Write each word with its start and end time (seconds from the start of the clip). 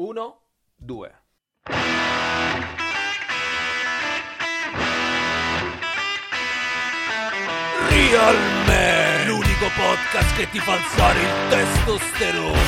Uno, 0.00 0.38
due. 0.76 1.12
Real 7.90 8.36
Man, 8.64 9.26
l'unico 9.26 9.68
podcast 9.76 10.36
che 10.36 10.48
ti 10.48 10.58
fa 10.58 10.72
alzare 10.72 11.20
il 11.20 11.28
testosterone. 11.50 12.58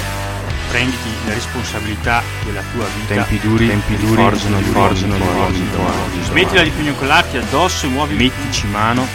Prenditi 0.70 1.10
la 1.26 1.34
responsabilità 1.34 2.22
della 2.46 2.62
tua 2.72 2.86
vita. 2.86 3.22
Tempi 3.22 3.38
duri, 3.40 3.66
tempi 3.66 3.96
duri, 3.98 4.14
forzano, 4.14 4.60
duri, 4.60 4.70
forzano, 4.70 5.18
duri, 5.18 5.28
forzano, 5.28 5.52
duri, 5.52 5.66
forzano. 5.66 6.08
duri. 6.08 6.24
Smettila 6.24 6.62
di 6.62 6.70
pignocolarti 6.70 7.36
addosso 7.36 7.84
e 7.84 7.88
muovi, 7.90 8.14
mettici 8.14 8.66
mano 8.68 9.06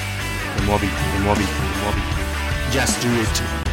e 0.58 0.62
muoviti, 0.62 0.94
e 1.16 1.20
muoviti, 1.22 1.50
e 1.50 1.82
muoviti. 1.82 2.16
Just 2.70 3.04
do 3.04 3.20
it. 3.20 3.65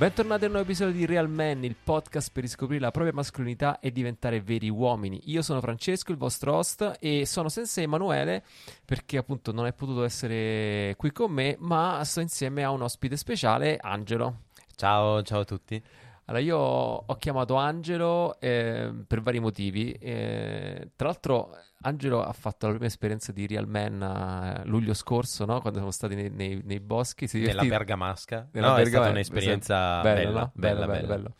Bentornati 0.00 0.44
a 0.44 0.46
un 0.46 0.52
nuovo 0.52 0.66
episodio 0.66 0.94
di 0.94 1.04
Real 1.04 1.28
Man, 1.28 1.62
il 1.62 1.76
podcast 1.76 2.32
per 2.32 2.44
riscoprire 2.44 2.80
la 2.80 2.90
propria 2.90 3.12
mascolinità 3.12 3.80
e 3.80 3.92
diventare 3.92 4.40
veri 4.40 4.70
uomini. 4.70 5.20
Io 5.24 5.42
sono 5.42 5.60
Francesco, 5.60 6.10
il 6.10 6.16
vostro 6.16 6.54
host, 6.54 6.96
e 6.98 7.26
sono 7.26 7.50
senza 7.50 7.82
Emanuele 7.82 8.42
perché 8.82 9.18
appunto 9.18 9.52
non 9.52 9.66
è 9.66 9.74
potuto 9.74 10.02
essere 10.02 10.94
qui 10.96 11.12
con 11.12 11.30
me, 11.30 11.54
ma 11.58 12.02
sto 12.04 12.20
insieme 12.20 12.64
a 12.64 12.70
un 12.70 12.80
ospite 12.80 13.18
speciale, 13.18 13.76
Angelo. 13.78 14.44
Ciao, 14.74 15.22
ciao 15.22 15.40
a 15.40 15.44
tutti. 15.44 15.82
Allora, 16.24 16.42
io 16.42 16.56
ho 16.56 17.14
chiamato 17.16 17.56
Angelo 17.56 18.40
eh, 18.40 18.90
per 19.06 19.20
vari 19.20 19.38
motivi. 19.38 19.92
eh, 19.92 20.92
tra 20.96 21.08
l'altro, 21.08 21.50
Angelo 21.82 22.22
ha 22.22 22.32
fatto 22.32 22.66
la 22.66 22.72
prima 22.72 22.86
esperienza 22.88 23.32
di 23.32 23.46
Real 23.46 23.66
Man 23.66 24.02
a 24.02 24.62
luglio 24.66 24.92
scorso, 24.94 25.44
no? 25.46 25.60
Quando 25.60 25.78
siamo 25.78 25.92
stati 25.92 26.14
nei, 26.14 26.28
nei- 26.30 26.60
nei 26.64 26.80
boschi. 26.80 27.26
Si 27.26 27.42
è 27.42 27.46
Nella 27.46 27.64
Bergamasca. 27.64 28.48
nella 28.52 28.68
no, 28.68 28.72
è 28.74 28.82
Bergamo- 28.82 29.04
stata 29.04 29.10
un'esperienza 29.10 30.00
bello, 30.02 30.28
bella, 30.28 30.40
no? 30.40 30.50
bella, 30.54 30.86
bello, 30.86 31.06
bella. 31.06 31.06
bello. 31.16 31.34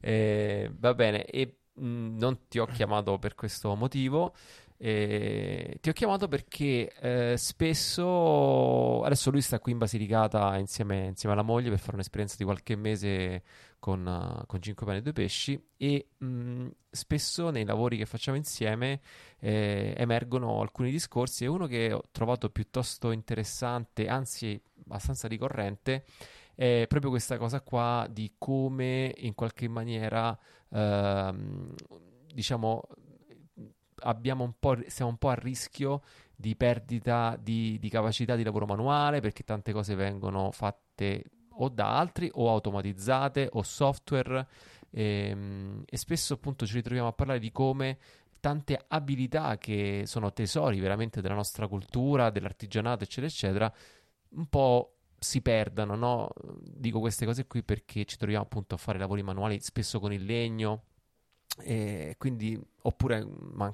Eh, 0.00 0.70
va 0.78 0.94
bene, 0.94 1.24
e 1.24 1.56
mh, 1.74 2.16
non 2.18 2.46
ti 2.48 2.58
ho 2.58 2.66
chiamato 2.66 3.18
per 3.18 3.34
questo 3.34 3.74
motivo. 3.74 4.34
eh, 4.76 5.78
ti 5.80 5.88
ho 5.88 5.92
chiamato 5.92 6.28
perché 6.28 6.92
eh, 7.00 7.36
spesso 7.36 9.02
adesso 9.02 9.30
lui 9.30 9.40
sta 9.40 9.58
qui 9.58 9.72
in 9.72 9.78
Basilicata 9.78 10.56
insieme, 10.58 11.06
insieme 11.06 11.34
alla 11.34 11.44
moglie 11.44 11.70
per 11.70 11.78
fare 11.78 11.94
un'esperienza 11.94 12.36
di 12.38 12.44
qualche 12.44 12.76
mese 12.76 13.42
con, 13.84 14.06
eh, 14.08 14.46
con 14.46 14.62
Cinque 14.62 14.86
Pane 14.86 14.98
e 15.00 15.02
Due 15.02 15.12
Pesci 15.12 15.62
e 15.76 16.08
mh, 16.16 16.68
spesso 16.90 17.50
nei 17.50 17.66
lavori 17.66 17.98
che 17.98 18.06
facciamo 18.06 18.34
insieme 18.38 19.02
eh, 19.38 19.92
emergono 19.94 20.62
alcuni 20.62 20.90
discorsi 20.90 21.44
e 21.44 21.48
uno 21.48 21.66
che 21.66 21.92
ho 21.92 22.02
trovato 22.10 22.48
piuttosto 22.48 23.10
interessante, 23.10 24.08
anzi 24.08 24.58
abbastanza 24.84 25.28
ricorrente, 25.28 26.06
è 26.54 26.86
proprio 26.88 27.10
questa 27.10 27.36
cosa 27.36 27.60
qua 27.60 28.06
di 28.10 28.36
come 28.38 29.12
in 29.18 29.34
qualche 29.34 29.68
maniera, 29.68 30.34
ehm, 30.70 31.74
diciamo, 32.32 32.80
abbiamo 33.96 34.44
un 34.44 34.54
po', 34.58 34.78
siamo 34.86 35.10
un 35.10 35.18
po' 35.18 35.28
a 35.28 35.34
rischio 35.34 36.00
di 36.34 36.56
perdita 36.56 37.36
di, 37.38 37.78
di 37.78 37.90
capacità 37.90 38.34
di 38.34 38.44
lavoro 38.44 38.64
manuale 38.64 39.20
perché 39.20 39.42
tante 39.44 39.72
cose 39.72 39.94
vengono 39.94 40.52
fatte 40.52 41.24
o 41.58 41.68
da 41.68 41.96
altri 41.98 42.30
o 42.32 42.48
automatizzate 42.50 43.48
o 43.52 43.62
software 43.62 44.46
ehm, 44.90 45.82
e 45.86 45.96
spesso 45.96 46.34
appunto 46.34 46.66
ci 46.66 46.74
ritroviamo 46.74 47.08
a 47.08 47.12
parlare 47.12 47.38
di 47.38 47.52
come 47.52 47.98
tante 48.40 48.78
abilità 48.88 49.56
che 49.56 50.02
sono 50.06 50.32
tesori 50.32 50.78
veramente 50.78 51.22
della 51.22 51.34
nostra 51.34 51.66
cultura, 51.66 52.28
dell'artigianato, 52.28 53.04
eccetera, 53.04 53.26
eccetera, 53.26 53.74
un 54.30 54.46
po' 54.48 54.96
si 55.18 55.40
perdano, 55.40 55.94
no? 55.94 56.28
Dico 56.60 57.00
queste 57.00 57.24
cose 57.24 57.46
qui 57.46 57.62
perché 57.62 58.04
ci 58.04 58.18
troviamo 58.18 58.44
appunto 58.44 58.74
a 58.74 58.78
fare 58.78 58.98
lavori 58.98 59.22
manuali 59.22 59.60
spesso 59.60 59.98
con 59.98 60.12
il 60.12 60.24
legno, 60.24 60.82
e 61.62 62.16
quindi, 62.18 62.60
oppure 62.82 63.26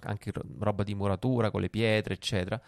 anche 0.02 0.30
ro- 0.30 0.44
roba 0.58 0.84
di 0.84 0.94
muratura 0.94 1.50
con 1.50 1.62
le 1.62 1.70
pietre, 1.70 2.14
eccetera. 2.14 2.60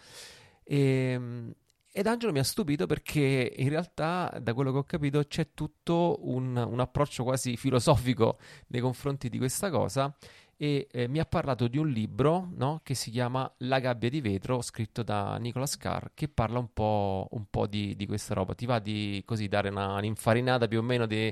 E, 0.63 1.53
ed 1.95 2.07
Angelo 2.07 2.31
mi 2.31 2.39
ha 2.39 2.43
stupito 2.43 2.87
perché 2.87 3.53
in 3.55 3.69
realtà, 3.69 4.39
da 4.41 4.55
quello 4.55 4.71
che 4.71 4.79
ho 4.79 4.83
capito, 4.83 5.23
c'è 5.25 5.49
tutto 5.53 6.17
un, 6.23 6.57
un 6.57 6.79
approccio 6.79 7.23
quasi 7.23 7.55
filosofico 7.55 8.39
nei 8.69 8.81
confronti 8.81 9.29
di 9.29 9.37
questa 9.37 9.69
cosa. 9.69 10.13
E 10.57 10.87
eh, 10.91 11.07
mi 11.07 11.19
ha 11.19 11.25
parlato 11.25 11.67
di 11.67 11.77
un 11.77 11.89
libro 11.89 12.49
no, 12.55 12.81
che 12.83 12.95
si 12.95 13.11
chiama 13.11 13.51
La 13.59 13.79
gabbia 13.79 14.09
di 14.09 14.21
vetro, 14.21 14.61
scritto 14.61 15.03
da 15.03 15.37
Nicolas 15.37 15.77
Carr, 15.77 16.07
che 16.15 16.27
parla 16.29 16.57
un 16.57 16.73
po', 16.73 17.27
un 17.29 17.45
po' 17.51 17.67
di, 17.67 17.95
di 17.95 18.07
questa 18.07 18.33
roba. 18.33 18.55
Ti 18.55 18.65
va 18.65 18.79
di 18.79 19.21
così 19.23 19.47
dare 19.47 19.69
una, 19.69 19.93
un'infarinata 19.93 20.67
più 20.67 20.79
o 20.79 20.83
meno 20.83 21.05
di 21.05 21.31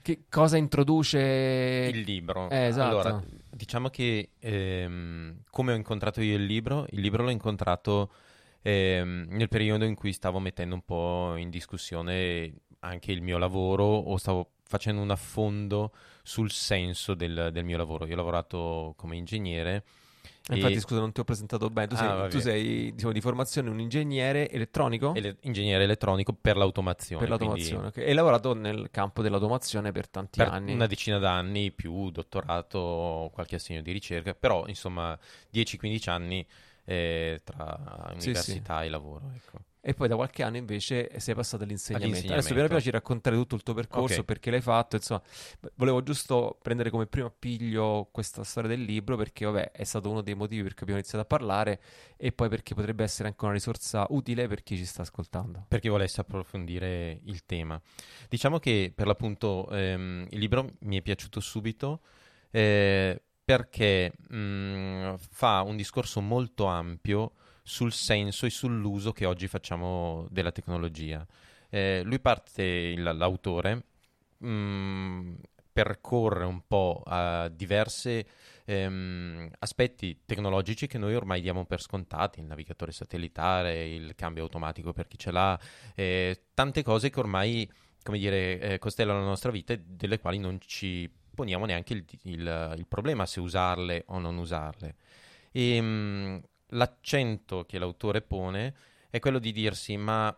che 0.00 0.24
cosa 0.30 0.56
introduce 0.56 1.90
Il 1.92 2.00
libro. 2.00 2.48
Eh, 2.48 2.66
esatto. 2.66 3.00
Allora, 3.00 3.24
diciamo 3.50 3.90
che 3.90 4.30
ehm, 4.38 5.42
come 5.50 5.72
ho 5.72 5.76
incontrato 5.76 6.22
io 6.22 6.36
il 6.36 6.44
libro, 6.46 6.86
il 6.90 7.00
libro 7.00 7.22
l'ho 7.22 7.30
incontrato 7.30 8.12
ehm, 8.66 9.26
nel 9.30 9.48
periodo 9.48 9.84
in 9.84 9.94
cui 9.94 10.12
stavo 10.12 10.38
mettendo 10.40 10.74
un 10.74 10.82
po' 10.84 11.36
in 11.36 11.50
discussione 11.50 12.52
anche 12.80 13.12
il 13.12 13.22
mio 13.22 13.38
lavoro 13.38 13.84
o 13.84 14.16
stavo 14.16 14.50
facendo 14.64 15.00
un 15.00 15.10
affondo 15.10 15.92
sul 16.22 16.50
senso 16.50 17.14
del, 17.14 17.50
del 17.52 17.64
mio 17.64 17.76
lavoro. 17.76 18.06
Io 18.06 18.14
ho 18.14 18.16
lavorato 18.16 18.94
come 18.96 19.16
ingegnere. 19.16 19.84
Infatti, 20.48 20.74
e- 20.74 20.80
scusa, 20.80 21.00
non 21.00 21.12
ti 21.12 21.20
ho 21.20 21.24
presentato 21.24 21.68
bene. 21.70 21.88
Tu 21.88 21.94
Ah, 21.94 21.98
sei, 21.98 22.08
va 22.08 22.28
tu 22.28 22.38
sei, 22.40 22.92
diciamo, 22.94 23.12
di 23.12 23.20
formazione 23.20 23.68
un 23.68 23.80
ingegnere 23.80 24.48
elettronico 24.50 25.12
ele- 25.14 25.36
ingegnere 25.42 25.84
elettronico 25.84 26.32
per 26.32 26.56
l'automazione. 26.56 27.24
per 27.26 27.36
quindi 27.36 27.68
l'automazione. 27.68 27.86
ok. 27.88 27.96
E 27.98 28.08
hai 28.08 28.14
lavorato 28.14 28.54
nel 28.54 28.88
campo 28.90 29.22
dell'automazione 29.22 29.90
per 29.92 30.08
tanti 30.08 30.38
per 30.38 30.48
anni. 30.48 30.72
una 30.72 30.86
decina 30.86 31.18
d'anni 31.18 31.72
più 31.72 32.10
dottorato, 32.10 33.30
qualche 33.32 33.56
assegno 33.56 33.82
di 33.82 33.92
ricerca, 33.92 34.34
però 34.34 34.66
insomma 34.66 35.18
10-15 35.50 36.10
anni 36.10 36.46
eh, 36.86 37.40
tra 37.44 38.14
Sì, 38.16 38.28
università 38.28 38.82
e 38.84 38.88
lavoro. 38.88 39.30
Ecco. 39.34 39.58
E 39.80 39.94
poi 39.94 40.08
da 40.08 40.16
qualche 40.16 40.42
anno 40.42 40.56
invece 40.56 41.20
sei 41.20 41.36
passato 41.36 41.62
all'insegnamento. 41.62 42.16
Adesso 42.32 42.54
piano 42.54 42.66
piano 42.66 42.80
ci 42.82 42.90
raccontare 42.90 43.36
tutto 43.36 43.54
il 43.54 43.62
tuo 43.62 43.72
percorso, 43.72 44.18
Ok. 44.20 44.24
perché 44.24 44.50
l'hai 44.50 44.60
fatto. 44.60 44.96
Insomma, 44.96 45.22
volevo 45.74 46.02
giusto 46.02 46.58
prendere 46.60 46.90
come 46.90 47.06
primo 47.06 47.28
appiglio 47.28 48.08
questa 48.10 48.42
storia 48.42 48.68
del 48.68 48.82
libro, 48.82 49.16
perché 49.16 49.44
vabbè, 49.44 49.70
è 49.70 49.84
stato 49.84 50.10
uno 50.10 50.22
dei 50.22 50.34
motivi 50.34 50.62
per 50.62 50.72
cui 50.72 50.82
abbiamo 50.82 50.98
iniziato 50.98 51.22
a 51.22 51.28
parlare, 51.28 51.80
e 52.16 52.32
poi 52.32 52.48
perché 52.48 52.74
potrebbe 52.74 53.04
essere 53.04 53.28
anche 53.28 53.44
una 53.44 53.52
risorsa 53.52 54.06
utile 54.08 54.48
per 54.48 54.64
chi 54.64 54.76
ci 54.76 54.84
sta 54.84 55.02
ascoltando. 55.02 55.66
Per 55.68 55.78
chi 55.78 55.88
volesse 55.88 56.20
approfondire 56.20 57.20
il 57.22 57.44
tema. 57.44 57.80
Diciamo 58.28 58.58
che 58.58 58.92
per 58.92 59.06
l'appunto 59.06 59.68
ehm, 59.70 60.26
il 60.30 60.38
libro 60.40 60.68
mi 60.80 60.98
è 60.98 61.02
piaciuto 61.02 61.38
subito 61.38 62.00
eh, 62.50 63.22
perché 63.46 64.12
mh, 64.28 65.14
fa 65.30 65.62
un 65.62 65.76
discorso 65.76 66.20
molto 66.20 66.66
ampio 66.66 67.34
sul 67.62 67.92
senso 67.92 68.44
e 68.44 68.50
sull'uso 68.50 69.12
che 69.12 69.24
oggi 69.24 69.46
facciamo 69.46 70.26
della 70.30 70.50
tecnologia. 70.50 71.24
Eh, 71.70 72.02
lui 72.04 72.18
parte, 72.18 72.96
l'autore, 72.96 73.84
mh, 74.38 75.34
percorre 75.72 76.44
un 76.44 76.66
po' 76.66 77.02
a 77.06 77.48
diverse 77.48 78.26
ehm, 78.64 79.48
aspetti 79.60 80.22
tecnologici 80.24 80.88
che 80.88 80.98
noi 80.98 81.14
ormai 81.14 81.40
diamo 81.40 81.66
per 81.66 81.80
scontati, 81.80 82.40
il 82.40 82.46
navigatore 82.46 82.90
satellitare, 82.90 83.86
il 83.86 84.16
cambio 84.16 84.42
automatico 84.42 84.92
per 84.92 85.06
chi 85.06 85.18
ce 85.18 85.30
l'ha, 85.30 85.56
eh, 85.94 86.46
tante 86.52 86.82
cose 86.82 87.10
che 87.10 87.20
ormai, 87.20 87.70
come 88.02 88.18
dire, 88.18 88.58
eh, 88.58 88.78
costellano 88.78 89.20
la 89.20 89.26
nostra 89.26 89.52
vita 89.52 89.72
e 89.72 89.82
delle 89.86 90.18
quali 90.18 90.38
non 90.38 90.58
ci 90.60 91.08
poniamo 91.36 91.66
neanche 91.66 91.92
il, 91.94 92.04
il- 92.24 92.74
il 92.78 92.86
problema 92.88 93.26
se 93.26 93.40
usarle 93.40 94.04
o 94.08 94.18
non 94.18 94.38
usarle. 94.38 94.96
E, 95.52 95.80
mh, 95.80 96.42
l'accento 96.70 97.64
che 97.64 97.78
l'autore 97.78 98.22
pone 98.22 98.74
è 99.10 99.20
quello 99.20 99.38
di 99.38 99.52
dirsi, 99.52 99.96
ma 99.96 100.36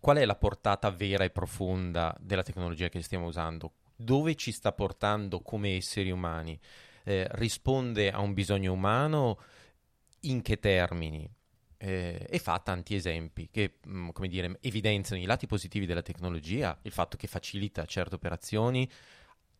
qual 0.00 0.18
è 0.18 0.24
la 0.24 0.36
portata 0.36 0.90
vera 0.90 1.24
e 1.24 1.30
profonda 1.30 2.14
della 2.20 2.42
tecnologia 2.42 2.88
che 2.88 3.02
stiamo 3.02 3.26
usando? 3.26 3.72
Dove 3.96 4.34
ci 4.34 4.52
sta 4.52 4.72
portando 4.72 5.40
come 5.40 5.76
esseri 5.76 6.10
umani? 6.10 6.58
Eh, 7.04 7.26
risponde 7.32 8.10
a 8.10 8.20
un 8.20 8.34
bisogno 8.34 8.72
umano? 8.72 9.38
In 10.20 10.42
che 10.42 10.58
termini? 10.58 11.28
Eh, 11.76 12.26
e 12.28 12.38
fa 12.38 12.58
tanti 12.60 12.94
esempi 12.94 13.48
che, 13.50 13.78
mh, 13.84 14.10
come 14.10 14.28
dire, 14.28 14.58
evidenziano 14.60 15.22
i 15.22 15.26
lati 15.26 15.46
positivi 15.46 15.86
della 15.86 16.02
tecnologia, 16.02 16.78
il 16.82 16.92
fatto 16.92 17.16
che 17.16 17.26
facilita 17.26 17.84
certe 17.86 18.14
operazioni, 18.14 18.88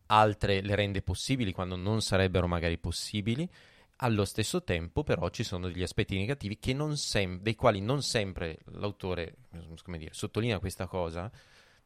altre 0.07 0.61
le 0.61 0.75
rende 0.75 1.01
possibili 1.01 1.51
quando 1.51 1.75
non 1.75 2.01
sarebbero 2.01 2.47
magari 2.47 2.77
possibili. 2.77 3.49
Allo 3.97 4.25
stesso 4.25 4.63
tempo, 4.63 5.03
però, 5.03 5.29
ci 5.29 5.43
sono 5.43 5.67
degli 5.67 5.81
aspetti 5.83 6.17
negativi 6.17 6.59
sem- 6.95 7.39
dei 7.39 7.55
quali 7.55 7.79
non 7.79 8.01
sempre 8.01 8.59
l'autore 8.71 9.35
come 9.83 9.97
dire, 9.97 10.13
sottolinea 10.13 10.59
questa 10.59 10.85
cosa, 10.87 11.31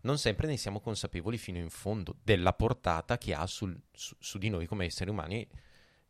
non 0.02 0.18
sempre 0.18 0.48
ne 0.48 0.58
siamo 0.58 0.80
consapevoli 0.80 1.38
fino 1.38 1.60
in 1.60 1.70
fondo 1.70 2.16
della 2.24 2.54
portata 2.54 3.18
che 3.18 3.34
ha 3.34 3.46
sul- 3.46 3.80
su, 3.92 4.16
su 4.18 4.38
di 4.40 4.50
noi 4.50 4.66
come 4.66 4.86
esseri 4.86 5.12
umani, 5.12 5.48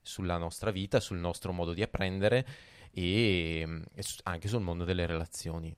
sulla 0.01 0.37
nostra 0.37 0.71
vita, 0.71 0.99
sul 0.99 1.17
nostro 1.17 1.51
modo 1.51 1.73
di 1.73 1.81
apprendere 1.81 2.47
e, 2.91 3.83
e 3.93 4.01
su- 4.01 4.19
anche 4.23 4.47
sul 4.47 4.61
mondo 4.61 4.85
delle 4.85 5.05
relazioni. 5.05 5.75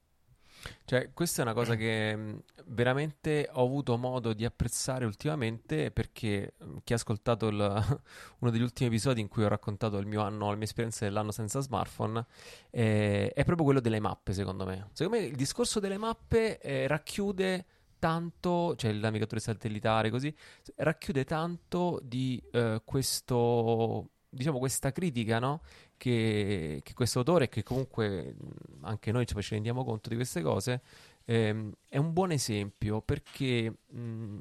Cioè, 0.86 1.12
questa 1.14 1.42
è 1.42 1.46
una 1.46 1.54
cosa 1.54 1.76
che 1.76 2.16
mh, 2.16 2.44
veramente 2.68 3.50
ho 3.52 3.64
avuto 3.66 3.98
modo 3.98 4.34
di 4.34 4.46
apprezzare 4.46 5.06
ultimamente 5.06 5.92
perché 5.92 6.54
mh, 6.58 6.78
chi 6.84 6.94
ha 6.94 6.96
ascoltato 6.96 7.48
il- 7.48 7.56
uno 8.40 8.52
degli 8.52 8.62
ultimi 8.62 8.90
episodi 8.90 9.22
in 9.22 9.28
cui 9.28 9.44
ho 9.44 9.48
raccontato 9.48 9.98
il 9.98 10.06
mio 10.06 10.22
anno, 10.22 10.50
la 10.50 10.56
mia 10.56 10.66
esperienza 10.66 11.06
dell'anno 11.06 11.32
senza 11.32 11.60
smartphone, 11.60 12.26
eh, 12.70 13.32
è 13.34 13.44
proprio 13.44 13.66
quello 13.66 13.80
delle 13.80 14.00
mappe, 14.00 14.34
secondo 14.34 14.66
me. 14.66 14.90
Secondo 14.94 15.20
me 15.20 15.26
il 15.26 15.36
discorso 15.36 15.80
delle 15.80 15.98
mappe 15.98 16.60
eh, 16.60 16.88
racchiude 16.88 17.66
tanto, 18.00 18.76
cioè 18.78 18.90
il 18.90 18.98
navigatore 18.98 19.40
satellitare 19.40 20.10
così, 20.10 20.36
racchiude 20.78 21.24
tanto 21.24 22.00
di 22.04 22.42
eh, 22.52 22.82
questo, 22.84 24.10
diciamo, 24.28 24.58
questa 24.58 24.92
critica, 24.92 25.38
no? 25.38 25.62
Che, 26.02 26.80
che 26.82 26.94
questo 26.96 27.20
autore, 27.20 27.48
che 27.48 27.62
comunque 27.62 28.36
anche 28.82 29.12
noi 29.12 29.28
ci 29.28 29.36
rendiamo 29.54 29.84
conto 29.84 30.10
di 30.10 30.16
queste 30.16 30.42
cose, 30.42 30.82
ehm, 31.26 31.72
è 31.88 31.98
un 31.98 32.12
buon 32.12 32.32
esempio 32.32 33.04
perché 33.04 33.72
mh, 33.86 34.40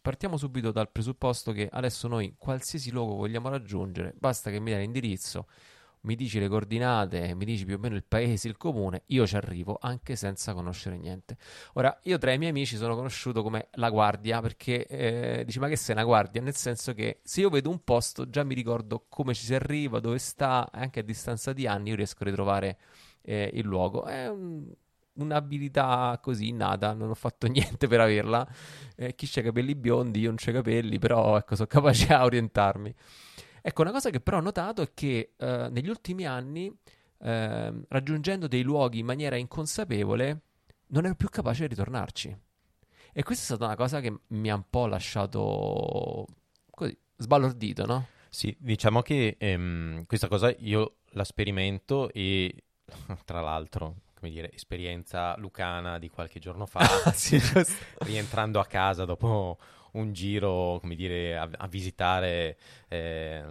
partiamo 0.00 0.38
subito 0.38 0.70
dal 0.72 0.90
presupposto 0.90 1.52
che 1.52 1.68
adesso 1.70 2.08
noi 2.08 2.34
qualsiasi 2.38 2.90
luogo 2.90 3.16
vogliamo 3.16 3.50
raggiungere, 3.50 4.14
basta 4.18 4.50
che 4.50 4.58
mi 4.58 4.70
dai 4.70 4.80
l'indirizzo, 4.80 5.48
mi 6.02 6.16
dici 6.16 6.38
le 6.40 6.48
coordinate, 6.48 7.34
mi 7.34 7.44
dici 7.44 7.64
più 7.64 7.76
o 7.76 7.78
meno 7.78 7.94
il 7.94 8.04
paese, 8.04 8.48
il 8.48 8.56
comune, 8.56 9.02
io 9.06 9.26
ci 9.26 9.36
arrivo 9.36 9.78
anche 9.80 10.16
senza 10.16 10.52
conoscere 10.54 10.96
niente. 10.96 11.36
Ora, 11.74 11.96
io 12.04 12.18
tra 12.18 12.32
i 12.32 12.38
miei 12.38 12.50
amici 12.50 12.76
sono 12.76 12.94
conosciuto 12.96 13.42
come 13.42 13.68
la 13.74 13.88
guardia 13.90 14.40
perché 14.40 14.86
eh, 14.86 15.44
dici, 15.44 15.58
ma 15.58 15.68
che 15.68 15.76
sei 15.76 15.94
una 15.94 16.04
guardia? 16.04 16.40
Nel 16.42 16.54
senso 16.56 16.92
che 16.94 17.20
se 17.22 17.40
io 17.40 17.50
vedo 17.50 17.70
un 17.70 17.82
posto 17.84 18.28
già 18.28 18.42
mi 18.44 18.54
ricordo 18.54 19.06
come 19.08 19.34
ci 19.34 19.44
si 19.44 19.54
arriva, 19.54 20.00
dove 20.00 20.18
sta, 20.18 20.68
anche 20.72 21.00
a 21.00 21.02
distanza 21.02 21.52
di 21.52 21.66
anni 21.66 21.90
io 21.90 21.96
riesco 21.96 22.22
a 22.22 22.26
ritrovare 22.26 22.78
eh, 23.22 23.50
il 23.54 23.64
luogo. 23.64 24.04
È 24.04 24.28
un- 24.28 24.72
un'abilità 25.14 26.18
così 26.22 26.48
innata, 26.48 26.94
non 26.94 27.10
ho 27.10 27.14
fatto 27.14 27.46
niente 27.48 27.86
per 27.86 28.00
averla. 28.00 28.46
Eh, 28.96 29.14
chi 29.14 29.26
c'ha 29.28 29.42
capelli 29.42 29.74
biondi, 29.74 30.20
io 30.20 30.28
non 30.28 30.36
c'ho 30.36 30.52
capelli, 30.52 30.98
però 30.98 31.36
ecco, 31.36 31.54
sono 31.54 31.68
capace 31.68 32.12
a 32.12 32.24
orientarmi. 32.24 32.94
Ecco, 33.62 33.82
una 33.82 33.92
cosa 33.92 34.10
che 34.10 34.20
però 34.20 34.38
ho 34.38 34.42
notato 34.42 34.82
è 34.82 34.90
che 34.92 35.34
eh, 35.36 35.68
negli 35.70 35.88
ultimi 35.88 36.26
anni, 36.26 36.70
ehm, 37.20 37.84
raggiungendo 37.88 38.48
dei 38.48 38.62
luoghi 38.62 38.98
in 38.98 39.06
maniera 39.06 39.36
inconsapevole, 39.36 40.40
non 40.88 41.04
ero 41.04 41.14
più 41.14 41.28
capace 41.28 41.62
di 41.62 41.68
ritornarci. 41.68 42.36
E 43.12 43.22
questa 43.22 43.42
è 43.42 43.46
stata 43.46 43.66
una 43.66 43.76
cosa 43.76 44.00
che 44.00 44.12
mi 44.28 44.50
ha 44.50 44.54
un 44.56 44.64
po' 44.68 44.86
lasciato 44.86 46.26
così, 46.70 46.96
sbalordito, 47.16 47.86
no? 47.86 48.06
Sì, 48.28 48.54
diciamo 48.58 49.00
che 49.02 49.36
ehm, 49.38 50.06
questa 50.06 50.26
cosa 50.26 50.52
io 50.58 50.96
la 51.10 51.24
sperimento 51.24 52.10
e 52.12 52.64
tra 53.24 53.40
l'altro, 53.40 53.96
come 54.14 54.30
dire, 54.32 54.50
esperienza 54.52 55.36
lucana 55.36 55.98
di 55.98 56.08
qualche 56.08 56.40
giorno 56.40 56.66
fa, 56.66 56.80
sì, 57.14 57.38
giusto. 57.38 57.74
rientrando 57.98 58.58
a 58.58 58.66
casa 58.66 59.04
dopo 59.04 59.58
un 59.92 60.12
giro, 60.12 60.78
come 60.80 60.94
dire, 60.94 61.36
a, 61.36 61.48
a 61.56 61.66
visitare 61.66 62.56
eh, 62.88 63.44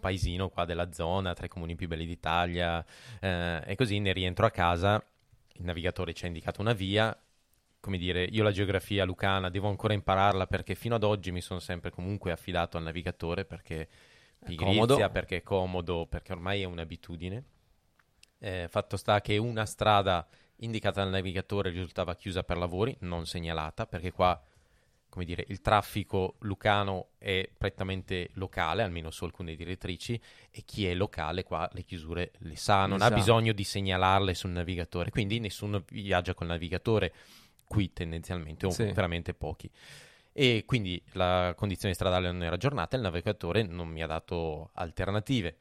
paesino 0.00 0.48
qua 0.48 0.64
della 0.64 0.92
zona, 0.92 1.34
tra 1.34 1.46
i 1.46 1.48
comuni 1.48 1.74
più 1.74 1.88
belli 1.88 2.06
d'Italia, 2.06 2.84
eh, 3.20 3.62
e 3.64 3.74
così 3.76 3.98
ne 3.98 4.12
rientro 4.12 4.46
a 4.46 4.50
casa, 4.50 5.02
il 5.54 5.64
navigatore 5.64 6.12
ci 6.14 6.24
ha 6.24 6.28
indicato 6.28 6.60
una 6.60 6.72
via, 6.72 7.16
come 7.80 7.98
dire, 7.98 8.24
io 8.24 8.42
la 8.42 8.50
geografia 8.50 9.04
lucana 9.04 9.50
devo 9.50 9.68
ancora 9.68 9.94
impararla 9.94 10.46
perché 10.46 10.74
fino 10.74 10.96
ad 10.96 11.04
oggi 11.04 11.30
mi 11.30 11.40
sono 11.40 11.60
sempre 11.60 11.90
comunque 11.90 12.32
affidato 12.32 12.76
al 12.76 12.82
navigatore 12.82 13.44
perché 13.44 13.88
pigrizia, 14.44 14.86
comodo. 14.86 15.10
perché 15.10 15.36
è 15.36 15.42
comodo, 15.42 16.06
perché 16.06 16.32
ormai 16.32 16.62
è 16.62 16.64
un'abitudine. 16.64 17.44
Eh, 18.40 18.66
fatto 18.68 18.96
sta 18.96 19.20
che 19.20 19.36
una 19.36 19.66
strada 19.66 20.26
indicata 20.56 21.02
dal 21.02 21.10
navigatore 21.10 21.70
risultava 21.70 22.14
chiusa 22.14 22.42
per 22.42 22.56
lavori, 22.56 22.96
non 23.00 23.26
segnalata, 23.26 23.86
perché 23.86 24.12
qua, 24.12 24.40
come 25.08 25.24
dire, 25.24 25.44
il 25.48 25.60
traffico 25.60 26.36
lucano 26.40 27.08
è 27.18 27.48
prettamente 27.56 28.30
locale, 28.34 28.82
almeno 28.82 29.10
su 29.10 29.24
alcune 29.24 29.54
direttrici, 29.56 30.20
e 30.50 30.62
chi 30.64 30.86
è 30.86 30.94
locale 30.94 31.42
qua 31.44 31.68
le 31.72 31.82
chiusure 31.82 32.32
le 32.38 32.56
sa, 32.56 32.86
non 32.86 32.98
Le 32.98 33.04
ha 33.04 33.08
sa. 33.08 33.14
bisogno 33.14 33.52
di 33.52 33.64
segnalarle 33.64 34.34
sul 34.34 34.50
navigatore, 34.50 35.10
quindi 35.10 35.40
nessuno 35.40 35.82
viaggia 35.90 36.34
col 36.34 36.48
navigatore 36.48 37.12
qui 37.66 37.92
tendenzialmente, 37.92 38.66
o 38.66 38.70
Sì. 38.70 38.84
veramente 38.84 39.34
pochi. 39.34 39.70
E 40.32 40.62
quindi 40.66 41.02
la 41.12 41.52
condizione 41.56 41.94
stradale 41.94 42.30
non 42.30 42.42
era 42.42 42.54
aggiornata, 42.54 42.96
il 42.96 43.02
navigatore 43.02 43.62
non 43.62 43.88
mi 43.88 44.02
ha 44.02 44.06
dato 44.06 44.70
alternative. 44.74 45.56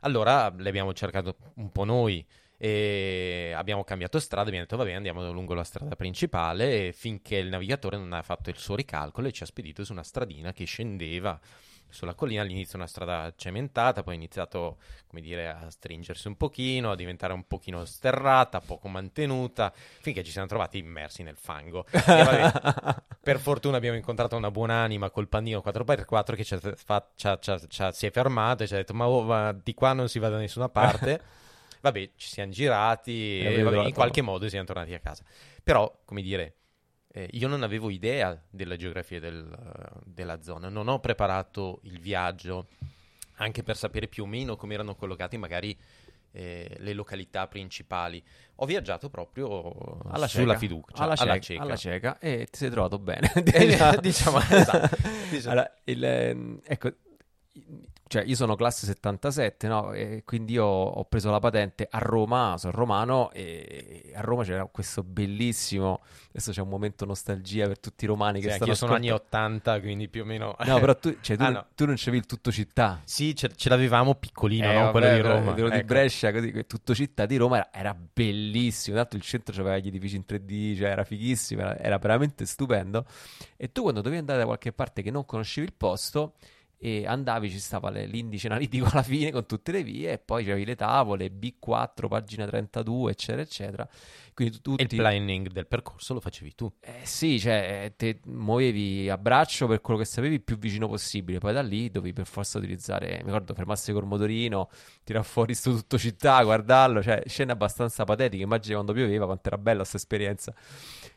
Allora 0.00 0.52
le 0.54 0.68
abbiamo 0.68 0.92
cercato 0.92 1.36
un 1.54 1.70
po' 1.70 1.84
noi 1.84 2.24
e 2.64 3.52
abbiamo 3.56 3.82
cambiato 3.82 4.20
strada, 4.20 4.46
abbiamo 4.46 4.66
detto 4.66 4.76
va 4.76 4.84
bene, 4.84 4.98
andiamo 4.98 5.32
lungo 5.32 5.52
la 5.52 5.64
strada 5.64 5.96
principale 5.96 6.92
finché 6.92 7.34
il 7.34 7.48
navigatore 7.48 7.96
non 7.96 8.12
ha 8.12 8.22
fatto 8.22 8.50
il 8.50 8.56
suo 8.56 8.76
ricalcolo 8.76 9.26
e 9.26 9.32
ci 9.32 9.42
ha 9.42 9.46
spedito 9.46 9.82
su 9.82 9.90
una 9.90 10.04
stradina 10.04 10.52
che 10.52 10.64
scendeva 10.64 11.40
sulla 11.88 12.14
collina, 12.14 12.42
all'inizio 12.42 12.78
una 12.78 12.86
strada 12.86 13.34
cementata, 13.36 14.04
poi 14.04 14.14
ha 14.14 14.16
iniziato, 14.16 14.78
come 15.08 15.20
dire, 15.20 15.48
a 15.48 15.70
stringersi 15.70 16.28
un 16.28 16.36
pochino, 16.36 16.92
a 16.92 16.94
diventare 16.94 17.32
un 17.32 17.48
pochino 17.48 17.84
sterrata, 17.84 18.60
poco 18.60 18.86
mantenuta, 18.86 19.72
finché 19.74 20.22
ci 20.22 20.30
siamo 20.30 20.46
trovati 20.46 20.78
immersi 20.78 21.24
nel 21.24 21.36
fango. 21.36 21.84
Vabbè, 21.90 22.94
per 23.20 23.40
fortuna 23.40 23.76
abbiamo 23.76 23.96
incontrato 23.96 24.36
una 24.36 24.52
buonanima 24.52 25.10
col 25.10 25.26
pannino 25.26 25.60
4x4 25.66 26.34
che 26.36 26.44
ci 26.44 26.54
ha 26.54 26.60
fa- 26.76 27.08
ci 27.16 27.26
ha- 27.26 27.38
ci 27.40 27.50
ha- 27.50 27.60
ci 27.68 27.82
ha- 27.82 27.90
si 27.92 28.06
è 28.06 28.10
fermato 28.12 28.62
e 28.62 28.68
ci 28.68 28.74
ha 28.74 28.76
detto 28.76 28.94
ma, 28.94 29.08
oh, 29.08 29.22
ma 29.22 29.52
di 29.52 29.74
qua 29.74 29.92
non 29.92 30.08
si 30.08 30.20
va 30.20 30.28
da 30.28 30.38
nessuna 30.38 30.68
parte. 30.68 31.20
Vabbè, 31.82 32.10
ci 32.16 32.28
siamo 32.28 32.52
girati 32.52 33.40
E 33.40 33.54
e 33.54 33.62
vabbè, 33.62 33.86
in 33.86 33.92
qualche 33.92 34.22
modo 34.22 34.48
siamo 34.48 34.64
tornati 34.64 34.94
a 34.94 35.00
casa. 35.00 35.24
Però, 35.64 36.00
come 36.04 36.22
dire, 36.22 36.54
eh, 37.12 37.28
io 37.32 37.48
non 37.48 37.62
avevo 37.64 37.90
idea 37.90 38.40
della 38.48 38.76
geografia 38.76 39.18
del- 39.20 40.00
della 40.04 40.40
zona, 40.42 40.68
non 40.68 40.86
ho 40.88 41.00
preparato 41.00 41.80
il 41.82 41.98
viaggio 41.98 42.68
anche 43.36 43.62
per 43.64 43.76
sapere 43.76 44.06
più 44.06 44.22
o 44.22 44.26
meno 44.26 44.56
come 44.56 44.74
erano 44.74 44.94
collocate 44.94 45.36
magari 45.36 45.76
eh, 46.34 46.76
le 46.78 46.92
località 46.94 47.46
principali. 47.48 48.22
Ho 48.56 48.64
viaggiato 48.66 49.10
proprio 49.10 49.98
Alla 50.08 50.28
sulla 50.28 50.54
cieca. 50.54 50.58
fiducia, 50.58 51.02
alla, 51.02 51.14
alla 51.14 51.34
cieca, 51.34 51.40
cieca. 51.40 51.62
alla 51.62 51.76
cieca 51.76 52.18
e 52.20 52.46
ti 52.50 52.58
sei 52.58 52.70
trovato 52.70 52.98
bene 53.00 53.30
Eh, 53.34 53.98
diciamo, 54.00 54.38
esatto. 54.38 54.96
Diciamo. 55.28 55.50
Allora, 55.52 55.74
il, 55.84 56.04
ehm, 56.04 56.60
ecco 56.64 56.92
cioè 58.12 58.24
io 58.24 58.34
sono 58.34 58.56
classe 58.56 58.84
77 58.84 59.68
no? 59.68 59.92
E 59.94 60.22
quindi 60.26 60.52
io 60.52 60.64
ho 60.66 61.02
preso 61.06 61.30
la 61.30 61.38
patente 61.38 61.86
a 61.90 61.98
Roma 61.98 62.56
sono 62.58 62.72
romano 62.74 63.30
e 63.32 64.12
a 64.14 64.20
Roma 64.20 64.44
c'era 64.44 64.66
questo 64.66 65.02
bellissimo 65.02 66.00
adesso 66.28 66.50
c'è 66.52 66.60
un 66.60 66.68
momento 66.68 67.06
nostalgia 67.06 67.66
per 67.66 67.80
tutti 67.80 68.04
i 68.04 68.06
romani 68.06 68.40
Sì, 68.40 68.46
che 68.48 68.52
anche 68.52 68.56
stanno 68.64 68.70
io 68.72 68.76
sono 68.76 68.94
anni 68.94 69.08
ascoltando. 69.08 69.56
80, 69.56 69.80
quindi 69.80 70.08
più 70.08 70.22
o 70.22 70.24
meno... 70.26 70.54
no 70.58 70.78
però 70.78 70.94
tu, 70.96 71.16
cioè, 71.22 71.36
tu, 71.38 71.42
Ah, 71.42 71.46
non- 71.46 71.54
no. 71.54 71.66
tu 71.74 71.86
non 71.86 71.94
c'avevi 71.96 72.16
il 72.18 72.26
tutto 72.26 72.52
città 72.52 73.00
Sì, 73.04 73.34
ce, 73.34 73.50
ce 73.56 73.68
l'avevamo 73.70 74.14
piccolino, 74.14 74.70
Eh, 74.70 74.74
no? 74.74 74.90
Quello 74.90 75.08
di 75.14 75.20
Roma. 75.20 75.52
quello 75.54 75.68
di 75.70 75.76
Ecco. 75.76 75.86
Brescia, 75.86 76.32
così, 76.32 76.66
tutto 76.66 76.94
città 76.94 77.24
di 77.24 77.36
Roma 77.36 77.56
era, 77.56 77.70
era 77.72 77.96
bellissimo. 78.12 78.96
Tanto 78.96 79.16
il 79.16 79.22
centro 79.22 79.58
aveva 79.60 79.78
gli 79.78 79.88
edifici 79.88 80.16
in 80.16 80.24
3D, 80.28 80.76
cioè 80.76 80.88
era 80.90 81.04
fighissimo, 81.04 81.60
era, 81.62 81.78
era 81.78 81.98
veramente 81.98 82.44
stupendo. 82.46 83.06
E 83.56 83.72
tu 83.72 83.82
quando 83.82 84.00
dovevi 84.00 84.20
andare 84.20 84.38
da 84.40 84.44
qualche 84.44 84.72
parte 84.72 85.02
che 85.02 85.10
non 85.10 85.24
conoscevi 85.24 85.66
il 85.66 85.72
posto 85.74 86.34
e 86.84 87.06
andavi, 87.06 87.48
ci 87.48 87.60
stava 87.60 87.90
le- 87.90 88.06
l'indice 88.06 88.48
analitico 88.48 88.88
alla 88.90 89.04
fine 89.04 89.30
con 89.30 89.46
tutte 89.46 89.70
le 89.70 89.84
vie 89.84 90.10
e 90.12 90.18
poi 90.18 90.44
c'avevi 90.44 90.64
le 90.64 90.74
tavole 90.74 91.30
B4, 91.30 92.08
pagina 92.08 92.44
32, 92.44 93.12
eccetera, 93.12 93.42
eccetera. 93.42 93.88
Quindi 94.34 94.60
tu, 94.60 94.72
E 94.76 94.82
il 94.82 94.88
tutti... 94.88 94.96
planning 94.96 95.48
del 95.52 95.66
percorso 95.68 96.14
lo 96.14 96.20
facevi 96.20 96.54
tu. 96.56 96.72
Eh, 96.80 97.02
sì, 97.04 97.38
cioè, 97.38 97.84
eh, 97.84 97.96
te 97.96 98.18
muovevi 98.24 99.08
a 99.08 99.16
braccio 99.16 99.68
per 99.68 99.80
quello 99.80 100.00
che 100.00 100.04
sapevi 100.06 100.40
più 100.40 100.58
vicino 100.58 100.88
possibile. 100.88 101.38
Poi 101.38 101.52
da 101.52 101.62
lì 101.62 101.90
dovevi 101.90 102.12
per 102.12 102.26
forza 102.26 102.58
utilizzare. 102.58 103.18
Mi 103.18 103.26
ricordo 103.26 103.54
fermarsi 103.54 103.92
col 103.92 104.04
motorino, 104.04 104.68
tirare 105.04 105.24
fuori 105.24 105.54
sto 105.54 105.70
tutto 105.72 105.96
città, 105.98 106.42
guardarlo. 106.42 107.00
Cioè, 107.00 107.22
scene 107.26 107.52
abbastanza 107.52 108.02
patetiche. 108.02 108.42
Immagini 108.42 108.74
quando 108.74 108.92
pioveva, 108.92 109.26
quanto 109.26 109.46
era 109.48 109.58
bella 109.58 109.78
questa 109.78 109.98
esperienza. 109.98 110.52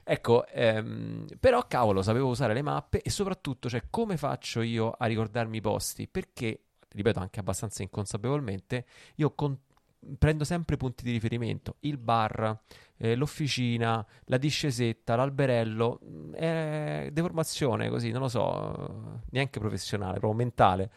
Ecco, 0.07 0.45
ehm, 0.47 1.25
però 1.39 1.65
cavolo, 1.67 2.03
sapevo 2.03 2.27
usare 2.29 2.53
le 2.53 2.61
mappe 2.61 3.01
e 3.01 3.09
soprattutto, 3.09 3.69
cioè, 3.69 3.85
come 3.89 4.17
faccio 4.17 4.61
io 4.61 4.91
a 4.91 5.07
ricordarmi 5.07 5.57
i 5.57 5.61
posti? 5.61 6.07
Perché, 6.07 6.59
ripeto, 6.89 7.19
anche 7.19 7.39
abbastanza 7.39 7.81
inconsapevolmente, 7.81 8.85
io 9.15 9.33
con- 9.33 9.57
prendo 10.19 10.43
sempre 10.43 10.77
punti 10.77 11.03
di 11.03 11.11
riferimento. 11.11 11.77
Il 11.81 11.97
bar 11.97 12.55
eh, 12.97 13.15
l'officina, 13.15 14.05
la 14.25 14.37
discesetta, 14.37 15.15
l'alberello, 15.15 15.99
è 16.33 17.09
deformazione 17.11 17.89
così, 17.89 18.11
non 18.11 18.21
lo 18.21 18.27
so, 18.29 19.15
eh, 19.15 19.19
neanche 19.31 19.59
professionale, 19.59 20.19
proprio 20.19 20.33
mentale. 20.33 20.91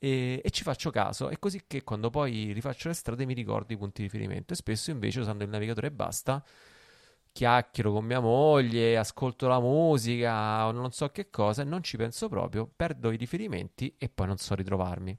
E, 0.00 0.40
e 0.44 0.50
ci 0.50 0.62
faccio 0.64 0.90
caso, 0.90 1.28
è 1.28 1.38
così 1.38 1.62
che 1.66 1.82
quando 1.84 2.10
poi 2.10 2.52
rifaccio 2.52 2.88
le 2.88 2.94
strade 2.94 3.24
mi 3.26 3.34
ricordo 3.34 3.72
i 3.72 3.76
punti 3.76 4.02
di 4.02 4.08
riferimento 4.08 4.52
e 4.52 4.56
spesso 4.56 4.90
invece 4.90 5.20
usando 5.20 5.44
il 5.44 5.50
navigatore 5.50 5.88
e 5.88 5.90
basta, 5.92 6.42
chiacchiero 7.38 7.92
con 7.92 8.04
mia 8.04 8.18
moglie, 8.18 8.98
ascolto 8.98 9.46
la 9.46 9.60
musica 9.60 10.66
o 10.66 10.72
non 10.72 10.90
so 10.90 11.10
che 11.10 11.30
cosa 11.30 11.62
e 11.62 11.64
non 11.64 11.84
ci 11.84 11.96
penso 11.96 12.28
proprio, 12.28 12.68
perdo 12.74 13.12
i 13.12 13.16
riferimenti 13.16 13.94
e 13.96 14.08
poi 14.08 14.26
non 14.26 14.38
so 14.38 14.56
ritrovarmi. 14.56 15.16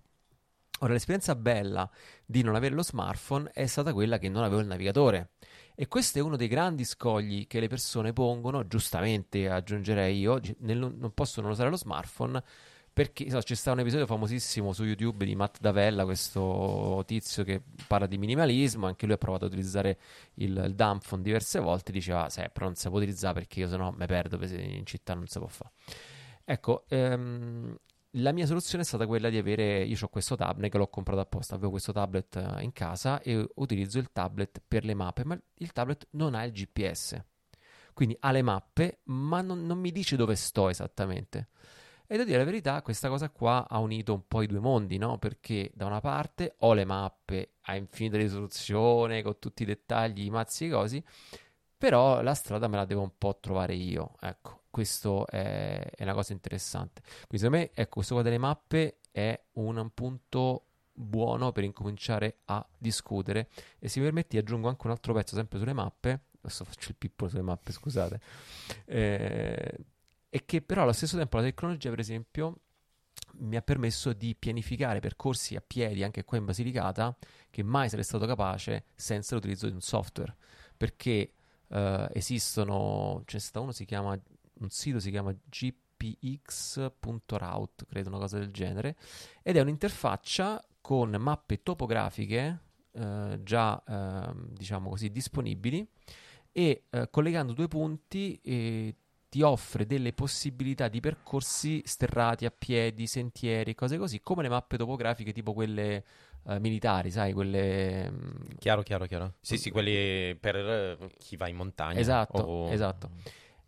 Ora, 0.79 0.91
l'esperienza 0.91 1.33
bella 1.35 1.89
di 2.25 2.41
non 2.41 2.55
avere 2.55 2.75
lo 2.75 2.83
smartphone 2.83 3.49
è 3.53 3.65
stata 3.67 3.93
quella 3.93 4.17
che 4.17 4.27
non 4.27 4.43
avevo 4.43 4.59
il 4.59 4.67
navigatore. 4.67 5.31
E 5.73 5.88
questo 5.88 6.19
è 6.19 6.21
uno 6.21 6.35
dei 6.35 6.49
grandi 6.49 6.83
scogli 6.83 7.47
che 7.47 7.61
le 7.61 7.69
persone 7.69 8.11
pongono, 8.11 8.67
giustamente 8.67 9.49
aggiungerei 9.49 10.19
io, 10.19 10.41
nel 10.57 10.77
non 10.77 11.13
possono 11.13 11.47
usare 11.47 11.69
lo 11.69 11.77
smartphone 11.77 12.43
perché 12.99 13.29
so, 13.29 13.39
c'è 13.39 13.55
stato 13.55 13.77
un 13.77 13.83
episodio 13.83 14.05
famosissimo 14.05 14.73
su 14.73 14.83
YouTube 14.83 15.23
di 15.23 15.33
Matt 15.33 15.61
Davella, 15.61 16.03
questo 16.03 17.01
tizio 17.07 17.45
che 17.45 17.61
parla 17.87 18.07
di 18.07 18.17
minimalismo, 18.17 18.87
anche 18.87 19.05
lui 19.05 19.15
ha 19.15 19.17
provato 19.17 19.45
ad 19.45 19.51
utilizzare 19.51 19.97
il, 20.33 20.61
il 20.65 20.75
dumb 20.75 20.99
phone 21.01 21.23
diverse 21.23 21.61
volte, 21.61 21.93
diceva, 21.93 22.29
"Sì, 22.29 22.41
però 22.51 22.65
non 22.65 22.75
si 22.75 22.89
può 22.89 22.97
utilizzare 22.97 23.35
perché 23.35 23.61
io 23.61 23.69
sennò 23.69 23.91
mi 23.91 24.05
perdo, 24.05 24.37
per- 24.37 24.51
in 24.51 24.85
città 24.85 25.13
non 25.13 25.27
si 25.27 25.39
può 25.39 25.47
fare. 25.47 25.71
Ecco, 26.43 26.83
ehm, 26.89 27.73
la 28.17 28.33
mia 28.33 28.45
soluzione 28.45 28.83
è 28.83 28.85
stata 28.85 29.07
quella 29.07 29.29
di 29.29 29.37
avere, 29.37 29.81
io 29.81 29.95
ho 30.01 30.09
questo 30.09 30.35
tablet 30.35 30.69
che 30.69 30.77
l'ho 30.77 30.89
comprato 30.89 31.21
apposta, 31.21 31.55
avevo 31.55 31.71
questo 31.71 31.93
tablet 31.93 32.35
eh, 32.35 32.63
in 32.63 32.73
casa 32.73 33.21
e 33.21 33.47
utilizzo 33.55 33.97
il 33.99 34.11
tablet 34.11 34.61
per 34.67 34.83
le 34.83 34.93
mappe, 34.93 35.23
ma 35.23 35.39
il 35.53 35.71
tablet 35.71 36.05
non 36.11 36.35
ha 36.35 36.43
il 36.43 36.51
GPS. 36.51 37.17
Quindi 37.93 38.17
ha 38.19 38.31
le 38.31 38.41
mappe, 38.41 38.99
ma 39.05 39.39
non, 39.39 39.65
non 39.65 39.79
mi 39.79 39.93
dice 39.93 40.17
dove 40.17 40.35
sto 40.35 40.67
esattamente. 40.67 41.47
E 42.11 42.15
devo 42.15 42.23
dire 42.23 42.39
la 42.39 42.43
verità, 42.43 42.81
questa 42.81 43.07
cosa 43.07 43.29
qua 43.29 43.67
ha 43.69 43.77
unito 43.77 44.15
un 44.15 44.25
po' 44.27 44.41
i 44.41 44.47
due 44.47 44.57
mondi, 44.57 44.97
no? 44.97 45.19
Perché 45.19 45.69
da 45.75 45.85
una 45.85 45.99
parte 46.01 46.55
ho 46.61 46.73
le 46.73 46.83
mappe 46.83 47.57
a 47.61 47.75
infinita 47.75 48.17
risoluzione, 48.17 49.21
con 49.21 49.37
tutti 49.37 49.61
i 49.61 49.65
dettagli, 49.67 50.23
i 50.23 50.31
mazzi 50.31 50.63
e 50.63 50.67
i 50.67 50.71
cosi, 50.71 51.03
però 51.77 52.23
la 52.23 52.33
strada 52.33 52.67
me 52.67 52.77
la 52.77 52.85
devo 52.85 53.03
un 53.03 53.11
po' 53.15 53.37
trovare 53.39 53.75
io. 53.75 54.15
Ecco, 54.21 54.63
questo 54.71 55.27
è, 55.27 55.87
è 55.87 56.01
una 56.01 56.15
cosa 56.15 56.33
interessante. 56.33 57.01
Quindi 57.27 57.37
secondo 57.37 57.57
me, 57.57 57.71
ecco, 57.75 57.93
questo 57.93 58.15
qua 58.15 58.23
delle 58.23 58.39
mappe 58.39 59.01
è 59.11 59.39
un, 59.53 59.77
un 59.77 59.93
punto 59.93 60.63
buono 60.91 61.51
per 61.51 61.63
incominciare 61.63 62.39
a 62.45 62.67
discutere. 62.75 63.49
E 63.77 63.87
se 63.87 63.99
mi 63.99 64.05
permetti 64.05 64.35
aggiungo 64.39 64.67
anche 64.67 64.87
un 64.87 64.93
altro 64.93 65.13
pezzo, 65.13 65.35
sempre 65.35 65.59
sulle 65.59 65.73
mappe. 65.73 66.21
Adesso 66.41 66.63
faccio 66.63 66.89
il 66.89 66.95
pippolo 66.95 67.29
sulle 67.29 67.43
mappe, 67.43 67.71
scusate. 67.71 68.19
Eh, 68.85 69.77
e 70.29 70.45
che 70.45 70.62
però 70.62 70.83
allo 70.83 70.93
stesso 70.93 71.17
tempo 71.17 71.38
la 71.38 71.43
tecnologia, 71.43 71.89
per 71.89 72.00
esempio, 72.00 72.62
mi 73.39 73.55
ha 73.55 73.62
permesso 73.62 74.13
di 74.13 74.36
pianificare 74.36 75.00
percorsi 75.00 75.55
a 75.55 75.63
piedi 75.65 76.03
anche 76.03 76.24
qua 76.24 76.38
in 76.38 76.45
Basilicata 76.45 77.17
che 77.50 77.63
mai 77.63 77.89
sarei 77.89 78.03
stato 78.03 78.25
capace 78.25 78.86
senza 78.95 79.36
l'utilizzo 79.36 79.67
di 79.67 79.74
un 79.74 79.81
software. 79.81 80.36
Perché 80.77 81.33
eh, 81.67 82.09
esistono, 82.13 83.24
c'è 83.25 83.39
stato 83.39 83.62
uno 83.62 83.71
si 83.71 83.86
chiama, 83.86 84.19
un 84.59 84.69
sito 84.69 85.00
si 85.00 85.09
chiama 85.09 85.33
gpx.route, 85.33 86.55
credo 87.88 88.09
una 88.09 88.19
cosa 88.19 88.38
del 88.38 88.51
genere, 88.51 88.98
ed 89.41 89.57
è 89.57 89.62
un'interfaccia 89.62 90.63
con 90.81 91.09
mappe 91.12 91.62
topografiche 91.62 92.62
eh, 92.91 93.39
già 93.43 93.83
ehm, 93.88 94.50
diciamo 94.50 94.89
così 94.89 95.12
disponibili 95.12 95.88
e 96.51 96.86
eh, 96.89 97.09
collegando 97.12 97.53
due 97.53 97.67
punti 97.67 98.39
eh, 98.43 98.95
ti 99.29 99.41
offre 99.41 99.86
delle 99.86 100.12
possibilità 100.13 100.88
di 100.88 101.00
percorsi 101.00 101.81
sterrati 101.86 102.45
a 102.45 102.51
piedi, 102.51 103.07
sentieri, 103.07 103.75
cose 103.75 103.98
così, 103.98 104.19
come 104.21 104.41
le 104.43 104.50
mappe 104.50 104.77
topografiche 104.77 105.31
tipo 105.31 105.53
quelle 105.53 106.03
eh, 106.48 106.59
militari, 106.59 107.12
sai, 107.12 107.31
quelle... 107.33 108.09
mm, 108.09 108.29
Chiaro, 108.57 108.81
chiaro, 108.81 109.05
chiaro. 109.05 109.33
Sì, 109.39 109.57
sì, 109.57 109.69
quelli 109.69 110.36
per 110.36 111.09
chi 111.17 111.36
va 111.36 111.48
in 111.48 111.55
montagna. 111.55 112.00
Esatto, 112.00 112.41
o- 112.41 112.71
esatto. 112.71 113.09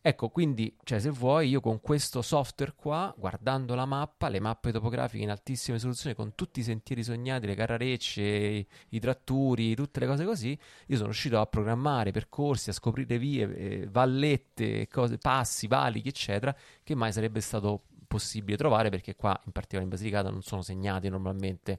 Ecco, 0.04 0.30
quindi, 0.30 0.76
cioè, 0.84 1.00
se 1.00 1.12
vuoi, 1.12 1.50
io 1.50 1.62
con 1.62 1.80
questo 1.80 2.24
software 2.24 2.74
qua, 2.76 3.14
guardando 3.16 3.76
la 3.76 3.86
mappa, 3.86 4.30
le 4.30 4.40
mappe 4.40 4.72
topografiche 4.72 5.22
in 5.22 5.30
altissima 5.30 5.76
risoluzione, 5.76 6.16
con 6.16 6.34
tutti 6.34 6.60
i 6.60 6.64
sentieri 6.64 7.04
sognati, 7.04 7.46
le 7.46 7.54
carrarecce, 7.54 8.66
i, 8.90 9.00
tratturi, 9.00 9.76
tutte 9.76 10.00
le 10.00 10.08
cose 10.08 10.26
così, 10.26 10.58
io 10.88 10.96
sono 10.96 11.10
riuscito 11.10 11.40
a 11.40 11.46
programmare 11.46 12.10
percorsi, 12.10 12.72
a 12.72 12.74
scoprire 12.74 13.20
vie, 13.20 13.56
eh, 13.56 13.88
vallette, 13.92 14.88
cose, 14.88 15.20
passi, 15.20 15.68
valichi, 15.68 16.08
eccetera, 16.08 16.56
che 16.82 16.96
mai 16.96 17.14
sarebbe 17.14 17.40
stato 17.40 17.84
possibile 18.08 18.58
trovare, 18.58 18.90
perché 18.90 19.16
qua, 19.16 19.40
in 19.46 19.52
particolare 19.52 19.84
in 19.84 19.90
Basilicata, 19.90 20.32
non 20.32 20.42
sono 20.42 20.64
segnati 20.64 21.10
normalmente 21.10 21.78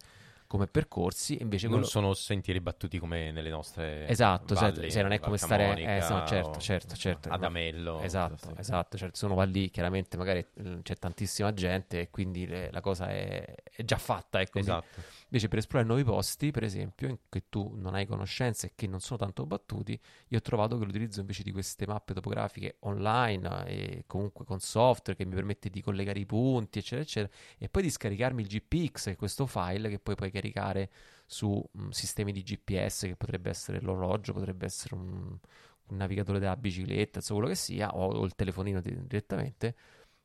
come 0.53 0.67
percorsi, 0.67 1.41
invece 1.41 1.65
Non 1.67 1.77
quello... 1.77 1.89
sono 1.89 2.13
sentieri 2.13 2.61
battuti 2.61 2.99
come 2.99 3.31
nelle 3.31 3.49
nostre 3.49 4.07
Esatto, 4.07 4.53
valli, 4.53 4.75
certo, 4.75 4.91
se 4.91 5.01
non 5.01 5.13
è 5.13 5.19
come 5.19 5.39
stare... 5.39 5.75
Eh, 5.79 5.99
no, 6.01 6.27
certo, 6.27 6.49
o 6.51 6.59
certo, 6.59 6.95
certo. 6.95 7.31
Ad 7.31 7.43
Amello. 7.43 8.03
Esatto, 8.03 8.37
sì. 8.37 8.53
esatto, 8.59 8.99
certo, 8.99 9.17
se 9.17 9.25
uno 9.25 9.35
va 9.35 9.45
lì, 9.45 9.71
chiaramente 9.71 10.19
magari 10.19 10.41
eh, 10.41 10.81
c'è 10.83 10.97
tantissima 10.97 11.55
gente 11.55 12.01
e 12.01 12.11
quindi 12.11 12.47
le- 12.47 12.71
la 12.71 12.83
cosa 12.83 13.09
è, 13.09 13.43
è 13.65 13.83
già 13.83 13.97
fatta, 13.97 14.43
ecco. 14.43 14.51
Quindi- 14.61 14.69
Esatto. 14.69 15.01
Invece 15.33 15.49
per 15.49 15.59
esplorare 15.61 15.89
nuovi 15.89 16.05
posti, 16.05 16.51
per 16.51 16.63
esempio, 16.63 17.09
in 17.09 17.17
cui 17.31 17.43
tu 17.49 17.73
non 17.77 17.95
hai 17.95 18.05
conoscenze 18.05 18.67
e 18.67 18.73
che 18.75 18.87
non 18.87 19.01
sono 19.01 19.19
tanto 19.19 19.47
battuti, 19.47 19.99
io 20.29 20.37
ho 20.37 20.43
trovato 20.43 20.79
che 20.79 20.85
l'utilizzo 20.85 21.21
invece 21.21 21.43
di 21.43 21.53
queste 21.53 21.87
mappe 21.87 22.13
topografiche 22.13 22.77
online 22.81 23.65
eh, 23.67 23.75
e 23.75 24.05
comunque 24.07 24.45
con 24.45 24.61
software 24.61 25.17
che 25.19 25.25
mi 25.25 25.35
permette 25.35 25.71
di 25.71 25.81
collegare 25.81 26.19
i 26.19 26.27
punti, 26.27 26.81
eccetera, 26.81 27.01
eccetera, 27.03 27.33
e 27.57 27.69
poi 27.71 27.83
di 27.83 27.91
scaricarmi 27.91 28.43
il 28.43 28.49
GPX, 28.49 29.05
che 29.05 29.11
è 29.13 29.17
questo 29.17 29.47
file 29.47 29.89
che 29.89 29.99
poi 29.99 30.15
puoi 30.17 30.31
caricare 30.31 30.91
su 31.25 31.63
mm, 31.79 31.89
sistemi 31.91 32.31
di 32.33 32.43
GPS, 32.43 33.01
che 33.07 33.17
potrebbe 33.17 33.49
essere 33.49 33.81
l'orologio, 33.81 34.35
potrebbe 34.35 34.67
essere 34.67 34.95
un, 34.97 35.39
un 35.87 35.97
navigatore 35.97 36.41
della 36.41 36.57
bicicletta, 36.59 37.19
insomma 37.21 37.41
quello 37.41 37.55
che 37.55 37.61
sia, 37.61 37.95
o, 37.95 38.07
o 38.13 38.25
il 38.27 38.35
telefonino 38.35 38.81
di- 38.83 39.07
direttamente. 39.07 39.75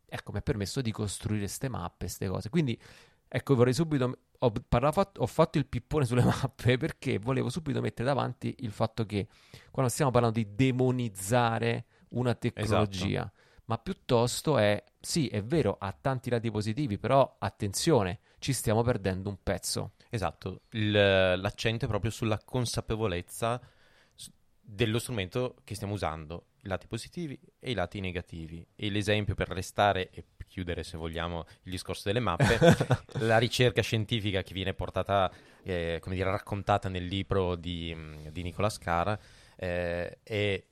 Ecco, 0.05 0.31
mi 0.31 0.37
ha 0.39 0.41
permesso 0.41 0.81
di 0.81 0.91
costruire 0.91 1.41
queste 1.41 1.69
mappe, 1.69 2.05
queste 2.05 2.27
cose. 2.27 2.49
Quindi, 2.49 2.79
ecco, 3.27 3.55
vorrei 3.55 3.73
subito. 3.73 4.19
Ho, 4.39 4.51
parlato- 4.67 5.21
ho 5.21 5.25
fatto 5.25 5.57
il 5.57 5.65
pippone 5.65 6.05
sulle 6.05 6.23
mappe 6.23 6.77
perché 6.77 7.17
volevo 7.17 7.49
subito 7.49 7.81
mettere 7.81 8.07
davanti 8.07 8.55
il 8.59 8.71
fatto 8.71 9.05
che 9.05 9.27
quando 9.71 9.91
stiamo 9.91 10.11
parlando 10.11 10.39
di 10.39 10.55
demonizzare 10.55 11.85
una 12.09 12.35
tecnologia, 12.35 13.29
ma 13.65 13.77
piuttosto 13.77 14.57
è 14.57 14.83
sì, 14.99 15.27
è 15.27 15.41
vero, 15.43 15.77
ha 15.79 15.95
tanti 15.99 16.29
lati 16.29 16.51
positivi, 16.51 16.97
però 16.97 17.35
attenzione, 17.39 18.19
ci 18.39 18.53
stiamo 18.53 18.83
perdendo 18.83 19.29
un 19.29 19.37
pezzo. 19.41 19.93
Esatto, 20.09 20.61
Il- 20.71 20.91
l'accento 20.91 21.85
è 21.85 21.87
proprio 21.87 22.11
sulla 22.11 22.39
consapevolezza 22.43 23.59
dello 24.69 24.99
strumento 24.99 25.55
che 25.63 25.75
stiamo 25.75 25.93
usando, 25.93 26.47
i 26.63 26.67
lati 26.67 26.87
positivi 26.87 27.39
e 27.57 27.71
i 27.71 27.73
lati 27.73 28.01
negativi. 28.01 28.67
E 28.75 28.89
l'esempio 28.89 29.33
per 29.33 29.47
restare 29.47 30.09
e 30.09 30.25
chiudere, 30.45 30.83
se 30.83 30.97
vogliamo, 30.97 31.45
il 31.63 31.71
discorso 31.71 32.03
delle 32.05 32.19
mappe, 32.19 32.57
la 33.19 33.37
ricerca 33.37 33.81
scientifica 33.81 34.43
che 34.43 34.53
viene 34.53 34.73
portata, 34.73 35.31
eh, 35.63 35.99
come 36.01 36.15
dire, 36.15 36.29
raccontata 36.29 36.89
nel 36.89 37.05
libro 37.05 37.55
di, 37.55 37.93
mm, 37.95 38.27
di 38.27 38.43
Nicola 38.43 38.69
Scara, 38.69 39.17
eh, 39.55 40.19
è 40.21 40.63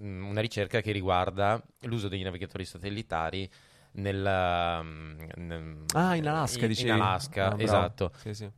mm, 0.00 0.24
una 0.28 0.40
ricerca 0.40 0.80
che 0.80 0.92
riguarda 0.92 1.60
l'uso 1.80 2.06
dei 2.06 2.22
navigatori 2.22 2.64
satellitari 2.64 3.50
mm, 3.98 5.18
nel- 5.34 5.84
Ah, 5.94 6.14
in 6.14 6.28
Alaska, 6.28 6.62
in, 6.62 6.68
dicevi? 6.68 6.88
in 6.88 6.94
Alaska, 6.94 7.52
Ah, 7.52 7.60
esatto, 7.60 8.12
Sì, 8.18 8.34
sì. 8.34 8.50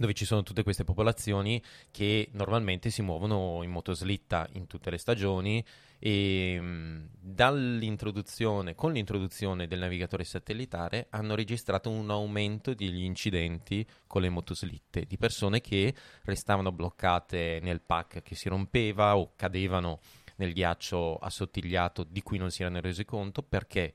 Dove 0.00 0.14
ci 0.14 0.24
sono 0.24 0.42
tutte 0.42 0.62
queste 0.62 0.82
popolazioni 0.82 1.62
che 1.90 2.30
normalmente 2.32 2.88
si 2.88 3.02
muovono 3.02 3.60
in 3.62 3.70
motoslitta 3.70 4.48
in 4.52 4.66
tutte 4.66 4.88
le 4.88 4.96
stagioni. 4.96 5.62
E 5.98 6.58
mh, 6.58 7.08
dall'introduzione, 7.20 8.74
con 8.74 8.94
l'introduzione 8.94 9.66
del 9.66 9.80
navigatore 9.80 10.24
satellitare 10.24 11.08
hanno 11.10 11.34
registrato 11.34 11.90
un 11.90 12.08
aumento 12.08 12.72
degli 12.72 13.02
incidenti 13.02 13.86
con 14.06 14.22
le 14.22 14.30
motoslitte 14.30 15.04
di 15.04 15.18
persone 15.18 15.60
che 15.60 15.94
restavano 16.22 16.72
bloccate 16.72 17.58
nel 17.60 17.82
pack 17.82 18.22
che 18.22 18.34
si 18.34 18.48
rompeva 18.48 19.18
o 19.18 19.32
cadevano 19.36 20.00
nel 20.36 20.54
ghiaccio 20.54 21.16
assottigliato 21.16 22.04
di 22.04 22.22
cui 22.22 22.38
non 22.38 22.50
si 22.50 22.62
erano 22.62 22.80
resi 22.80 23.04
conto 23.04 23.42
perché? 23.42 23.92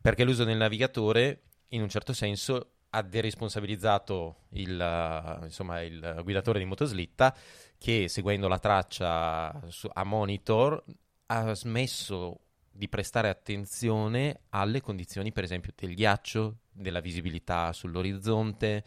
Perché 0.00 0.24
l'uso 0.24 0.42
del 0.42 0.56
navigatore 0.56 1.42
in 1.68 1.82
un 1.82 1.88
certo 1.88 2.12
senso 2.12 2.72
ha 2.90 3.02
deresponsabilizzato 3.02 4.44
il, 4.50 5.40
insomma, 5.42 5.82
il 5.82 6.20
guidatore 6.22 6.58
di 6.58 6.64
motoslitta 6.64 7.34
che 7.76 8.08
seguendo 8.08 8.48
la 8.48 8.58
traccia 8.58 9.60
a 9.92 10.04
monitor 10.04 10.82
ha 11.26 11.54
smesso 11.54 12.40
di 12.70 12.88
prestare 12.88 13.28
attenzione 13.28 14.42
alle 14.50 14.80
condizioni 14.80 15.32
per 15.32 15.44
esempio 15.44 15.72
del 15.76 15.94
ghiaccio, 15.94 16.58
della 16.70 17.00
visibilità 17.00 17.72
sull'orizzonte, 17.72 18.84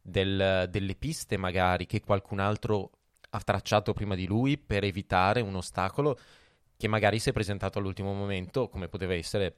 del- 0.00 0.66
delle 0.70 0.94
piste 0.94 1.36
magari 1.36 1.86
che 1.86 2.00
qualcun 2.00 2.38
altro 2.38 2.90
ha 3.30 3.40
tracciato 3.40 3.92
prima 3.92 4.14
di 4.14 4.26
lui 4.26 4.58
per 4.58 4.84
evitare 4.84 5.40
un 5.40 5.54
ostacolo 5.54 6.18
che 6.76 6.88
magari 6.88 7.18
si 7.18 7.30
è 7.30 7.32
presentato 7.32 7.78
all'ultimo 7.78 8.12
momento 8.12 8.68
come 8.68 8.88
poteva 8.88 9.14
essere 9.14 9.56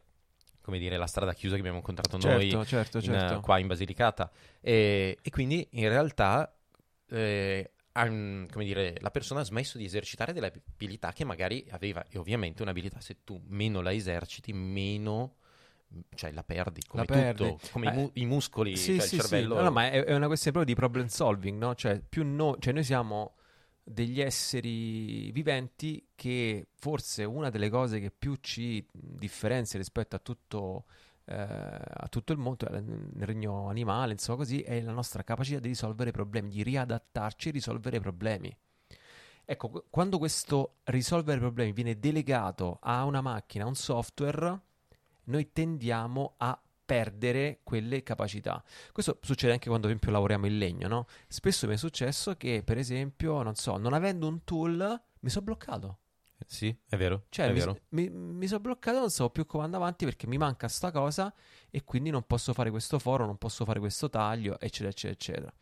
come 0.65 0.79
dire, 0.79 0.97
la 0.97 1.07
strada 1.07 1.35
chiusa 1.35 1.55
che 1.55 1.61
abbiamo 1.61 1.77
incontrato 1.79 2.17
noi 2.17 2.49
Certo, 2.49 2.65
certo, 2.65 2.97
in, 2.99 3.05
certo. 3.05 3.41
qua 3.41 3.59
in 3.59 3.67
Basilicata. 3.67 4.31
E, 4.63 5.19
e 5.21 5.31
quindi 5.31 5.67
in 5.73 5.89
realtà 5.91 6.51
eh, 7.11 7.71
han- 7.93 8.49
come 8.51 8.65
dire, 8.65 8.97
la 9.01 9.11
persona 9.11 9.41
ha 9.41 9.45
smesso 9.45 9.77
di 9.77 9.85
esercitare 9.85 10.33
delle 10.33 10.51
abilità 10.75 11.13
che 11.13 11.25
magari 11.25 11.67
aveva. 11.71 12.03
E 12.09 12.17
ovviamente 12.19 12.63
un'abilità, 12.63 13.01
se 13.01 13.19
tu 13.25 13.41
meno 13.49 13.83
la 13.83 13.93
eserciti, 13.93 14.53
meno 14.55 15.37
cioè 16.17 16.33
la 16.33 16.43
perdi 16.43 16.83
come 16.89 17.05
La 17.07 17.15
perdi. 17.15 17.45
tutto, 17.51 17.69
come 17.71 17.87
Eh, 17.87 17.91
i, 17.91 17.93
mu- 17.93 18.11
i 18.15 18.25
muscoli, 18.27 18.75
Sì, 18.77 18.97
cioè 18.97 19.07
sì, 19.07 19.15
il 19.17 19.21
sì. 19.23 19.29
cervello. 19.29 19.55
No, 19.57 19.63
no, 19.63 19.71
ma 19.71 19.91
è, 19.91 20.03
è 20.03 20.15
una 20.15 20.27
questione 20.27 20.57
proprio 20.57 20.75
di 20.75 20.75
problem 20.75 21.07
solving, 21.07 21.59
no? 21.59 21.75
Cioè, 21.75 22.01
più 22.01 22.25
no, 22.27 22.57
cioè 22.59 22.73
noi 22.73 22.83
siamo 22.85 23.35
degli 23.85 24.21
esseri 24.23 25.31
viventi 25.31 26.09
che 26.15 26.69
forse 26.75 27.25
una 27.25 27.51
delle 27.51 27.69
cose 27.69 28.01
che 28.01 28.11
più 28.11 28.37
ci 28.41 28.85
differenzia 28.91 29.79
rispetto 29.79 30.17
a 30.17 30.19
tutto, 30.19 30.85
eh, 31.27 31.35
a 31.35 32.07
tutto 32.09 32.33
il 32.33 32.39
mondo, 32.39 32.67
eh, 32.67 32.81
nel 32.81 33.27
regno 33.27 33.69
animale, 33.69 34.13
insomma 34.13 34.39
così, 34.39 34.63
è 34.63 34.81
la 34.81 34.93
nostra 34.93 35.23
capacità 35.23 35.61
di 35.61 35.69
risolvere 35.69 36.13
problemi, 36.13 36.49
di 36.49 36.63
riadattarci 36.63 37.51
e 37.51 37.53
risolvere 37.53 38.01
problemi. 38.01 38.57
Ecco, 39.45 39.85
quando 39.91 40.17
questo 40.17 40.77
risolvere 40.85 41.39
problemi 41.39 41.73
viene 41.73 41.99
delegato 41.99 42.79
a 42.81 43.05
una 43.05 43.21
macchina, 43.21 43.65
a 43.65 43.69
un 43.69 43.75
software, 43.75 44.61
noi 45.25 45.53
tendiamo 45.53 46.35
a 46.39 46.59
perdere 46.85 47.61
quelle 47.63 48.03
capacità. 48.03 48.63
Questo 48.93 49.19
succede 49.23 49.53
anche 49.53 49.69
quando, 49.69 49.87
per 49.87 49.97
esempio, 49.97 50.13
lavoriamo 50.13 50.47
in 50.47 50.59
legno, 50.59 50.89
no? 50.89 51.07
Spesso 51.29 51.67
mi 51.67 51.75
è 51.75 51.77
successo 51.77 52.37
che, 52.37 52.63
per 52.65 52.79
esempio, 52.79 53.43
non 53.43 53.55
so, 53.55 53.77
non 53.77 53.93
avendo 53.93 54.27
un 54.27 54.45
tool, 54.45 55.01
mi 55.21 55.31
sono 55.31 55.45
bloccato. 55.45 55.99
Sì, 56.47 56.77
è 56.89 56.97
vero. 56.97 57.25
Cioè, 57.31 57.47
è 57.47 57.53
mi, 57.53 57.59
vero. 57.59 57.79
mi, 57.91 58.11
mi 58.11 58.47
sono 58.47 58.61
bloccato, 58.61 58.99
non 58.99 59.11
so 59.11 59.31
più 59.31 59.47
come 59.47 59.65
andare 59.65 59.83
avanti 59.83 60.05
perché 60.05 60.27
mi 60.27 60.37
manca 60.37 60.69
sta 60.69 60.91
cosa 60.91 61.33
e 61.71 61.85
quindi 61.85 62.11
non 62.11 62.27
posso 62.27 62.53
fare 62.53 62.71
questo 62.71 62.99
foro, 62.99 63.25
non 63.25 63.39
posso 63.39 63.65
fare 63.65 63.79
questo 63.79 64.11
taglio, 64.11 64.59
eccetera, 64.61 64.91
eccetera, 64.91 65.13
eccetera. 65.13 65.55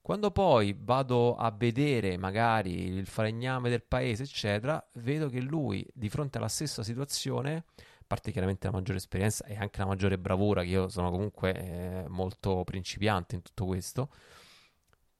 Quando 0.00 0.30
poi 0.32 0.76
vado 0.78 1.34
a 1.34 1.50
vedere 1.50 2.18
magari 2.18 2.88
il 2.88 3.06
falegname 3.06 3.70
del 3.70 3.82
paese, 3.82 4.24
eccetera, 4.24 4.84
vedo 4.94 5.28
che 5.28 5.40
lui, 5.40 5.86
di 5.94 6.10
fronte 6.10 6.36
alla 6.36 6.48
stessa 6.48 6.82
situazione, 6.82 7.64
parte 8.06 8.30
chiaramente 8.30 8.66
la 8.66 8.72
maggiore 8.72 8.98
esperienza 8.98 9.44
e 9.46 9.56
anche 9.56 9.78
la 9.78 9.86
maggiore 9.86 10.18
bravura, 10.18 10.62
che 10.62 10.68
io 10.68 10.88
sono 10.88 11.10
comunque 11.10 11.54
eh, 11.54 12.04
molto 12.08 12.64
principiante 12.64 13.34
in 13.34 13.42
tutto 13.42 13.64
questo, 13.66 14.10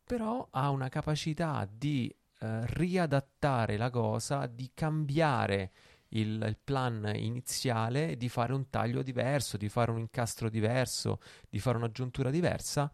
però 0.05 0.47
ha 0.51 0.71
una 0.71 0.89
capacità 0.89 1.69
di 1.71 2.15
eh, 2.41 2.67
riadattare 2.67 3.77
la 3.77 3.91
cosa, 3.91 4.47
di 4.47 4.71
cambiare 4.75 5.73
il, 6.09 6.43
il, 6.47 6.59
plan 6.63 7.11
iniziale, 7.15 8.17
di 8.17 8.29
fare 8.29 8.53
un 8.53 8.69
taglio 8.71 9.03
diverso, 9.03 9.57
di 9.57 9.69
fare 9.69 9.91
un 9.91 9.99
incastro 9.99 10.49
diverso, 10.49 11.21
di 11.49 11.59
fare 11.59 11.79
un'aggiuntura 11.79 12.31
diversa 12.31 12.93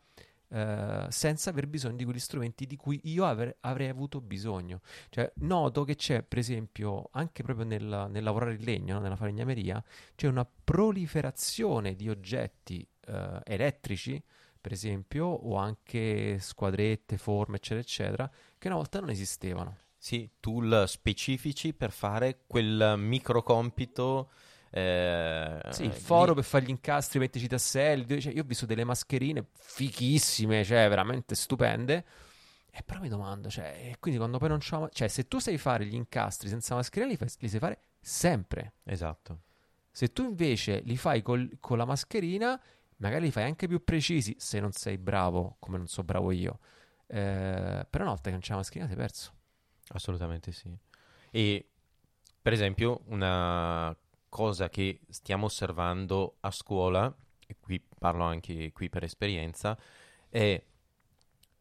eh, 0.52 1.07
senza 1.09 1.50
aver 1.50 1.66
bisogno 1.69 1.97
di 1.97 2.04
quegli 2.04 2.19
strumenti 2.19 2.66
di 2.66 2.76
cui 2.76 3.00
io 3.04 3.25
avrei, 3.25 3.54
avrei 3.61 3.88
avuto 3.88 4.21
bisogno. 4.21 4.80
Cioè, 5.09 5.30
noto 5.37 5.85
che 5.85 5.95
c'è, 5.95 6.23
per 6.23 6.38
esempio, 6.38 7.09
anche 7.12 7.42
proprio 7.42 7.64
nel, 7.64 8.09
nel 8.11 8.23
lavorare 8.23 8.54
il 8.54 8.64
legno, 8.64 8.95
no? 8.95 9.00
nella 9.00 9.16
falegnameria, 9.16 9.83
c'è 10.14 10.26
una 10.26 10.45
proliferazione 10.45 11.95
di 11.95 12.09
oggetti 12.09 12.87
eh, 13.07 13.40
elettrici, 13.45 14.23
per 14.61 14.73
esempio, 14.73 15.26
o 15.26 15.57
anche 15.57 16.38
squadrette, 16.38 17.16
forme, 17.16 17.57
eccetera, 17.57 17.80
eccetera, 17.80 18.30
che 18.59 18.66
una 18.66 18.76
volta 18.76 19.00
non 19.00 19.11
esistevano. 19.11 19.76
Sì, 19.97 20.28
tool 20.40 20.85
specifici 20.87 21.75
per 21.75 21.92
fare 21.92 22.45
quel 22.47 22.95
micro 22.97 23.42
compito 23.42 24.30
eh, 24.71 25.61
sì, 25.71 25.85
il 25.85 25.93
foro 25.93 26.29
lì... 26.29 26.35
per 26.35 26.45
fare 26.45 26.65
gli 26.65 26.71
incastri, 26.71 27.19
metterci 27.19 27.47
i 27.47 27.49
tasselli. 27.49 28.21
Cioè, 28.21 28.33
io 28.33 28.43
ho 28.43 28.47
visto 28.47 28.67
delle 28.67 28.85
mascherine 28.85 29.47
fichissime, 29.53 30.65
cioè 30.65 30.89
veramente 30.89 31.35
stupende. 31.35 32.05
E 32.71 32.83
però 32.85 33.00
mi 33.00 33.09
domando, 33.09 33.50
cioè, 33.50 33.97
quindi 33.99 34.19
quando 34.19 34.39
poi 34.39 34.49
non 34.49 34.59
c'ho. 34.59 34.89
Cioè, 34.93 35.09
se 35.09 35.27
tu 35.27 35.39
sai 35.41 35.59
fare 35.59 35.85
gli 35.85 35.95
incastri 35.95 36.49
senza 36.49 36.75
mascherina, 36.77 37.11
li, 37.11 37.17
fai, 37.17 37.29
li 37.39 37.49
sai 37.49 37.59
fare 37.59 37.83
sempre. 38.00 38.75
Esatto. 38.85 39.43
Se 39.91 40.12
tu 40.12 40.23
invece 40.23 40.81
li 40.85 40.97
fai 40.97 41.21
col, 41.21 41.57
con 41.59 41.77
la 41.77 41.85
mascherina, 41.85 42.61
magari 42.99 43.25
li 43.25 43.31
fai 43.33 43.45
anche 43.45 43.67
più 43.67 43.83
precisi 43.83 44.37
se 44.39 44.61
non 44.61 44.71
sei 44.71 44.99
bravo, 44.99 45.57
come 45.59 45.79
non 45.79 45.89
so 45.89 46.05
bravo 46.05 46.31
io. 46.31 46.61
Eh, 47.09 47.85
però 47.91 48.05
una 48.05 48.12
volta 48.12 48.25
che 48.27 48.31
non 48.31 48.41
c'è 48.41 48.50
la 48.50 48.59
mascherina, 48.59 48.87
sei 48.87 48.97
perso. 48.97 49.33
Assolutamente 49.89 50.53
sì. 50.53 50.73
E 51.33 51.71
per 52.41 52.53
esempio, 52.53 53.03
una 53.07 53.95
cosa 54.30 54.70
che 54.70 55.00
stiamo 55.10 55.44
osservando 55.44 56.37
a 56.40 56.50
scuola, 56.50 57.14
e 57.46 57.56
qui 57.60 57.84
parlo 57.99 58.25
anche 58.25 58.72
qui 58.72 58.88
per 58.88 59.04
esperienza, 59.04 59.78
è 60.30 60.64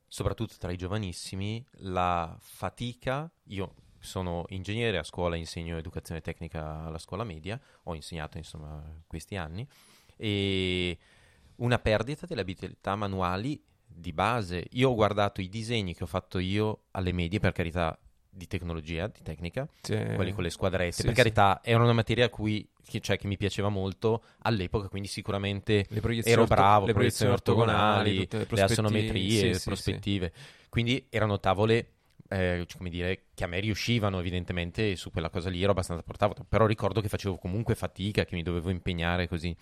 soprattutto 0.08 0.56
tra 0.58 0.72
i 0.72 0.78
giovanissimi 0.78 1.66
la 1.80 2.34
fatica. 2.40 3.30
Io 3.46 3.76
sono 4.00 4.46
ingegnere 4.50 4.98
a 4.98 5.04
scuola, 5.04 5.36
insegno 5.36 5.78
educazione 5.78 6.22
tecnica 6.22 6.84
alla 6.86 7.00
scuola 7.00 7.26
media, 7.26 7.60
ho 7.84 7.96
insegnato 7.96 8.38
insomma 8.38 8.82
questi 9.08 9.36
anni, 9.36 9.68
e 10.16 10.98
una 11.56 11.80
perdita 11.80 12.26
delle 12.26 12.42
abilità 12.42 12.96
manuali 12.96 13.62
di 13.86 14.14
base. 14.14 14.68
Io 14.72 14.92
ho 14.92 14.96
guardato 14.96 15.42
i 15.42 15.50
disegni 15.50 15.94
che 15.94 16.04
ho 16.04 16.08
fatto 16.08 16.38
io 16.38 16.84
alle 16.92 17.12
medie, 17.12 17.40
per 17.40 17.52
carità, 17.52 18.00
di 18.30 18.48
tecnologia, 18.48 19.08
di 19.08 19.22
tecnica, 19.24 19.68
sì. 19.82 19.96
quelli 20.16 20.32
con 20.32 20.44
le 20.44 20.50
squadrette. 20.50 20.94
Sì, 20.94 21.04
per 21.04 21.14
carità, 21.14 21.62
era 21.64 21.84
una 21.84 21.94
materia 21.94 22.26
a 22.26 22.30
cui, 22.30 22.68
che, 22.86 23.00
cioè, 23.00 23.18
che 23.18 23.28
mi 23.28 23.38
piaceva 23.38 23.70
molto 23.70 24.24
all'epoca, 24.44 24.88
quindi 24.88 25.08
sicuramente 25.08 25.88
ero 26.24 26.46
bravo, 26.46 26.86
le 26.86 26.94
proiezioni 26.94 27.32
ortogonali, 27.32 28.28
le, 28.30 28.48
le 28.50 28.62
assonometrie, 28.62 29.54
le 29.54 29.60
prospettive. 29.64 30.34
Quindi 30.70 31.08
erano 31.10 31.40
tavole 31.40 31.94
eh, 32.30 32.66
come 32.78 32.90
dire, 32.90 33.26
che 33.34 33.44
a 33.44 33.48
me 33.48 33.60
riuscivano 33.60 34.20
evidentemente 34.20 34.96
su 34.96 35.12
quella 35.12 35.30
cosa 35.30 35.50
lì 35.50 35.62
ero 35.62 35.72
abbastanza 35.72 36.04
portato, 36.04 36.46
però 36.48 36.66
ricordo 36.66 37.02
che 37.02 37.10
facevo 37.10 37.38
comunque 37.38 37.76
fatica, 37.76 38.24
che 38.24 38.36
mi 38.36 38.44
dovevo 38.44 38.70
impegnare 38.70 39.28
così. 39.28 39.56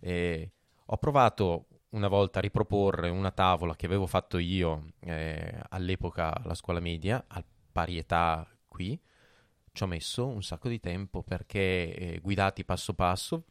Eh, 0.00 0.50
ho 0.86 0.96
provato 0.96 1.66
una 1.90 2.08
volta 2.08 2.38
a 2.38 2.42
riproporre 2.42 3.08
una 3.08 3.30
tavola 3.30 3.74
che 3.74 3.86
avevo 3.86 4.06
fatto 4.06 4.38
io 4.38 4.92
eh, 5.00 5.60
all'epoca 5.70 6.36
alla 6.42 6.54
scuola 6.54 6.80
media, 6.80 7.24
al 7.28 7.44
parietà 7.70 8.46
qui, 8.68 8.98
ci 9.72 9.82
ho 9.82 9.86
messo 9.86 10.26
un 10.26 10.42
sacco 10.42 10.68
di 10.68 10.80
tempo 10.80 11.22
perché 11.22 11.94
eh, 11.94 12.20
guidati 12.22 12.64
passo 12.64 12.94
passo 12.94 13.44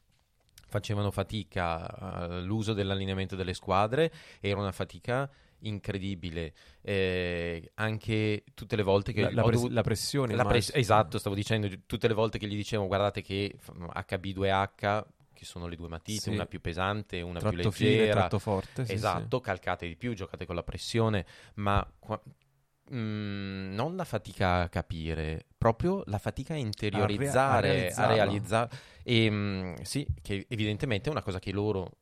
facevano 0.67 1.10
fatica 1.12 1.88
all'uso 1.97 2.73
dell'allineamento 2.73 3.36
delle 3.36 3.53
squadre, 3.53 4.12
era 4.39 4.60
una 4.60 4.71
fatica 4.71 5.29
incredibile 5.62 6.53
eh, 6.82 7.71
anche 7.75 8.43
tutte 8.53 8.77
le 8.77 8.84
volte 8.84 9.12
che 9.12 9.23
la, 9.23 9.32
la, 9.32 9.43
pres- 9.43 9.67
la 9.67 9.82
pressione 9.82 10.34
la 10.34 10.45
pres- 10.45 10.71
esatto 10.73 11.17
stavo 11.17 11.36
dicendo 11.36 11.67
tutte 11.86 12.08
le 12.08 12.13
volte 12.13 12.38
che 12.38 12.47
gli 12.47 12.55
dicevo 12.55 12.88
guardate 12.88 13.21
che 13.21 13.55
HB2H 13.67 15.03
che 15.39 15.45
sono 15.45 15.67
le 15.67 15.77
due 15.77 15.88
matite, 15.88 16.19
sì. 16.19 16.29
una 16.32 16.45
più 16.45 16.60
pesante, 16.60 17.21
una 17.21 17.39
tratto 17.39 17.55
più 17.55 17.63
leggera, 17.63 18.01
fine, 18.01 18.12
tratto 18.12 18.39
forte, 18.39 18.86
sì, 18.86 18.91
esatto, 18.91 19.38
sì. 19.38 19.43
calcate 19.43 19.88
di 19.88 19.95
più, 19.95 20.13
giocate 20.13 20.45
con 20.45 20.53
la 20.53 20.63
pressione, 20.63 21.25
ma 21.55 21.89
qua- 21.97 22.21
Non 22.91 23.95
la 23.95 24.04
fatica 24.04 24.62
a 24.62 24.69
capire, 24.69 25.45
proprio 25.58 26.04
la 26.08 26.17
fatica 26.17 26.54
a 26.54 26.58
interiorizzare, 26.58 27.69
a, 27.69 27.71
rea- 27.71 27.95
a 27.95 28.08
realizzare. 28.08 28.69
E 29.04 29.30
mm, 29.30 29.75
sì, 29.82 30.06
che 30.21 30.45
evidentemente 30.49 31.10
è 31.10 31.12
una 31.12 31.21
cosa 31.21 31.39
che 31.39 31.52
loro, 31.52 31.97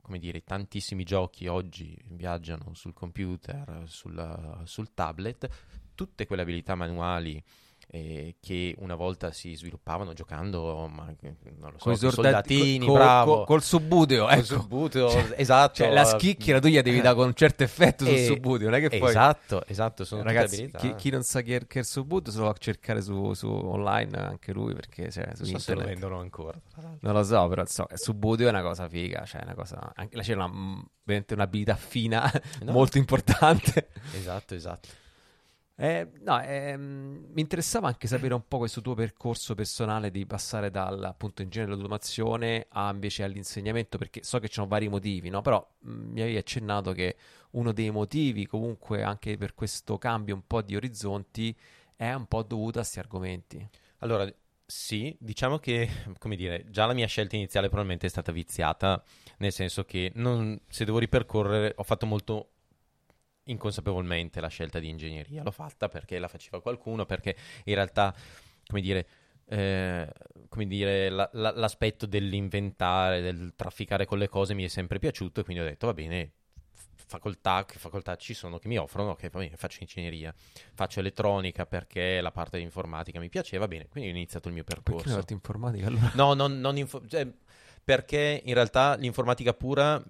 come 0.00 0.18
dire, 0.18 0.42
tantissimi 0.42 1.04
giochi 1.04 1.46
oggi 1.46 1.96
viaggiano 2.10 2.74
sul 2.74 2.94
computer, 2.94 3.84
sul, 3.86 4.62
sul 4.64 4.92
tablet, 4.94 5.48
tutte 5.94 6.26
quelle 6.26 6.42
abilità 6.42 6.74
manuali 6.74 7.42
eh, 7.90 8.36
che 8.40 8.74
una 8.78 8.94
volta 8.94 9.32
si 9.32 9.54
sviluppavano 9.54 10.12
giocando, 10.12 10.86
ma 10.88 11.04
non 11.58 11.72
lo 11.72 11.78
so, 11.78 11.84
con 11.84 11.92
i 11.92 11.96
soldatini, 11.96 12.86
co- 12.86 12.92
bravo. 12.92 13.34
Co- 13.38 13.44
col 13.44 13.62
subbuteo, 13.62 14.28
ecco. 14.28 14.36
Col 14.36 14.44
subbuteo, 14.44 15.10
cioè, 15.10 15.34
esatto. 15.36 15.74
Cioè, 15.76 15.92
la 15.92 16.04
schicchiera 16.04 16.60
tu 16.60 16.68
gli 16.68 16.78
devi 16.80 17.00
dare 17.00 17.14
con 17.14 17.26
un 17.28 17.34
certo 17.34 17.62
effetto 17.62 18.04
sul 18.04 18.14
Eh, 18.14 18.26
subbuteo, 18.26 18.68
non 18.68 18.78
è 18.78 18.86
che 18.86 18.98
poi... 18.98 19.08
Esatto, 19.08 19.64
esatto, 19.66 20.04
sono 20.04 20.22
Ragazzi, 20.22 20.70
chi, 20.76 20.94
chi 20.96 21.10
non 21.10 21.22
sa 21.22 21.40
che, 21.40 21.66
che 21.66 21.78
è 21.78 21.82
il 21.82 21.86
subbuteo 21.86 22.30
se 22.30 22.38
lo 22.38 22.44
va 22.44 22.50
a 22.50 22.56
cercare 22.58 23.00
su, 23.00 23.32
su 23.32 23.48
online 23.48 24.16
anche 24.18 24.52
lui, 24.52 24.74
perché 24.74 25.10
cioè, 25.10 25.30
su 25.34 25.42
Non 25.44 25.52
so 25.52 25.58
se 25.58 25.74
lo 25.74 25.82
vendono 25.82 26.18
ancora. 26.20 26.60
Non 27.00 27.14
lo 27.14 27.22
so, 27.22 27.48
però 27.48 27.64
so, 27.64 27.86
subbuteo 27.94 28.46
è 28.46 28.50
una 28.50 28.62
cosa 28.62 28.86
figa, 28.88 29.24
cioè 29.24 29.42
una 29.42 29.54
cosa... 29.54 29.92
Anche, 29.94 30.20
c'è 30.20 30.34
una, 30.34 30.46
mm, 30.48 30.80
veramente 31.04 31.32
un'abilità 31.34 31.74
fina, 31.74 32.30
No. 32.62 32.72
molto 32.72 32.98
importante. 32.98 33.88
Esatto, 34.12 34.54
esatto. 34.54 34.88
Eh, 35.80 36.08
no, 36.22 36.40
ehm, 36.42 37.26
mi 37.30 37.40
interessava 37.40 37.86
anche 37.86 38.08
sapere 38.08 38.34
un 38.34 38.42
po' 38.48 38.58
questo 38.58 38.80
tuo 38.80 38.94
percorso 38.94 39.54
personale 39.54 40.10
di 40.10 40.26
passare 40.26 40.70
dal 40.72 41.04
appunto 41.04 41.42
ingegnere 41.42 41.70
dell'automazione 41.70 42.66
a 42.70 42.90
invece 42.90 43.22
all'insegnamento, 43.22 43.96
perché 43.96 44.24
so 44.24 44.40
che 44.40 44.48
ci 44.48 44.54
sono 44.54 44.66
vari 44.66 44.88
motivi, 44.88 45.28
no? 45.30 45.40
Però 45.40 45.64
mh, 45.80 45.90
mi 45.92 46.20
avevi 46.20 46.36
accennato 46.36 46.92
che 46.92 47.16
uno 47.52 47.70
dei 47.72 47.90
motivi 47.90 48.44
comunque 48.46 49.04
anche 49.04 49.36
per 49.36 49.54
questo 49.54 49.98
cambio 49.98 50.34
un 50.34 50.44
po' 50.48 50.62
di 50.62 50.74
orizzonti 50.74 51.56
è 51.94 52.12
un 52.12 52.26
po' 52.26 52.42
dovuto 52.42 52.78
a 52.78 52.82
questi 52.82 52.98
argomenti. 52.98 53.68
Allora, 53.98 54.28
sì, 54.66 55.16
diciamo 55.20 55.58
che, 55.58 55.88
come 56.18 56.34
dire, 56.34 56.64
già 56.70 56.86
la 56.86 56.92
mia 56.92 57.06
scelta 57.06 57.36
iniziale 57.36 57.68
probabilmente 57.68 58.06
è 58.06 58.10
stata 58.10 58.32
viziata, 58.32 59.00
nel 59.38 59.52
senso 59.52 59.84
che 59.84 60.10
non- 60.16 60.58
se 60.68 60.84
devo 60.84 60.98
ripercorrere, 60.98 61.72
ho 61.76 61.82
fatto 61.84 62.04
molto 62.06 62.50
inconsapevolmente 63.50 64.40
la 64.40 64.48
scelta 64.48 64.78
di 64.78 64.88
ingegneria, 64.88 65.42
l'ho 65.42 65.50
fatta 65.50 65.88
perché 65.88 66.18
la 66.18 66.28
faceva 66.28 66.60
qualcuno, 66.60 67.04
perché 67.06 67.36
in 67.64 67.74
realtà, 67.74 68.14
come 68.66 68.80
dire, 68.80 69.06
eh, 69.46 70.10
come 70.48 70.66
dire, 70.66 71.08
la- 71.08 71.28
la- 71.32 71.52
l'aspetto 71.54 72.06
dell'inventare, 72.06 73.20
del 73.20 73.52
trafficare 73.56 74.04
con 74.06 74.18
le 74.18 74.28
cose 74.28 74.54
mi 74.54 74.64
è 74.64 74.68
sempre 74.68 74.98
piaciuto 74.98 75.40
e 75.40 75.44
quindi 75.44 75.62
ho 75.62 75.66
detto 75.66 75.86
va 75.86 75.94
bene, 75.94 76.32
facoltà, 76.94 77.64
che 77.64 77.78
facoltà 77.78 78.16
ci 78.16 78.34
sono 78.34 78.58
che 78.58 78.68
mi 78.68 78.76
offrono, 78.76 79.14
che 79.14 79.30
poi 79.30 79.50
faccio 79.56 79.78
ingegneria, 79.80 80.34
faccio 80.74 81.00
elettronica 81.00 81.64
perché 81.64 82.20
la 82.20 82.30
parte 82.30 82.58
di 82.58 82.64
informatica 82.64 83.18
mi 83.18 83.30
piaceva, 83.30 83.66
bene, 83.66 83.88
quindi 83.88 84.10
ho 84.10 84.12
iniziato 84.12 84.48
il 84.48 84.54
mio 84.54 84.64
Perché 84.64 84.82
percorso. 84.82 85.08
hai 85.08 85.14
fatto 85.20 85.32
informatica 85.32 85.86
allora? 85.86 86.10
No, 86.14 86.34
non, 86.34 86.60
non 86.60 86.76
info- 86.76 87.06
cioè, 87.06 87.26
perché 87.82 88.42
in 88.44 88.52
realtà 88.52 88.96
l'informatica 88.96 89.54
pura, 89.54 90.02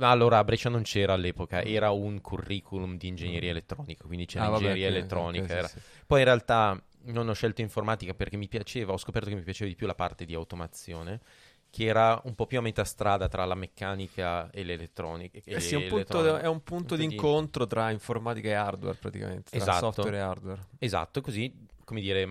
allora 0.00 0.38
a 0.38 0.44
Brescia 0.44 0.68
non 0.68 0.82
c'era 0.82 1.12
all'epoca, 1.12 1.62
era 1.62 1.90
un 1.90 2.20
curriculum 2.20 2.96
di 2.96 3.08
ingegneria 3.08 3.50
elettronica, 3.50 4.04
quindi 4.04 4.26
c'era 4.26 4.46
Ah, 4.46 4.48
vabbè, 4.50 4.62
ingegneria 4.62 4.88
ok, 4.88 4.94
elettronica. 4.96 5.58
ok, 5.60 5.68
sì, 5.68 5.80
sì. 5.80 5.86
Poi 6.06 6.18
in 6.20 6.24
realtà 6.24 6.82
non 7.04 7.28
ho 7.28 7.32
scelto 7.32 7.60
informatica 7.60 8.14
perché 8.14 8.36
mi 8.36 8.48
piaceva, 8.48 8.92
ho 8.92 8.98
scoperto 8.98 9.28
che 9.28 9.34
mi 9.34 9.42
piaceva 9.42 9.70
di 9.70 9.76
più 9.76 9.86
la 9.86 9.94
parte 9.94 10.24
di 10.24 10.34
automazione, 10.34 11.20
che 11.70 11.84
era 11.84 12.20
un 12.24 12.34
po' 12.34 12.46
più 12.46 12.58
a 12.58 12.62
metà 12.62 12.84
strada 12.84 13.28
tra 13.28 13.44
la 13.44 13.54
meccanica 13.54 14.50
e 14.50 14.64
l'elettronica. 14.64 15.38
Eh 15.44 15.60
sì, 15.60 15.74
è 15.74 15.76
un 15.76 15.86
punto, 15.88 16.38
è 16.38 16.46
un 16.48 16.62
punto 16.62 16.96
di 16.96 17.04
incontro 17.04 17.66
tra 17.66 17.90
informatica 17.90 18.48
e 18.48 18.54
hardware 18.54 18.96
praticamente, 18.96 19.50
tra 19.50 19.60
Esatto. 19.60 19.86
software 19.86 20.16
e 20.16 20.20
hardware. 20.20 20.66
Esatto, 20.78 21.20
così, 21.20 21.66
come 21.84 22.00
dire, 22.00 22.26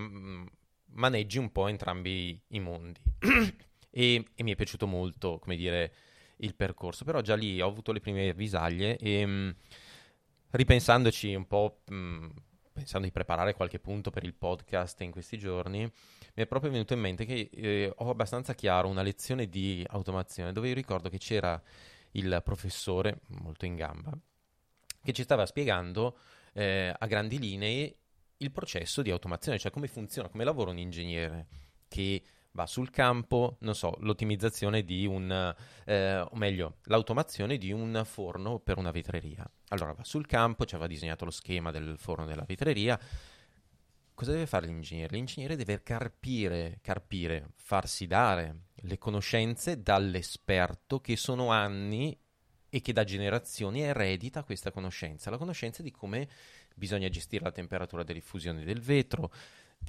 maneggi 0.94 1.38
un 1.38 1.52
po' 1.52 1.68
entrambi 1.68 2.40
i 2.50 2.60
mondi. 2.60 3.00
e, 3.90 4.26
e 4.36 4.44
mi 4.44 4.52
è 4.52 4.56
piaciuto 4.56 4.88
molto, 4.88 5.40
come 5.40 5.56
dire, 5.56 5.94
il 6.38 6.56
percorso. 6.56 7.06
Però 7.06 7.22
già 7.22 7.36
lì 7.36 7.62
ho 7.62 7.68
avuto 7.68 7.92
le 7.92 8.00
prime 8.00 8.30
avvisaglie 8.30 8.98
e 8.98 9.26
mh, 9.26 9.56
ripensandoci 10.52 11.34
un 11.34 11.48
po', 11.48 11.82
mh, 11.86 12.28
pensando 12.74 13.08
di 13.08 13.14
preparare 13.14 13.54
qualche 13.54 13.80
punto 13.80 14.12
per 14.12 14.24
il 14.24 14.34
podcast 14.34 15.02
in 15.02 15.12
questi 15.12 15.38
giorni, 15.38 15.80
mi 15.80 16.44
è 16.44 16.46
proprio 16.46 16.72
venuto 16.72 16.94
in 16.94 17.00
mente 17.00 17.26
che 17.26 17.50
eh, 17.52 17.92
ho 17.96 18.10
abbastanza 18.10 18.54
chiaro 18.54 18.88
una 18.88 19.02
lezione 19.02 19.48
di 19.48 19.84
automazione 19.88 20.54
dove 20.54 20.68
io 20.68 20.76
ricordo 20.76 21.10
che 21.10 21.18
c'era 21.18 21.62
il 22.12 22.42
professore, 22.44 23.22
molto 23.28 23.66
in 23.66 23.76
gamba, 23.76 24.12
che 25.04 25.14
ci 25.14 25.24
stava 25.24 25.46
spiegando 25.46 26.18
eh, 26.54 26.94
a 26.98 27.06
grandi 27.08 27.40
linee 27.40 27.96
il 28.38 28.52
processo 28.52 29.02
di 29.02 29.10
automazione, 29.10 29.58
cioè 29.58 29.72
come 29.72 29.88
funziona, 29.88 30.30
come 30.30 30.44
lavora 30.44 30.72
un 30.72 30.78
ingegnere 30.78 31.48
che 31.88 32.22
va 32.58 32.66
sul 32.66 32.90
campo, 32.90 33.58
non 33.60 33.76
so, 33.76 33.96
l'ottimizzazione 34.00 34.84
di 34.84 35.06
un, 35.06 35.56
eh, 35.86 36.18
o 36.18 36.36
meglio, 36.36 36.78
l'automazione 36.86 37.58
di 37.60 37.72
un 37.72 38.02
forno 38.04 38.58
per 38.58 38.80
una 38.80 38.90
vetreria. 38.90 39.48
Allora 39.68 39.94
va 39.94 40.04
sul 40.04 40.26
campo, 40.26 40.66
ci 40.66 40.74
aveva 40.74 40.90
disegnato 40.90 41.24
lo 41.24 41.30
schema 41.30 41.70
del 41.70 41.98
forno 42.00 42.26
della 42.26 42.46
vetreria. 42.48 43.00
Cosa 44.16 44.32
deve 44.32 44.48
fare 44.48 44.66
l'ingegnere? 44.66 45.16
L'ingegnere 45.16 45.56
deve 45.56 45.84
carpire, 45.84 46.80
carpire, 46.82 47.52
farsi 47.58 48.08
dare 48.08 48.64
le 48.74 48.98
conoscenze 48.98 49.84
dall'esperto 49.84 51.00
che 51.00 51.16
sono 51.16 51.52
anni 51.52 52.20
e 52.70 52.82
che 52.82 52.92
da 52.92 53.04
generazioni 53.04 53.82
eredita 53.84 54.44
questa 54.44 54.72
conoscenza, 54.72 55.30
la 55.30 55.38
conoscenza 55.38 55.84
di 55.84 55.92
come 55.92 56.28
bisogna 56.74 57.08
gestire 57.08 57.44
la 57.44 57.52
temperatura 57.52 58.02
di 58.02 58.14
diffusione 58.14 58.64
del 58.64 58.82
vetro, 58.82 59.32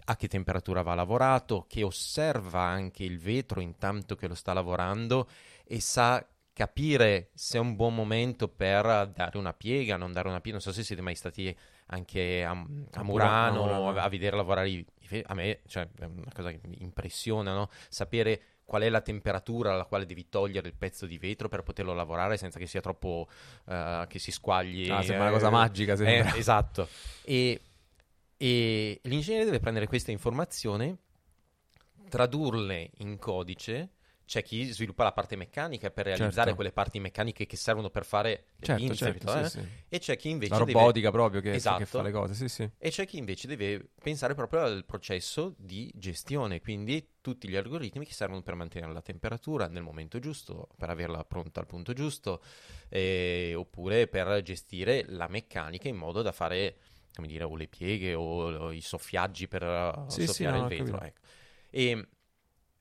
a 0.04 0.16
che 0.16 0.28
temperatura 0.28 0.82
va 0.82 0.94
lavorato, 0.94 1.66
che 1.68 1.82
osserva 1.82 2.60
anche 2.60 3.04
il 3.04 3.18
vetro 3.18 3.60
intanto 3.60 4.14
che 4.16 4.28
lo 4.28 4.34
sta 4.34 4.52
lavorando 4.52 5.28
e 5.64 5.80
sa 5.80 6.26
capire 6.52 7.30
se 7.34 7.56
è 7.58 7.60
un 7.60 7.76
buon 7.76 7.94
momento 7.94 8.48
per 8.48 9.10
dare 9.14 9.38
una 9.38 9.52
piega, 9.52 9.96
non 9.96 10.12
dare 10.12 10.28
una 10.28 10.40
piega. 10.40 10.58
Non 10.58 10.66
so 10.66 10.72
se 10.72 10.82
siete 10.82 11.02
mai 11.02 11.14
stati 11.14 11.56
anche 11.86 12.44
a, 12.44 12.50
a 12.50 13.00
A 13.00 13.02
Murano, 13.02 13.62
Murano. 13.62 13.88
a, 13.90 14.02
a 14.02 14.08
vedere 14.08 14.36
lavorare 14.36 14.68
i, 14.68 14.86
A 15.26 15.34
me, 15.34 15.60
cioè, 15.68 15.88
è 15.98 16.04
una 16.04 16.32
cosa 16.34 16.50
che 16.50 16.60
mi 16.64 16.82
impressiona, 16.82 17.54
no? 17.54 17.70
Sapere 17.88 18.42
qual 18.64 18.82
è 18.82 18.88
la 18.90 19.00
temperatura 19.00 19.72
alla 19.72 19.84
quale 19.84 20.04
devi 20.04 20.28
togliere 20.28 20.68
il 20.68 20.74
pezzo 20.74 21.06
di 21.06 21.16
vetro 21.16 21.48
per 21.48 21.62
poterlo 21.62 21.94
lavorare 21.94 22.36
senza 22.36 22.58
che 22.58 22.66
sia 22.66 22.80
troppo... 22.80 23.28
eh, 23.66 24.04
che 24.08 24.18
si 24.18 24.30
squagli. 24.30 24.90
Ah, 24.90 25.02
sembra 25.02 25.28
una 25.28 25.30
eh, 25.30 25.38
cosa 25.38 25.50
magica, 25.50 25.96
sembra. 25.96 26.34
eh, 26.34 26.38
esatto. 26.38 26.88
E, 27.22 27.60
e 28.38 29.00
l'ingegnere 29.02 29.44
deve 29.44 29.58
prendere 29.60 29.86
questa 29.86 30.10
informazione, 30.12 30.96
tradurle 32.08 32.90
in 32.98 33.18
codice. 33.18 33.90
C'è 34.28 34.42
chi 34.42 34.64
sviluppa 34.72 35.04
la 35.04 35.12
parte 35.12 35.36
meccanica 35.36 35.90
per 35.90 36.04
realizzare 36.04 36.34
Certo. 36.34 36.54
quelle 36.54 36.70
parti 36.70 37.00
meccaniche 37.00 37.46
che 37.46 37.56
servono 37.56 37.88
per 37.88 38.04
fare 38.04 38.48
le 38.58 38.66
Certo, 38.66 38.82
pinze, 38.84 39.04
certo, 39.06 39.30
sì, 39.30 39.38
eh? 39.38 39.48
sì. 39.48 39.68
E 39.88 39.98
c'è 40.00 40.16
chi 40.18 40.28
invece 40.28 40.52
La 40.52 40.58
deve- 40.58 40.72
robotica 40.74 41.10
proprio 41.10 41.40
che, 41.40 41.52
Esatto. 41.54 41.78
che 41.78 41.86
fa 41.86 42.02
le 42.02 42.10
cose, 42.10 42.46
sì. 42.46 42.68
e 42.76 42.90
c'è 42.90 43.06
chi 43.06 43.16
invece 43.16 43.46
deve 43.48 43.88
pensare 44.02 44.34
proprio 44.34 44.60
al 44.60 44.84
processo 44.84 45.54
di 45.56 45.90
gestione, 45.94 46.60
quindi 46.60 47.12
tutti 47.22 47.48
gli 47.48 47.56
algoritmi 47.56 48.04
che 48.04 48.12
servono 48.12 48.42
per 48.42 48.54
mantenere 48.54 48.92
la 48.92 49.00
temperatura 49.00 49.66
nel 49.66 49.82
momento 49.82 50.18
giusto, 50.18 50.68
per 50.76 50.90
averla 50.90 51.24
pronta 51.24 51.60
al 51.60 51.66
punto 51.66 51.94
giusto, 51.94 52.42
eh, 52.90 53.54
oppure 53.56 54.08
per 54.08 54.42
gestire 54.42 55.06
la 55.08 55.26
meccanica 55.28 55.88
in 55.88 55.96
modo 55.96 56.20
da 56.20 56.32
fare, 56.32 56.76
come 57.18 57.28
dire, 57.28 57.42
o 57.44 57.56
le 57.56 57.66
pieghe 57.66 58.14
o, 58.14 58.22
o 58.66 58.72
i 58.72 58.80
soffiaggi 58.80 59.48
per 59.48 59.62
uh, 59.64 60.08
Sì, 60.08 60.26
sì, 60.26 60.44
soffiare 60.44 60.46
no, 60.46 60.64
il 60.64 60.66
vetro. 60.66 61.00
ecco. 61.00 61.20
E, 61.70 62.08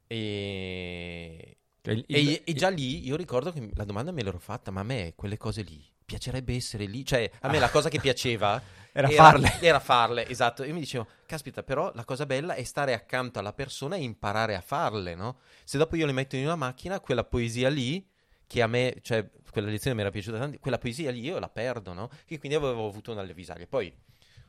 e, 0.08 1.58
Cioè, 1.82 1.94
il- 1.94 2.06
e- 2.10 2.20
il- 2.20 2.42
e 2.46 2.54
già 2.54 2.70
lì 2.70 3.06
io 3.06 3.16
ricordo 3.16 3.52
che 3.52 3.70
la 3.74 3.84
domanda 3.86 4.12
me 4.12 4.24
l'ero 4.24 4.40
fatta, 4.40 4.72
ma 4.72 4.82
a 4.82 4.84
me 4.84 5.14
quelle 5.16 5.38
cose 5.38 5.62
lì 5.62 5.84
piacerebbe 6.06 6.54
essere 6.56 6.86
lì? 6.86 7.04
Cioè, 7.06 7.30
a 7.42 7.48
me 7.50 7.60
la 7.60 7.70
cosa 7.70 7.90
che 7.90 8.00
piaceva 8.00 8.62
Era 8.92 9.10
farle. 9.10 9.58
Era 9.62 9.80
farle, 9.80 10.28
esatto. 10.28 10.64
Io 10.64 10.74
mi 10.74 10.80
dicevo, 10.80 11.08
caspita, 11.26 11.64
però 11.64 11.92
la 11.94 12.04
cosa 12.06 12.26
bella 12.26 12.56
è 12.56 12.64
stare 12.64 12.94
accanto 12.94 13.40
alla 13.40 13.54
persona 13.54 13.96
e 13.96 14.02
imparare 14.04 14.56
a 14.56 14.62
farle, 14.62 15.16
no? 15.16 15.38
Se 15.64 15.78
dopo 15.78 15.96
io 15.96 16.06
le 16.06 16.14
metto 16.14 16.36
in 16.36 16.46
una 16.46 16.56
macchina, 16.56 17.00
quella 17.00 17.24
poesia 17.24 17.70
lì, 17.70 18.06
che 18.48 18.62
a 18.62 18.68
me, 18.68 18.98
cioè, 19.02 19.30
quella 19.52 19.70
lezione 19.70 19.96
mi 19.96 20.02
era 20.02 20.10
piaciuta 20.10 20.40
tanto, 20.40 20.58
quella 20.60 20.78
poesia 20.80 21.12
lì 21.12 21.22
io 21.22 21.38
la 21.40 21.50
perdo, 21.50 21.94
no? 21.94 22.10
E 22.28 22.40
quindi 22.40 22.58
avevo 22.58 22.88
avuto 22.88 23.12
una 23.12 23.22
avvisaglia. 23.22 23.68
Poi 23.68 23.94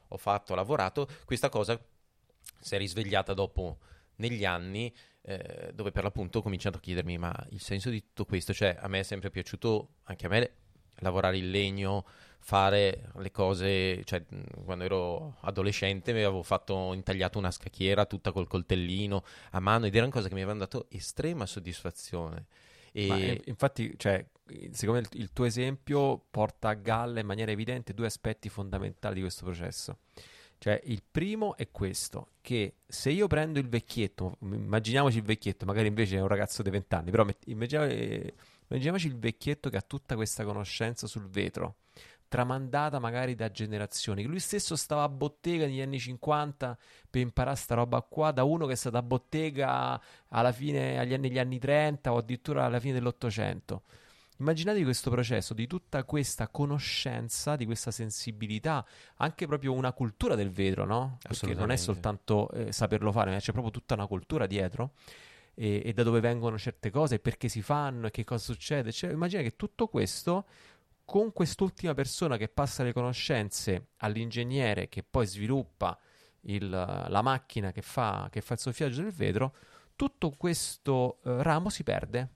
ho 0.08 0.16
fatto, 0.16 0.52
ho 0.52 0.56
lavorato, 0.56 1.08
questa 1.24 1.48
cosa 1.48 1.80
si 2.60 2.74
è 2.74 2.78
risvegliata 2.78 3.34
dopo 3.34 3.78
negli 4.16 4.44
anni 4.44 4.92
eh, 5.22 5.70
dove 5.74 5.92
per 5.92 6.02
l'appunto 6.02 6.38
ho 6.38 6.42
cominciato 6.42 6.78
a 6.78 6.80
chiedermi 6.80 7.18
ma 7.18 7.34
il 7.50 7.60
senso 7.60 7.90
di 7.90 8.00
tutto 8.00 8.24
questo, 8.24 8.52
cioè 8.52 8.76
a 8.78 8.88
me 8.88 9.00
è 9.00 9.02
sempre 9.02 9.30
piaciuto 9.30 9.96
anche 10.04 10.26
a 10.26 10.28
me 10.28 10.52
lavorare 11.00 11.36
il 11.36 11.50
legno, 11.50 12.04
fare 12.40 13.10
le 13.16 13.30
cose, 13.30 14.02
cioè 14.04 14.24
quando 14.64 14.84
ero 14.84 15.36
adolescente 15.40 16.12
mi 16.12 16.22
avevo 16.22 16.42
fatto 16.42 16.92
intagliato 16.94 17.38
una 17.38 17.50
scacchiera 17.50 18.06
tutta 18.06 18.32
col 18.32 18.48
coltellino 18.48 19.24
a 19.50 19.60
mano 19.60 19.86
ed 19.86 19.94
erano 19.94 20.10
cose 20.10 20.28
che 20.28 20.34
mi 20.34 20.40
avevano 20.40 20.64
dato 20.64 20.86
estrema 20.90 21.46
soddisfazione. 21.46 22.46
E 22.92 23.06
Ma, 23.06 23.16
eh, 23.16 23.42
infatti, 23.44 23.94
cioè, 23.96 24.24
secondo 24.72 25.00
me 25.00 25.20
il, 25.20 25.32
tuo 25.32 25.44
esempio 25.44 26.24
porta 26.30 26.70
a 26.70 26.74
galla 26.74 27.20
in 27.20 27.26
maniera 27.26 27.50
evidente 27.50 27.94
due 27.94 28.06
aspetti 28.06 28.48
fondamentali 28.48 29.16
di 29.16 29.20
questo 29.20 29.44
processo. 29.44 29.98
Cioè, 30.58 30.80
il 30.86 31.02
primo 31.08 31.56
è 31.56 31.70
questo, 31.70 32.30
che 32.40 32.78
se 32.84 33.10
io 33.10 33.28
prendo 33.28 33.60
il 33.60 33.68
vecchietto, 33.68 34.38
immaginiamoci 34.40 35.18
il 35.18 35.22
vecchietto, 35.22 35.64
magari 35.64 35.86
invece 35.86 36.16
è 36.16 36.20
un 36.20 36.26
ragazzo 36.26 36.62
di 36.62 36.70
20 36.70 36.94
anni, 36.96 37.10
però 37.12 37.24
eh, 37.24 38.34
immaginiamoci 38.66 39.06
il 39.06 39.16
vecchietto 39.16 39.70
che 39.70 39.76
ha 39.76 39.82
tutta 39.82 40.16
questa 40.16 40.44
conoscenza 40.44 41.06
sul 41.06 41.28
vetro, 41.28 41.76
tramandata 42.26 42.98
magari 42.98 43.36
da 43.36 43.50
generazioni, 43.52 44.24
lui 44.24 44.40
stesso 44.40 44.74
stava 44.74 45.04
a 45.04 45.08
bottega 45.08 45.64
negli 45.64 45.80
anni 45.80 46.00
50 46.00 46.76
per 47.08 47.20
imparare 47.20 47.56
sta 47.56 47.76
roba 47.76 48.02
qua, 48.02 48.32
da 48.32 48.42
uno 48.42 48.66
che 48.66 48.72
è 48.72 48.76
stato 48.76 48.96
a 48.96 49.02
bottega 49.02 50.00
alla 50.28 50.52
fine, 50.52 50.98
agli 50.98 51.14
anni, 51.14 51.38
anni 51.38 51.58
30 51.60 52.12
o 52.12 52.18
addirittura 52.18 52.64
alla 52.64 52.80
fine 52.80 52.94
dell'Ottocento. 52.94 53.82
Immaginatevi 54.40 54.84
questo 54.84 55.10
processo 55.10 55.52
di 55.52 55.66
tutta 55.66 56.04
questa 56.04 56.46
conoscenza, 56.48 57.56
di 57.56 57.64
questa 57.64 57.90
sensibilità, 57.90 58.86
anche 59.16 59.46
proprio 59.46 59.72
una 59.72 59.92
cultura 59.92 60.36
del 60.36 60.50
vetro, 60.50 60.84
no? 60.84 61.18
Perché 61.22 61.54
non 61.58 61.70
è 61.70 61.76
soltanto 61.76 62.50
eh, 62.50 62.72
saperlo 62.72 63.10
fare, 63.10 63.32
ma 63.32 63.38
c'è 63.38 63.50
proprio 63.50 63.72
tutta 63.72 63.94
una 63.94 64.06
cultura 64.06 64.46
dietro 64.46 64.92
e, 65.54 65.82
e 65.84 65.92
da 65.92 66.04
dove 66.04 66.20
vengono 66.20 66.56
certe 66.56 66.90
cose, 66.90 67.18
perché 67.18 67.48
si 67.48 67.62
fanno 67.62 68.06
e 68.06 68.10
che 68.12 68.22
cosa 68.22 68.44
succede. 68.44 68.92
Cioè, 68.92 69.10
immagina 69.10 69.42
che 69.42 69.56
tutto 69.56 69.88
questo 69.88 70.46
con 71.04 71.32
quest'ultima 71.32 71.94
persona 71.94 72.36
che 72.36 72.48
passa 72.48 72.84
le 72.84 72.92
conoscenze 72.92 73.88
all'ingegnere 73.96 74.88
che 74.88 75.02
poi 75.02 75.26
sviluppa 75.26 75.98
il- 76.42 76.68
la 76.70 77.22
macchina 77.22 77.72
che 77.72 77.82
fa, 77.82 78.28
che 78.30 78.40
fa 78.40 78.52
il 78.54 78.60
soffiaggio 78.60 79.02
del 79.02 79.10
vetro, 79.10 79.54
tutto 79.96 80.30
questo 80.30 81.18
eh, 81.24 81.42
ramo 81.42 81.70
si 81.70 81.82
perde. 81.82 82.28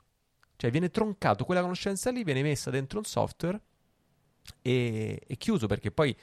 Cioè 0.57 0.71
viene 0.71 0.91
troncato, 0.91 1.45
quella 1.45 1.61
conoscenza 1.61 2.11
lì 2.11 2.23
viene 2.25 2.43
messa 2.43 2.71
dentro 2.71 2.99
un 2.99 3.05
software 3.05 3.61
e, 4.61 5.21
e 5.27 5.37
chiuso 5.37 5.67
perché 5.67 5.91
poi 5.91 6.17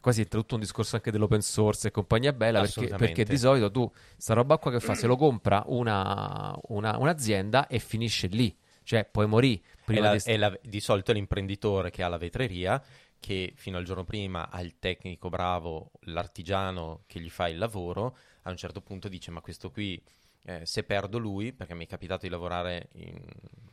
quasi 0.00 0.20
entra 0.20 0.38
tutto 0.40 0.54
un 0.54 0.60
discorso 0.60 0.96
anche 0.96 1.10
dell'open 1.10 1.40
source 1.42 1.88
e 1.88 1.90
compagnia 1.90 2.32
bella 2.32 2.60
perché, 2.60 2.94
perché 3.06 3.24
di 3.24 3.38
solito 3.38 3.70
tu 3.70 3.90
sta 4.16 4.34
roba 4.34 4.58
qua 4.58 4.70
che 4.70 4.80
fa? 4.80 4.94
Se 4.94 5.06
lo 5.06 5.16
compra 5.16 5.62
una- 5.66 6.56
una- 6.68 6.96
un'azienda 6.96 7.66
e 7.66 7.78
finisce 7.78 8.26
lì. 8.28 8.56
Cioè 8.84 9.04
poi 9.04 9.26
morì 9.26 9.58
è 9.60 9.84
prima 9.84 10.00
la- 10.06 10.12
di 10.16 10.22
è 10.24 10.36
la- 10.36 10.58
di 10.62 10.80
solito 10.80 11.10
è 11.10 11.14
l'imprenditore 11.14 11.90
che 11.90 12.04
ha 12.04 12.08
la 12.08 12.18
vetreria 12.18 12.80
che 13.18 13.52
fino 13.56 13.78
al 13.78 13.84
giorno 13.84 14.04
prima 14.04 14.48
ha 14.48 14.60
il 14.60 14.76
tecnico 14.78 15.28
bravo, 15.28 15.90
l'artigiano 16.02 17.02
che 17.06 17.18
gli 17.18 17.30
fa 17.30 17.48
il 17.48 17.58
lavoro, 17.58 18.16
a 18.42 18.50
un 18.50 18.56
certo 18.56 18.80
punto 18.80 19.08
dice 19.08 19.32
ma 19.32 19.40
questo 19.40 19.70
qui 19.72 20.00
eh, 20.48 20.64
se 20.64 20.84
perdo 20.84 21.18
lui, 21.18 21.52
perché 21.52 21.74
mi 21.74 21.84
è 21.84 21.88
capitato 21.88 22.20
di 22.26 22.28
lavorare 22.30 22.88
in, 22.94 23.20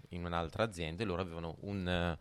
in 0.10 0.26
un'altra 0.26 0.64
azienda 0.64 1.04
e 1.04 1.06
loro 1.06 1.22
avevano 1.22 1.56
un, 1.62 1.88
eh, 1.88 2.18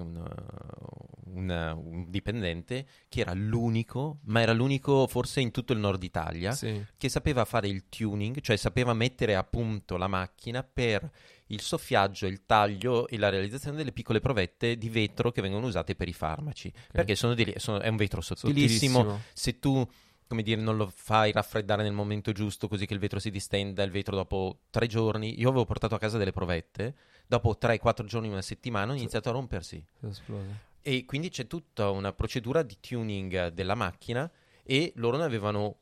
un, 0.00 0.16
eh, 0.16 1.10
un, 1.32 1.80
un 1.84 2.04
dipendente 2.08 2.86
che 3.08 3.20
era 3.20 3.32
l'unico, 3.34 4.18
ma 4.26 4.40
era 4.40 4.52
l'unico 4.52 5.06
forse 5.08 5.40
in 5.40 5.50
tutto 5.50 5.72
il 5.72 5.78
nord 5.80 6.02
Italia, 6.02 6.52
Sì. 6.52 6.84
che 6.96 7.08
sapeva 7.08 7.44
fare 7.44 7.66
il 7.68 7.88
tuning, 7.88 8.40
cioè 8.40 8.56
sapeva 8.56 8.94
mettere 8.94 9.34
a 9.34 9.42
punto 9.44 9.96
la 9.96 10.06
macchina 10.08 10.62
per 10.62 11.10
il 11.46 11.60
soffiaggio, 11.60 12.26
il 12.28 12.46
taglio 12.46 13.08
e 13.08 13.18
la 13.18 13.28
realizzazione 13.28 13.76
delle 13.76 13.90
piccole 13.90 14.20
provette 14.20 14.78
di 14.78 14.88
vetro 14.88 15.32
che 15.32 15.42
vengono 15.42 15.66
usate 15.66 15.96
per 15.96 16.06
i 16.06 16.12
farmaci. 16.12 16.72
Perché 16.92 17.16
sono 17.16 17.34
dei- 17.34 17.54
sono- 17.56 17.80
è 17.80 17.88
un 17.88 17.96
vetro 17.96 18.20
sottilissimo, 18.20 18.98
Sottilissimo. 19.00 19.22
se 19.32 19.58
tu 19.58 19.88
come 20.30 20.44
dire, 20.44 20.60
non 20.60 20.76
lo 20.76 20.88
fai 20.94 21.32
raffreddare 21.32 21.82
nel 21.82 21.92
momento 21.92 22.30
giusto 22.30 22.68
così 22.68 22.86
che 22.86 22.94
il 22.94 23.00
vetro 23.00 23.18
si 23.18 23.32
distenda, 23.32 23.82
il 23.82 23.90
vetro 23.90 24.14
dopo 24.14 24.60
tre 24.70 24.86
giorni, 24.86 25.40
io 25.40 25.48
avevo 25.48 25.64
portato 25.64 25.96
a 25.96 25.98
casa 25.98 26.18
delle 26.18 26.30
provette, 26.30 26.94
dopo 27.26 27.58
tre, 27.58 27.80
quattro 27.80 28.06
giorni, 28.06 28.28
una 28.28 28.40
settimana, 28.40 28.92
ha 28.92 28.96
iniziato 28.96 29.28
a 29.28 29.32
rompersi. 29.32 29.84
Esplode. 30.02 30.68
E 30.82 31.04
quindi 31.04 31.30
c'è 31.30 31.48
tutta 31.48 31.90
una 31.90 32.12
procedura 32.12 32.62
di 32.62 32.76
tuning 32.78 33.48
della 33.48 33.74
macchina 33.74 34.30
e 34.62 34.92
loro 34.94 35.16
ne 35.16 35.24
avevano 35.24 35.78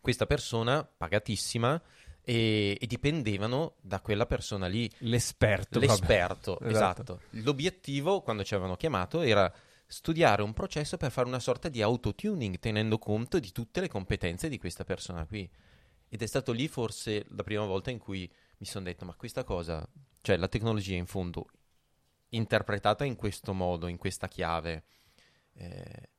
questa 0.00 0.24
persona 0.24 0.82
pagatissima 0.82 1.78
e, 2.22 2.78
e 2.80 2.86
dipendevano 2.86 3.74
da 3.82 4.00
quella 4.00 4.24
persona 4.24 4.66
lì. 4.66 4.90
L'esperto. 5.00 5.78
L'esperto, 5.78 6.58
Esatto. 6.64 7.02
esatto. 7.02 7.20
L'obiettivo, 7.42 8.22
quando 8.22 8.44
ci 8.44 8.54
avevano 8.54 8.76
chiamato, 8.76 9.20
era 9.20 9.52
studiare 9.90 10.42
un 10.42 10.52
processo 10.52 10.98
per 10.98 11.10
fare 11.10 11.26
una 11.26 11.40
sorta 11.40 11.70
di 11.70 11.80
autotuning, 11.80 12.58
tenendo 12.58 12.98
conto 12.98 13.38
di 13.38 13.50
tutte 13.52 13.80
le 13.80 13.88
competenze 13.88 14.50
di 14.50 14.58
questa 14.58 14.84
persona 14.84 15.24
qui. 15.24 15.50
Ed 16.10 16.22
è 16.22 16.26
stato 16.26 16.52
lì 16.52 16.68
forse 16.68 17.24
la 17.30 17.42
prima 17.42 17.64
volta 17.64 17.90
in 17.90 17.98
cui 17.98 18.30
mi 18.58 18.66
sono 18.66 18.84
detto, 18.84 19.06
ma 19.06 19.14
questa 19.14 19.44
cosa, 19.44 19.86
cioè 20.20 20.36
la 20.36 20.48
tecnologia 20.48 20.94
in 20.94 21.06
fondo, 21.06 21.46
interpretata 22.30 23.04
in 23.04 23.16
questo 23.16 23.54
modo, 23.54 23.86
in 23.86 23.96
questa 23.96 24.28
chiave, 24.28 24.84
eh, 25.54 26.10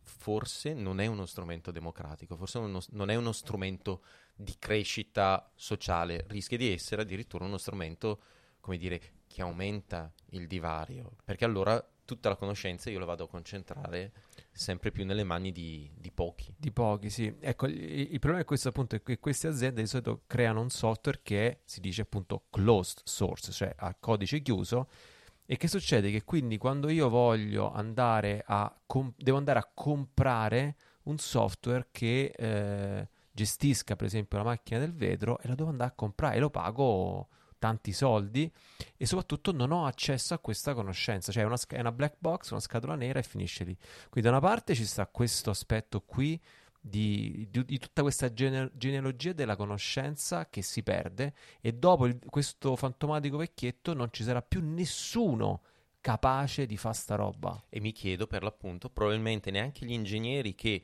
forse 0.00 0.72
non 0.72 0.98
è 0.98 1.06
uno 1.06 1.26
strumento 1.26 1.70
democratico, 1.70 2.34
forse 2.34 2.58
uno- 2.58 2.82
non 2.90 3.10
è 3.10 3.14
uno 3.14 3.32
strumento 3.32 4.02
di 4.34 4.56
crescita 4.58 5.50
sociale, 5.54 6.24
rischia 6.28 6.56
di 6.56 6.72
essere 6.72 7.02
addirittura 7.02 7.44
uno 7.44 7.58
strumento, 7.58 8.22
come 8.60 8.78
dire, 8.78 9.00
che 9.26 9.42
aumenta 9.42 10.10
il 10.30 10.46
divario, 10.46 11.16
perché 11.24 11.44
allora 11.44 11.82
tutta 12.08 12.30
la 12.30 12.36
conoscenza 12.36 12.88
io 12.88 12.98
la 12.98 13.04
vado 13.04 13.24
a 13.24 13.28
concentrare 13.28 14.12
sempre 14.50 14.90
più 14.90 15.04
nelle 15.04 15.24
mani 15.24 15.52
di, 15.52 15.90
di 15.94 16.10
pochi. 16.10 16.54
Di 16.56 16.72
pochi, 16.72 17.10
sì. 17.10 17.36
Ecco, 17.38 17.66
il, 17.66 18.12
il 18.12 18.18
problema 18.18 18.40
è 18.40 18.46
questo 18.46 18.70
appunto, 18.70 18.96
è 18.96 19.02
che 19.02 19.18
queste 19.18 19.46
aziende 19.46 19.82
di 19.82 19.86
solito 19.86 20.22
creano 20.26 20.62
un 20.62 20.70
software 20.70 21.20
che 21.22 21.48
è, 21.48 21.58
si 21.64 21.80
dice 21.80 22.00
appunto 22.00 22.44
closed 22.48 23.00
source, 23.04 23.52
cioè 23.52 23.74
a 23.76 23.94
codice 23.94 24.40
chiuso. 24.40 24.88
E 25.44 25.58
che 25.58 25.68
succede? 25.68 26.10
Che 26.10 26.24
quindi 26.24 26.56
quando 26.56 26.88
io 26.88 27.10
voglio 27.10 27.70
andare 27.70 28.42
a, 28.46 28.74
com- 28.86 29.12
devo 29.14 29.36
andare 29.36 29.58
a 29.58 29.70
comprare 29.74 30.76
un 31.04 31.18
software 31.18 31.88
che 31.90 32.32
eh, 32.34 33.08
gestisca 33.32 33.96
per 33.96 34.06
esempio 34.06 34.38
la 34.38 34.44
macchina 34.44 34.80
del 34.80 34.94
vetro 34.94 35.38
e 35.40 35.48
lo 35.48 35.54
devo 35.54 35.68
andare 35.68 35.90
a 35.90 35.94
comprare 35.94 36.36
e 36.36 36.40
lo 36.40 36.48
pago 36.48 37.28
tanti 37.58 37.92
soldi 37.92 38.50
e 38.96 39.06
soprattutto 39.06 39.52
non 39.52 39.70
ho 39.72 39.86
accesso 39.86 40.34
a 40.34 40.38
questa 40.38 40.74
conoscenza, 40.74 41.32
cioè 41.32 41.42
è 41.42 41.46
una, 41.46 41.58
è 41.68 41.80
una 41.80 41.92
black 41.92 42.16
box, 42.18 42.50
una 42.50 42.60
scatola 42.60 42.94
nera 42.94 43.18
e 43.18 43.22
finisce 43.22 43.64
lì. 43.64 43.76
Quindi 44.08 44.30
da 44.30 44.36
una 44.36 44.46
parte 44.46 44.74
ci 44.74 44.84
sta 44.84 45.06
questo 45.06 45.50
aspetto 45.50 46.00
qui 46.02 46.40
di, 46.80 47.46
di- 47.50 47.64
di 47.64 47.78
tutta 47.78 48.02
questa 48.02 48.32
gene- 48.32 48.70
genealogia 48.74 49.32
della 49.32 49.56
conoscenza 49.56 50.48
che 50.48 50.62
si 50.62 50.82
perde 50.82 51.34
e 51.60 51.72
dopo 51.72 52.06
il- 52.06 52.18
questo 52.28 52.76
fantomatico 52.76 53.36
vecchietto 53.36 53.94
non 53.94 54.08
ci 54.12 54.22
sarà 54.22 54.42
più 54.42 54.60
nessuno 54.62 55.62
capace 56.00 56.66
di 56.66 56.76
fare 56.76 56.94
sta 56.94 57.16
roba. 57.16 57.62
E 57.68 57.80
mi 57.80 57.92
chiedo 57.92 58.26
per 58.26 58.42
l'appunto, 58.42 58.88
probabilmente 58.88 59.50
neanche 59.50 59.84
gli 59.84 59.92
ingegneri 59.92 60.54
che, 60.54 60.82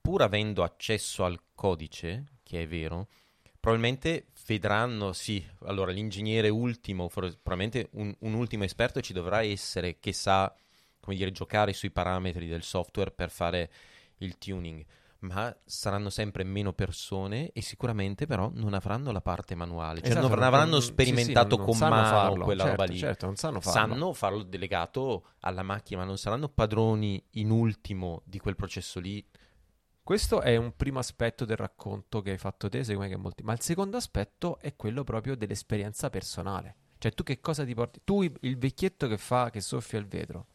pur 0.00 0.22
avendo 0.22 0.62
accesso 0.62 1.24
al 1.24 1.38
codice, 1.54 2.24
che 2.42 2.62
è 2.62 2.66
vero, 2.66 3.08
probabilmente 3.60 4.26
vedranno, 4.48 5.12
sì, 5.12 5.44
allora 5.66 5.92
l'ingegnere 5.92 6.48
ultimo, 6.48 7.08
probabilmente 7.08 7.90
un, 7.92 8.14
un 8.20 8.32
ultimo 8.32 8.64
esperto 8.64 9.02
ci 9.02 9.12
dovrà 9.12 9.42
essere 9.42 9.98
che 10.00 10.14
sa, 10.14 10.52
come 11.00 11.16
dire, 11.16 11.30
giocare 11.32 11.74
sui 11.74 11.90
parametri 11.90 12.48
del 12.48 12.62
software 12.62 13.10
per 13.10 13.30
fare 13.30 13.70
il 14.18 14.38
tuning. 14.38 14.82
Ma 15.20 15.54
saranno 15.64 16.10
sempre 16.10 16.44
meno 16.44 16.72
persone 16.72 17.50
e 17.52 17.60
sicuramente 17.60 18.26
però 18.26 18.50
non 18.54 18.72
avranno 18.72 19.10
la 19.10 19.20
parte 19.20 19.54
manuale, 19.56 20.00
cioè 20.00 20.10
Esatto, 20.10 20.28
non 20.28 20.42
avranno 20.44 20.70
non- 20.70 20.80
sì, 20.80 20.86
sì, 20.86 20.92
sperimentato 20.92 21.56
non- 21.56 21.66
con 21.66 21.76
mano 21.76 22.04
farlo, 22.04 22.44
quella 22.44 22.62
certo, 22.62 22.76
roba 22.76 22.90
lì 22.92 22.98
Certo, 22.98 23.26
non 23.26 23.36
sanno 23.36 23.60
farlo. 23.60 23.92
sanno 23.94 24.12
farlo 24.12 24.42
delegato 24.44 25.24
alla 25.40 25.62
macchina, 25.64 26.00
ma 26.00 26.06
non 26.06 26.16
saranno 26.18 26.48
padroni 26.48 27.22
in 27.32 27.50
ultimo 27.50 28.22
di 28.24 28.38
quel 28.38 28.54
processo 28.56 29.00
lì. 29.00 29.22
Questo 30.08 30.40
è 30.40 30.56
un 30.56 30.74
primo 30.74 31.00
aspetto 31.00 31.44
del 31.44 31.58
racconto 31.58 32.22
che 32.22 32.30
hai 32.30 32.38
fatto 32.38 32.70
te, 32.70 32.82
secondo 32.82 33.06
me 33.06 33.14
che 33.14 33.20
molti... 33.20 33.42
Ma 33.42 33.52
il 33.52 33.60
secondo 33.60 33.98
aspetto 33.98 34.58
è 34.58 34.74
quello 34.74 35.04
proprio 35.04 35.36
dell'esperienza 35.36 36.08
personale. 36.08 36.76
Cioè, 36.96 37.12
tu 37.12 37.22
che 37.22 37.40
cosa 37.40 37.62
ti 37.62 37.74
porti? 37.74 38.00
Tu, 38.04 38.22
il 38.22 38.56
vecchietto 38.56 39.06
che 39.06 39.18
fa, 39.18 39.50
che 39.50 39.60
soffia 39.60 39.98
il 39.98 40.06
vetro. 40.06 40.46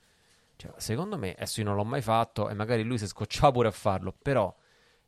Cioè, 0.56 0.74
secondo 0.78 1.20
me, 1.20 1.34
adesso 1.34 1.60
io 1.60 1.68
non 1.68 1.76
l'ho 1.76 1.84
mai 1.84 2.02
fatto 2.02 2.50
e 2.50 2.56
magari 2.56 2.82
lui 2.82 2.98
si 2.98 3.06
scocciava 3.06 3.52
pure 3.52 3.68
a 3.68 3.72
farlo, 3.72 4.12
però 4.20 4.52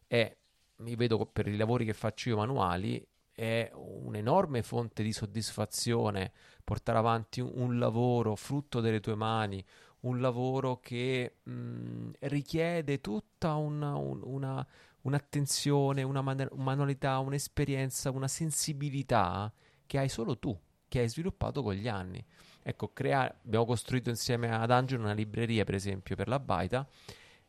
è, 0.05 0.37
mi 0.75 0.95
vedo 0.95 1.25
per 1.25 1.47
i 1.47 1.57
lavori 1.57 1.83
che 1.83 1.93
faccio 1.93 2.29
io 2.29 2.37
manuali, 2.37 3.03
è 3.31 3.71
un'enorme 3.73 4.61
fonte 4.61 5.01
di 5.01 5.11
soddisfazione 5.11 6.31
portare 6.63 6.99
avanti 6.99 7.41
un, 7.41 7.51
un 7.55 7.79
lavoro 7.79 8.35
frutto 8.35 8.79
delle 8.79 8.99
tue 8.99 9.15
mani, 9.15 9.65
un 10.05 10.19
lavoro 10.21 10.79
che 10.79 11.37
mh, 11.43 12.11
richiede 12.21 13.01
tutta 13.01 13.55
una, 13.55 13.95
un- 13.95 14.21
una- 14.23 14.65
un'attenzione, 15.01 16.03
una 16.03 16.21
man- 16.21 16.49
manualità, 16.55 17.19
un'esperienza, 17.19 18.11
una 18.11 18.27
sensibilità 18.27 19.51
che 19.85 19.99
hai 19.99 20.09
solo 20.09 20.37
tu, 20.39 20.57
che 20.87 20.99
hai 20.99 21.09
sviluppato 21.09 21.61
con 21.63 21.73
gli 21.73 21.87
anni. 21.87 22.23
Ecco, 22.63 22.91
crea- 22.93 23.23
abbiamo 23.45 23.65
costruito 23.65 24.09
insieme 24.09 24.49
ad 24.53 24.71
Angelo 24.71 25.03
una 25.03 25.13
libreria, 25.13 25.63
per 25.63 25.75
esempio, 25.75 26.15
per 26.15 26.27
la 26.27 26.39
Baita 26.39 26.87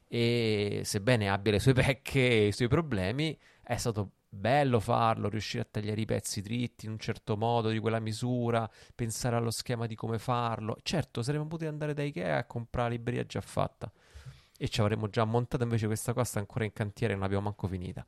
e 0.08 0.82
sebbene 0.84 1.28
abbia 1.28 1.52
le 1.52 1.58
sue 1.60 1.72
pecche 1.74 2.20
e 2.28 2.46
i 2.48 2.52
suoi 2.52 2.68
problemi, 2.68 3.36
è 3.62 3.76
stato 3.76 4.12
bello 4.36 4.78
farlo, 4.80 5.28
riuscire 5.28 5.62
a 5.62 5.66
tagliare 5.70 6.00
i 6.00 6.04
pezzi 6.04 6.40
dritti 6.42 6.86
in 6.86 6.92
un 6.92 6.98
certo 6.98 7.36
modo, 7.36 7.70
di 7.70 7.78
quella 7.78 7.98
misura, 8.00 8.70
pensare 8.94 9.36
allo 9.36 9.50
schema 9.50 9.86
di 9.86 9.94
come 9.94 10.18
farlo. 10.18 10.76
Certo, 10.82 11.22
saremmo 11.22 11.44
potuti 11.46 11.66
andare 11.66 11.94
da 11.94 12.02
Ikea 12.02 12.38
a 12.38 12.44
comprare 12.44 12.90
la 12.90 12.94
libreria 12.94 13.24
già 13.24 13.40
fatta 13.40 13.90
e 14.58 14.68
ci 14.68 14.80
avremmo 14.80 15.08
già 15.08 15.24
montato 15.24 15.62
invece 15.64 15.86
questa 15.86 16.12
cosa 16.12 16.24
sta 16.24 16.38
ancora 16.38 16.64
in 16.64 16.72
cantiere 16.72 17.12
e 17.12 17.16
non 17.16 17.24
l'abbiamo 17.24 17.44
manco 17.44 17.66
finita. 17.66 18.04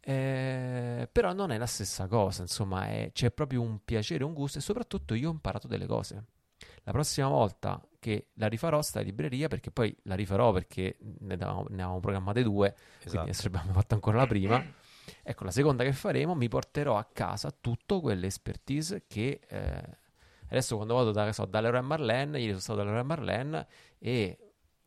Eh, 0.00 1.08
però 1.12 1.32
non 1.34 1.50
è 1.50 1.58
la 1.58 1.66
stessa 1.66 2.06
cosa, 2.06 2.42
insomma, 2.42 2.86
è- 2.88 3.10
c'è 3.12 3.30
proprio 3.30 3.60
un 3.60 3.84
piacere, 3.84 4.24
un 4.24 4.32
gusto 4.32 4.58
e 4.58 4.60
soprattutto 4.60 5.12
io 5.14 5.28
ho 5.28 5.32
imparato 5.32 5.66
delle 5.66 5.86
cose. 5.86 6.24
La 6.84 6.92
prossima 6.92 7.28
volta 7.28 7.82
che 7.98 8.28
la 8.34 8.46
rifarò 8.46 8.80
sta 8.80 9.00
libreria, 9.00 9.48
perché 9.48 9.70
poi 9.70 9.94
la 10.04 10.14
rifarò 10.14 10.52
perché 10.52 10.96
ne, 11.00 11.36
davamo- 11.36 11.66
ne 11.68 11.74
avevamo 11.82 12.00
programmate 12.00 12.42
due, 12.42 12.74
Esatto. 13.02 13.24
quindi 13.24 13.38
abbiamo 13.44 13.72
fatto 13.72 13.94
ancora 13.94 14.16
la 14.18 14.26
prima. 14.26 14.64
Ecco, 15.22 15.44
la 15.44 15.50
seconda 15.50 15.84
che 15.84 15.92
faremo 15.92 16.34
mi 16.34 16.48
porterò 16.48 16.96
a 16.96 17.04
casa 17.04 17.50
tutto 17.50 18.00
quell'expertise 18.00 19.04
che 19.06 19.40
eh, 19.46 19.82
adesso 20.48 20.76
quando 20.76 20.94
vado 20.94 21.12
da, 21.12 21.32
so, 21.32 21.44
da 21.44 21.60
Leroy 21.60 21.82
Marlene, 21.82 22.38
ieri 22.38 22.48
sono 22.50 22.60
stato 22.60 22.78
da 22.78 22.84
Leroy 22.84 23.04
Marlene 23.04 23.66
e 23.98 24.38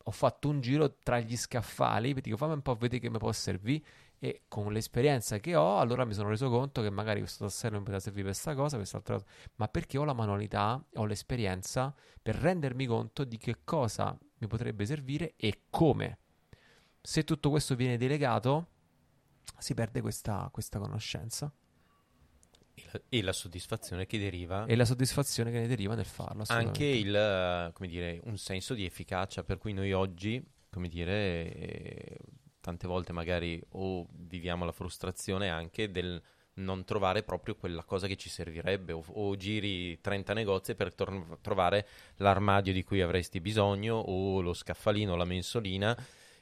ho 0.04 0.10
fatto 0.10 0.48
un 0.48 0.60
giro 0.60 0.96
tra 1.02 1.20
gli 1.20 1.36
scaffali, 1.36 2.14
dico 2.14 2.36
fammi 2.36 2.54
un 2.54 2.62
po' 2.62 2.74
vedere 2.74 3.00
che 3.00 3.10
mi 3.10 3.18
può 3.18 3.30
servire 3.32 3.84
e 4.18 4.42
con 4.46 4.72
l'esperienza 4.72 5.38
che 5.38 5.56
ho, 5.56 5.78
allora 5.78 6.04
mi 6.04 6.12
sono 6.12 6.28
reso 6.28 6.48
conto 6.48 6.80
che 6.80 6.90
magari 6.90 7.20
questo 7.20 7.44
tassello 7.44 7.78
mi 7.78 7.82
poteva 7.82 8.00
servire 8.00 8.24
per 8.26 8.32
questa 8.32 8.54
cosa, 8.54 8.76
quest'altra 8.76 9.14
cosa, 9.14 9.26
ma 9.56 9.68
perché 9.68 9.98
ho 9.98 10.04
la 10.04 10.12
manualità, 10.12 10.80
ho 10.94 11.04
l'esperienza 11.04 11.92
per 12.20 12.36
rendermi 12.36 12.86
conto 12.86 13.24
di 13.24 13.36
che 13.36 13.58
cosa 13.64 14.16
mi 14.38 14.46
potrebbe 14.46 14.84
servire 14.86 15.34
e 15.36 15.62
come. 15.70 16.18
Se 17.00 17.24
tutto 17.24 17.50
questo 17.50 17.74
viene 17.74 17.96
delegato, 17.96 18.68
si 19.58 19.74
perde 19.74 20.00
questa, 20.00 20.48
questa 20.52 20.78
conoscenza 20.78 21.52
E 22.74 22.82
la, 22.90 23.00
e 23.08 23.22
la 23.22 23.32
soddisfazione 23.32 24.06
che 24.06 24.18
deriva 24.18 24.64
e 24.66 24.76
la 24.76 24.84
soddisfazione 24.84 25.50
che 25.50 25.60
ne 25.60 25.66
deriva 25.66 25.94
nel 25.94 26.06
farlo. 26.06 26.44
anche 26.48 26.84
il, 26.84 27.14
eh, 27.14 27.70
come 27.72 27.88
dire, 27.88 28.20
un 28.24 28.38
senso 28.38 28.74
di 28.74 28.84
efficacia, 28.84 29.42
per 29.44 29.58
cui 29.58 29.72
noi 29.72 29.92
oggi, 29.92 30.42
come 30.70 30.88
dire, 30.88 31.52
eh, 31.54 32.18
tante 32.60 32.86
volte 32.86 33.12
magari 33.12 33.62
o 33.70 34.06
viviamo 34.10 34.64
la 34.64 34.72
frustrazione 34.72 35.50
anche 35.50 35.90
del 35.90 36.22
non 36.54 36.84
trovare 36.84 37.22
proprio 37.22 37.56
quella 37.56 37.82
cosa 37.82 38.06
che 38.06 38.16
ci 38.16 38.28
servirebbe 38.28 38.92
o, 38.92 39.02
o 39.06 39.36
giri 39.36 40.00
30 40.00 40.34
negozi 40.34 40.74
per 40.74 40.94
tor- 40.94 41.38
trovare 41.40 41.86
l'armadio 42.16 42.72
di 42.72 42.84
cui 42.84 43.00
avresti 43.00 43.40
bisogno 43.40 43.96
o 43.96 44.40
lo 44.40 44.52
scaffalino, 44.52 45.16
la 45.16 45.24
mensolina 45.24 45.96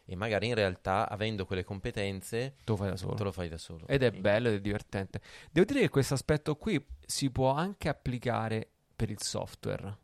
e 0.05 0.17
magari 0.17 0.49
in 0.49 0.55
realtà 0.55 1.09
avendo 1.09 1.47
quelle 1.47 1.65
competenze 1.65 2.57
Tu 2.65 2.77
fai 2.77 2.91
da 2.91 2.97
solo. 2.97 3.15
te 3.15 3.23
lo 3.25 3.33
fai 3.33 3.49
da 3.49 3.59
solo. 3.59 3.87
Ed 3.87 4.03
è 4.03 4.11
bello 4.11 4.49
ed 4.49 4.55
è 4.55 4.61
divertente. 4.61 5.21
Devo 5.51 5.67
dire 5.67 5.81
che 5.81 5.89
questo 5.89 6.15
aspetto 6.15 6.57
qui 6.57 6.85
si 7.07 7.31
può 7.31 7.51
anche 7.53 7.89
applicare 7.89 8.69
per 8.97 9.11
il 9.11 9.21
software. 9.21 9.97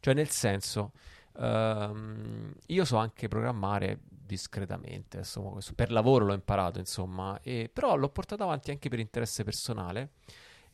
Cioè, 0.00 0.14
nel 0.14 0.28
senso, 0.28 0.92
Ehm, 1.38 2.52
io 2.66 2.84
so 2.84 2.96
anche 2.96 3.28
programmare 3.28 4.00
discretamente, 4.06 5.18
insomma, 5.18 5.58
per 5.74 5.90
lavoro 5.90 6.24
l'ho 6.26 6.34
imparato, 6.34 6.78
insomma, 6.78 7.40
e- 7.42 7.70
però 7.72 7.96
l'ho 7.96 8.08
portato 8.10 8.42
avanti 8.42 8.70
anche 8.70 8.88
per 8.88 8.98
interesse 8.98 9.44
personale. 9.44 10.10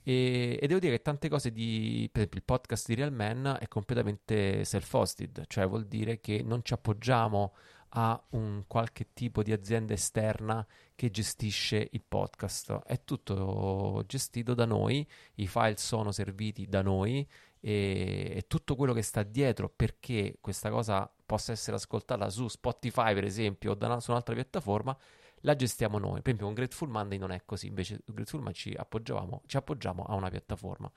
E, 0.03 0.59
e 0.61 0.66
devo 0.66 0.81
dire 0.81 0.97
che 0.97 1.03
tante 1.03 1.29
cose 1.29 1.53
di, 1.53 2.09
per 2.11 2.23
esempio, 2.23 2.38
il 2.38 2.44
podcast 2.44 2.87
di 2.88 2.94
Real 2.94 3.12
Man 3.12 3.57
è 3.61 3.68
completamente 3.68 4.64
self-hosted, 4.64 5.44
cioè 5.49 5.66
vuol 5.66 5.87
dire 5.87 6.21
che 6.21 6.42
non 6.42 6.64
ci 6.64 6.73
appoggiamo 6.73 7.55
a 7.90 8.22
un 8.31 8.64
qualche 8.66 9.12
tipo 9.12 9.42
di 9.42 9.53
azienda 9.53 9.92
esterna 9.92 10.66
che 10.94 11.11
gestisce 11.11 11.88
il 11.92 12.03
podcast. 12.07 12.81
È 12.85 13.05
tutto 13.05 14.03
gestito 14.07 14.55
da 14.55 14.64
noi, 14.64 15.07
i 15.37 15.46
file 15.46 15.77
sono 15.77 16.12
serviti 16.12 16.66
da 16.66 16.83
noi 16.83 17.27
e, 17.61 18.33
e 18.37 18.44
tutto 18.46 18.77
quello 18.77 18.92
che 18.92 19.03
sta 19.03 19.22
dietro 19.22 19.68
perché 19.68 20.38
questa 20.40 20.70
cosa 20.70 21.11
possa 21.24 21.53
essere 21.53 21.77
ascoltata 21.77 22.29
su 22.31 22.48
Spotify, 22.48 23.14
per 23.14 23.24
esempio, 23.24 23.72
o 23.72 23.74
da 23.74 24.01
su 24.01 24.11
un'altra 24.11 24.35
piattaforma, 24.35 24.96
la 25.42 25.55
gestiamo 25.55 25.98
noi. 25.98 26.22
Per 26.22 26.35
esempio, 26.35 26.46
con 26.46 26.55
Grateful 26.55 26.88
Monday 26.88 27.18
non 27.18 27.31
è 27.31 27.42
così, 27.44 27.66
invece 27.66 28.01
con 28.05 28.14
Grateful 28.14 28.40
Monday 28.40 28.59
ci 28.59 28.74
appoggiamo, 28.77 29.42
ci 29.46 29.57
appoggiamo 29.57 30.05
a 30.05 30.14
una 30.14 30.31
piattaforma. 30.31 30.90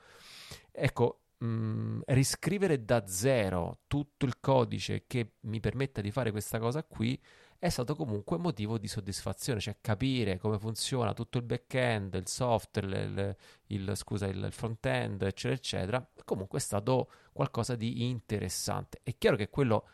Ecco, 0.70 1.21
mh, 1.44 2.02
riscrivere 2.06 2.84
da 2.84 3.06
zero 3.06 3.80
tutto 3.86 4.24
il 4.26 4.38
codice 4.40 5.04
che 5.06 5.32
mi 5.40 5.60
permetta 5.60 6.00
di 6.00 6.10
fare 6.10 6.30
questa 6.30 6.58
cosa 6.58 6.82
qui 6.84 7.20
è 7.58 7.68
stato 7.68 7.94
comunque 7.94 8.38
motivo 8.38 8.76
di 8.76 8.88
soddisfazione, 8.88 9.60
cioè 9.60 9.76
capire 9.80 10.36
come 10.36 10.58
funziona 10.58 11.14
tutto 11.14 11.38
il 11.38 11.44
back-end, 11.44 12.14
il 12.14 12.26
software, 12.26 13.02
il, 13.04 13.36
il- 13.68 13.92
scusa, 13.96 14.26
il 14.26 14.48
front-end, 14.50 15.22
eccetera, 15.22 15.54
eccetera. 15.54 16.10
Comunque 16.24 16.58
è 16.58 16.60
stato 16.60 17.08
qualcosa 17.32 17.76
di 17.76 18.08
interessante. 18.08 18.98
È 19.04 19.16
chiaro 19.16 19.36
che 19.36 19.48
quello 19.48 19.86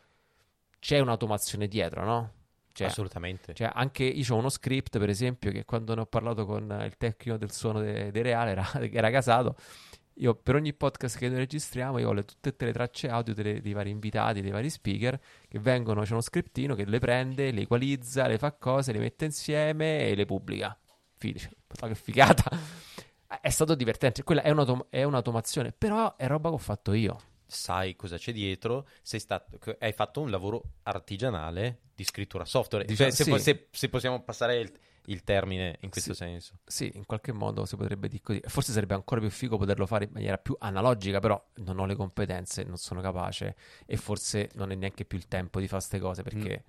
c'è 0.79 0.97
un'automazione 0.97 1.67
dietro, 1.67 2.03
no? 2.03 2.33
Cioè, 2.71 2.87
Assolutamente. 2.87 3.53
cioè, 3.53 3.69
anche 3.71 4.03
io 4.03 4.33
ho 4.33 4.37
uno 4.37 4.49
script, 4.49 4.97
per 4.97 5.09
esempio, 5.09 5.51
che 5.51 5.65
quando 5.65 5.93
ne 5.93 6.01
ho 6.01 6.05
parlato 6.07 6.45
con 6.47 6.63
il 6.83 6.97
tecnico 6.97 7.37
del 7.37 7.51
suono 7.51 7.81
de, 7.81 8.09
de 8.09 8.21
Reale, 8.23 8.51
era, 8.51 8.65
era 8.81 9.11
casato, 9.11 9.55
io 10.19 10.35
per 10.35 10.55
ogni 10.55 10.73
podcast 10.73 11.17
che 11.17 11.27
noi 11.29 11.37
registriamo, 11.39 11.97
io 11.97 12.09
ho 12.09 12.13
le- 12.13 12.25
tutte 12.25 12.65
le 12.65 12.71
tracce 12.73 13.09
audio 13.09 13.33
delle- 13.33 13.61
dei 13.61 13.73
vari 13.73 13.89
invitati, 13.89 14.41
dei 14.41 14.51
vari 14.51 14.69
speaker, 14.69 15.19
che 15.47 15.59
vengono, 15.59 16.01
c'è 16.03 16.11
uno 16.11 16.21
scriptino 16.21 16.75
che 16.75 16.85
le 16.85 16.99
prende, 16.99 17.51
le 17.51 17.61
equalizza, 17.61 18.27
le 18.27 18.37
fa 18.37 18.51
cose, 18.53 18.91
le 18.91 18.99
mette 18.99 19.25
insieme 19.25 20.07
e 20.07 20.15
le 20.15 20.25
pubblica. 20.25 20.77
Ma 21.81 21.87
che 21.87 21.95
figata! 21.95 22.49
È 23.41 23.49
stato 23.49 23.75
divertente, 23.75 24.23
quella 24.23 24.41
è, 24.41 24.49
un'autom- 24.49 24.87
è 24.89 25.03
un'automazione, 25.03 25.71
però 25.71 26.15
è 26.15 26.25
roba 26.27 26.49
che 26.49 26.55
ho 26.55 26.59
fatto 26.59 26.93
io. 26.93 27.17
sai 27.51 27.95
cosa 27.95 28.15
c'è 28.17 28.31
dietro, 28.31 28.87
sei 29.01 29.19
stato, 29.19 29.57
hai 29.79 29.91
fatto 29.91 30.21
un 30.21 30.29
lavoro 30.29 30.61
artigianale 30.83 31.79
di 31.95 32.03
scrittura 32.03 32.45
software. 32.45 32.85
Diciamo- 32.85 33.09
Cioè, 33.11 33.23
se, 33.25 33.31
sì. 33.31 33.39
se- 33.39 33.67
se 33.71 33.89
possiamo 33.89 34.21
passare 34.21 34.57
il, 34.59 34.71
il 35.05 35.23
termine 35.23 35.77
in 35.81 35.89
questo 35.89 36.13
Sì. 36.13 36.17
senso. 36.19 36.59
Sì, 36.65 36.91
in 36.95 37.05
qualche 37.05 37.31
modo 37.31 37.65
si 37.65 37.75
potrebbe 37.75 38.07
dire 38.07 38.21
così. 38.23 38.41
Forse 38.45 38.71
sarebbe 38.71 38.93
ancora 38.93 39.21
più 39.21 39.29
figo 39.29 39.57
poterlo 39.57 39.85
fare 39.85 40.05
in 40.05 40.11
maniera 40.13 40.37
più 40.37 40.55
analogica, 40.59 41.19
però 41.19 41.41
non 41.55 41.79
ho 41.79 41.85
le 41.85 41.95
competenze, 41.95 42.63
non 42.63 42.77
sono 42.77 43.01
capace 43.01 43.55
e 43.85 43.97
forse 43.97 44.49
non 44.55 44.71
è 44.71 44.75
neanche 44.75 45.05
più 45.05 45.17
il 45.17 45.27
tempo 45.27 45.59
di 45.59 45.67
fare 45.67 45.79
queste 45.81 45.99
cose 45.99 46.23
perché 46.23 46.63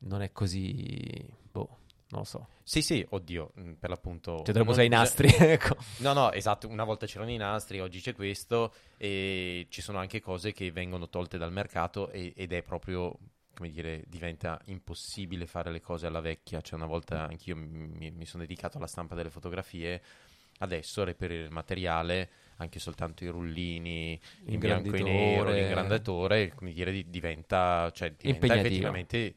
non 0.00 0.22
è 0.22 0.30
così... 0.32 1.26
Boh, 1.50 1.78
non 2.10 2.20
lo 2.20 2.24
so. 2.24 2.46
Sì, 2.62 2.82
sì, 2.82 3.04
oddio, 3.10 3.50
mh, 3.54 3.72
per 3.72 3.90
l'appunto... 3.90 4.42
Cioè, 4.44 4.54
non- 4.54 4.68
usare 4.68 4.84
i 4.86 4.88
nastri, 4.88 5.28
ecco. 5.38 5.76
No, 5.98 6.12
no, 6.12 6.32
esatto, 6.32 6.68
una 6.68 6.84
volta 6.84 7.06
c'erano 7.06 7.30
i 7.30 7.36
nastri, 7.36 7.80
oggi 7.80 8.00
c'è 8.00 8.14
questo 8.14 8.72
e 8.96 9.66
ci 9.70 9.80
sono 9.82 9.98
anche 9.98 10.20
cose 10.20 10.52
che 10.52 10.70
vengono 10.72 11.08
tolte 11.08 11.36
dal 11.38 11.52
mercato 11.52 12.10
e- 12.10 12.32
ed 12.36 12.52
è 12.52 12.62
proprio, 12.62 13.14
come 13.58 13.70
dire, 13.70 14.04
diventa 14.06 14.60
impossibile 14.66 15.44
fare 15.46 15.72
le 15.72 15.80
cose 15.80 16.06
alla 16.06 16.20
vecchia. 16.20 16.60
Cioè 16.60 16.76
una 16.76 16.86
volta 16.86 17.26
anch'io 17.26 17.56
mi, 17.56 18.12
mi 18.12 18.24
sono 18.24 18.44
dedicato 18.44 18.78
alla 18.78 18.86
stampa 18.86 19.16
delle 19.16 19.30
fotografie, 19.30 20.00
adesso 20.58 21.02
reperire 21.02 21.42
il 21.42 21.50
materiale, 21.50 22.30
anche 22.58 22.78
soltanto 22.78 23.24
i 23.24 23.26
rullini 23.26 24.18
in 24.44 24.60
bianco 24.60 24.94
e 24.94 25.02
nero, 25.02 25.50
l'ingrandatore, 25.50 26.54
come 26.54 26.72
dire, 26.72 26.92
di- 26.92 27.10
diventa, 27.10 27.90
cioè, 27.92 28.12
diventa 28.12 28.54
effettivamente... 28.54 29.34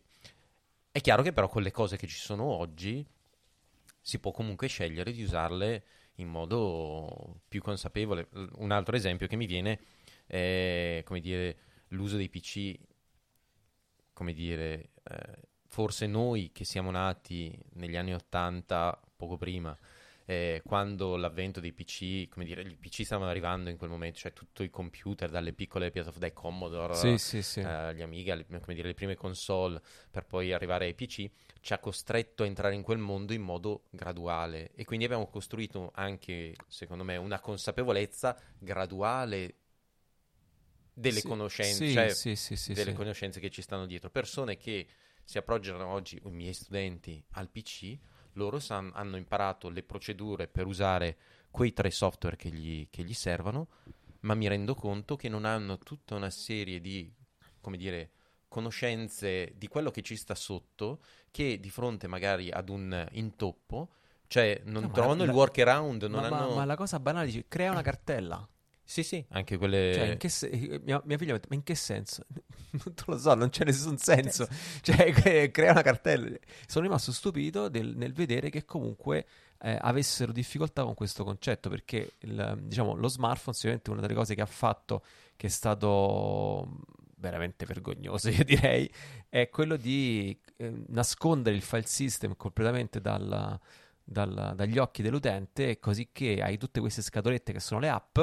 È 0.91 1.01
chiaro 1.01 1.23
che 1.23 1.33
però 1.33 1.47
con 1.47 1.63
le 1.63 1.71
cose 1.71 1.97
che 1.97 2.05
ci 2.05 2.17
sono 2.17 2.43
oggi 2.43 3.03
si 3.99 4.19
può 4.19 4.31
comunque 4.31 4.67
scegliere 4.67 5.13
di 5.13 5.23
usarle 5.23 5.83
in 6.15 6.27
modo 6.27 7.39
più 7.47 7.61
consapevole. 7.61 8.27
Un 8.57 8.69
altro 8.69 8.95
esempio 8.95 9.25
che 9.25 9.35
mi 9.35 9.47
viene 9.47 9.79
è, 10.27 11.01
come 11.05 11.21
dire, 11.21 11.57
l'uso 11.89 12.17
dei 12.17 12.29
PC, 12.29 12.77
come 14.21 14.33
dire, 14.33 14.89
eh, 15.03 15.39
forse 15.67 16.05
noi 16.05 16.51
che 16.53 16.63
siamo 16.63 16.91
nati 16.91 17.57
negli 17.73 17.95
anni 17.95 18.13
80, 18.13 18.99
poco 19.15 19.35
prima, 19.35 19.75
eh, 20.25 20.61
quando 20.63 21.15
l'avvento 21.15 21.59
dei 21.59 21.73
PC, 21.73 22.29
come 22.29 22.45
dire, 22.45 22.61
i 22.61 22.75
PC 22.75 23.03
stavano 23.03 23.31
arrivando 23.31 23.71
in 23.71 23.77
quel 23.77 23.89
momento, 23.89 24.19
cioè 24.19 24.31
tutto 24.31 24.61
i 24.61 24.69
computer, 24.69 25.31
dalle 25.31 25.53
piccole 25.53 25.89
piattaforme, 25.89 26.27
dai 26.27 26.33
Commodore, 26.33 26.93
Sì, 26.93 27.17
sì, 27.17 27.41
sì. 27.41 27.59
eh, 27.61 27.95
gli 27.95 28.01
Amiga, 28.03 28.35
le- 28.35 28.45
come 28.45 28.75
dire, 28.75 28.89
le 28.89 28.93
prime 28.93 29.15
console, 29.15 29.81
per 30.11 30.27
poi 30.27 30.53
arrivare 30.53 30.85
ai 30.85 30.93
PC, 30.93 31.27
ci 31.59 31.73
ha 31.73 31.79
costretto 31.79 32.43
a 32.43 32.45
entrare 32.45 32.75
in 32.75 32.83
quel 32.83 32.99
mondo 32.99 33.33
in 33.33 33.41
modo 33.41 33.85
graduale 33.89 34.69
e 34.75 34.85
quindi 34.85 35.05
abbiamo 35.05 35.25
costruito 35.25 35.89
anche, 35.95 36.53
secondo 36.67 37.03
me, 37.03 37.17
una 37.17 37.39
consapevolezza 37.39 38.37
graduale 38.59 39.60
delle 40.93 41.21
Sì, 41.21 41.21
conoscenze, 41.21 41.83
sì, 42.11 42.35
cioè 42.65 42.73
sì, 42.73 42.75
delle 42.75 42.93
conoscenze 42.93 43.39
che 43.39 43.49
ci 43.49 43.61
stanno 43.61 43.85
dietro. 43.85 44.09
Persone 44.09 44.57
che 44.57 44.87
si 45.23 45.37
appoggiano 45.37 45.85
oggi, 45.87 46.19
i 46.23 46.29
miei 46.31 46.53
studenti, 46.53 47.23
al 47.31 47.49
PC, 47.49 47.97
loro 48.33 48.59
san- 48.59 48.91
hanno 48.93 49.17
imparato 49.17 49.69
le 49.69 49.83
procedure 49.83 50.47
per 50.47 50.65
usare 50.65 51.17
quei 51.51 51.73
tre 51.73 51.91
software 51.91 52.35
che 52.37 52.49
gli, 52.49 52.87
che 52.89 53.03
gli 53.03 53.13
servono, 53.13 53.67
ma 54.21 54.35
mi 54.35 54.47
rendo 54.47 54.75
conto 54.75 55.15
che 55.15 55.29
non 55.29 55.45
hanno 55.45 55.77
tutta 55.79 56.15
una 56.15 56.29
serie 56.29 56.79
di, 56.79 57.11
come 57.59 57.77
dire, 57.77 58.11
conoscenze 58.47 59.53
di 59.55 59.67
quello 59.67 59.91
che 59.91 60.01
ci 60.01 60.15
sta 60.15 60.35
sotto, 60.35 61.01
che 61.31 61.59
di 61.59 61.69
fronte 61.69 62.07
magari 62.07 62.51
ad 62.51 62.69
un 62.69 63.07
intoppo, 63.13 63.89
cioè 64.27 64.61
non 64.65 64.83
No, 64.83 64.89
ma 64.89 64.99
trovano 64.99 65.23
la- 65.23 65.23
il 65.23 65.29
workaround, 65.29 66.03
non 66.03 66.23
Ma, 66.23 66.29
ma- 66.29 66.47
hanno... 66.47 66.47
ma 66.47 66.65
la 66.65 66.75
cosa 66.75 66.99
banale 66.99 67.27
dice, 67.27 67.45
crea 67.47 67.71
una 67.71 67.81
cartella. 67.81 68.47
Sì, 68.83 69.03
sì, 69.03 69.23
anche 69.29 69.57
quelle... 69.57 69.91
Cioè, 69.95 70.05
in 70.07 70.17
che 70.17 70.27
se- 70.29 70.81
mia, 70.83 71.01
mia 71.05 71.17
figlia 71.17 71.31
mi 71.31 71.37
ha 71.37 71.39
detto, 71.39 71.47
ma 71.49 71.55
in 71.55 71.63
che 71.63 71.75
senso? 71.75 72.25
Non 72.71 72.93
lo 73.05 73.17
so, 73.17 73.33
non 73.35 73.49
c'è 73.49 73.63
nessun 73.65 73.97
senso. 73.97 74.47
Cioè, 74.81 75.11
cre- 75.13 75.51
crea 75.51 75.71
una 75.71 75.81
cartella. 75.81 76.35
Sono 76.67 76.85
rimasto 76.85 77.11
stupito 77.11 77.69
del- 77.69 77.95
nel 77.95 78.13
vedere 78.13 78.49
che 78.49 78.65
comunque 78.65 79.25
eh, 79.61 79.77
avessero 79.79 80.31
difficoltà 80.31 80.83
con 80.83 80.93
questo 80.93 81.23
concetto, 81.23 81.69
perché 81.69 82.13
il, 82.19 82.59
diciamo, 82.63 82.95
lo 82.95 83.07
smartphone 83.07 83.53
sicuramente 83.55 83.91
una 83.91 84.01
delle 84.01 84.13
cose 84.13 84.35
che 84.35 84.41
ha 84.41 84.45
fatto 84.45 85.03
che 85.35 85.47
è 85.47 85.49
stato 85.49 86.79
veramente 87.17 87.65
vergognoso, 87.65 88.27
io 88.29 88.43
direi, 88.43 88.91
è 89.29 89.49
quello 89.49 89.75
di 89.77 90.37
eh, 90.57 90.83
nascondere 90.87 91.55
il 91.55 91.61
file 91.61 91.85
system 91.85 92.35
completamente 92.35 92.99
dalla- 92.99 93.59
dalla- 94.03 94.53
dagli 94.53 94.77
occhi 94.77 95.01
dell'utente, 95.01 95.79
così 95.79 96.09
che 96.11 96.41
hai 96.41 96.57
tutte 96.57 96.79
queste 96.79 97.01
scatolette 97.01 97.53
che 97.53 97.59
sono 97.59 97.79
le 97.79 97.89
app 97.89 98.19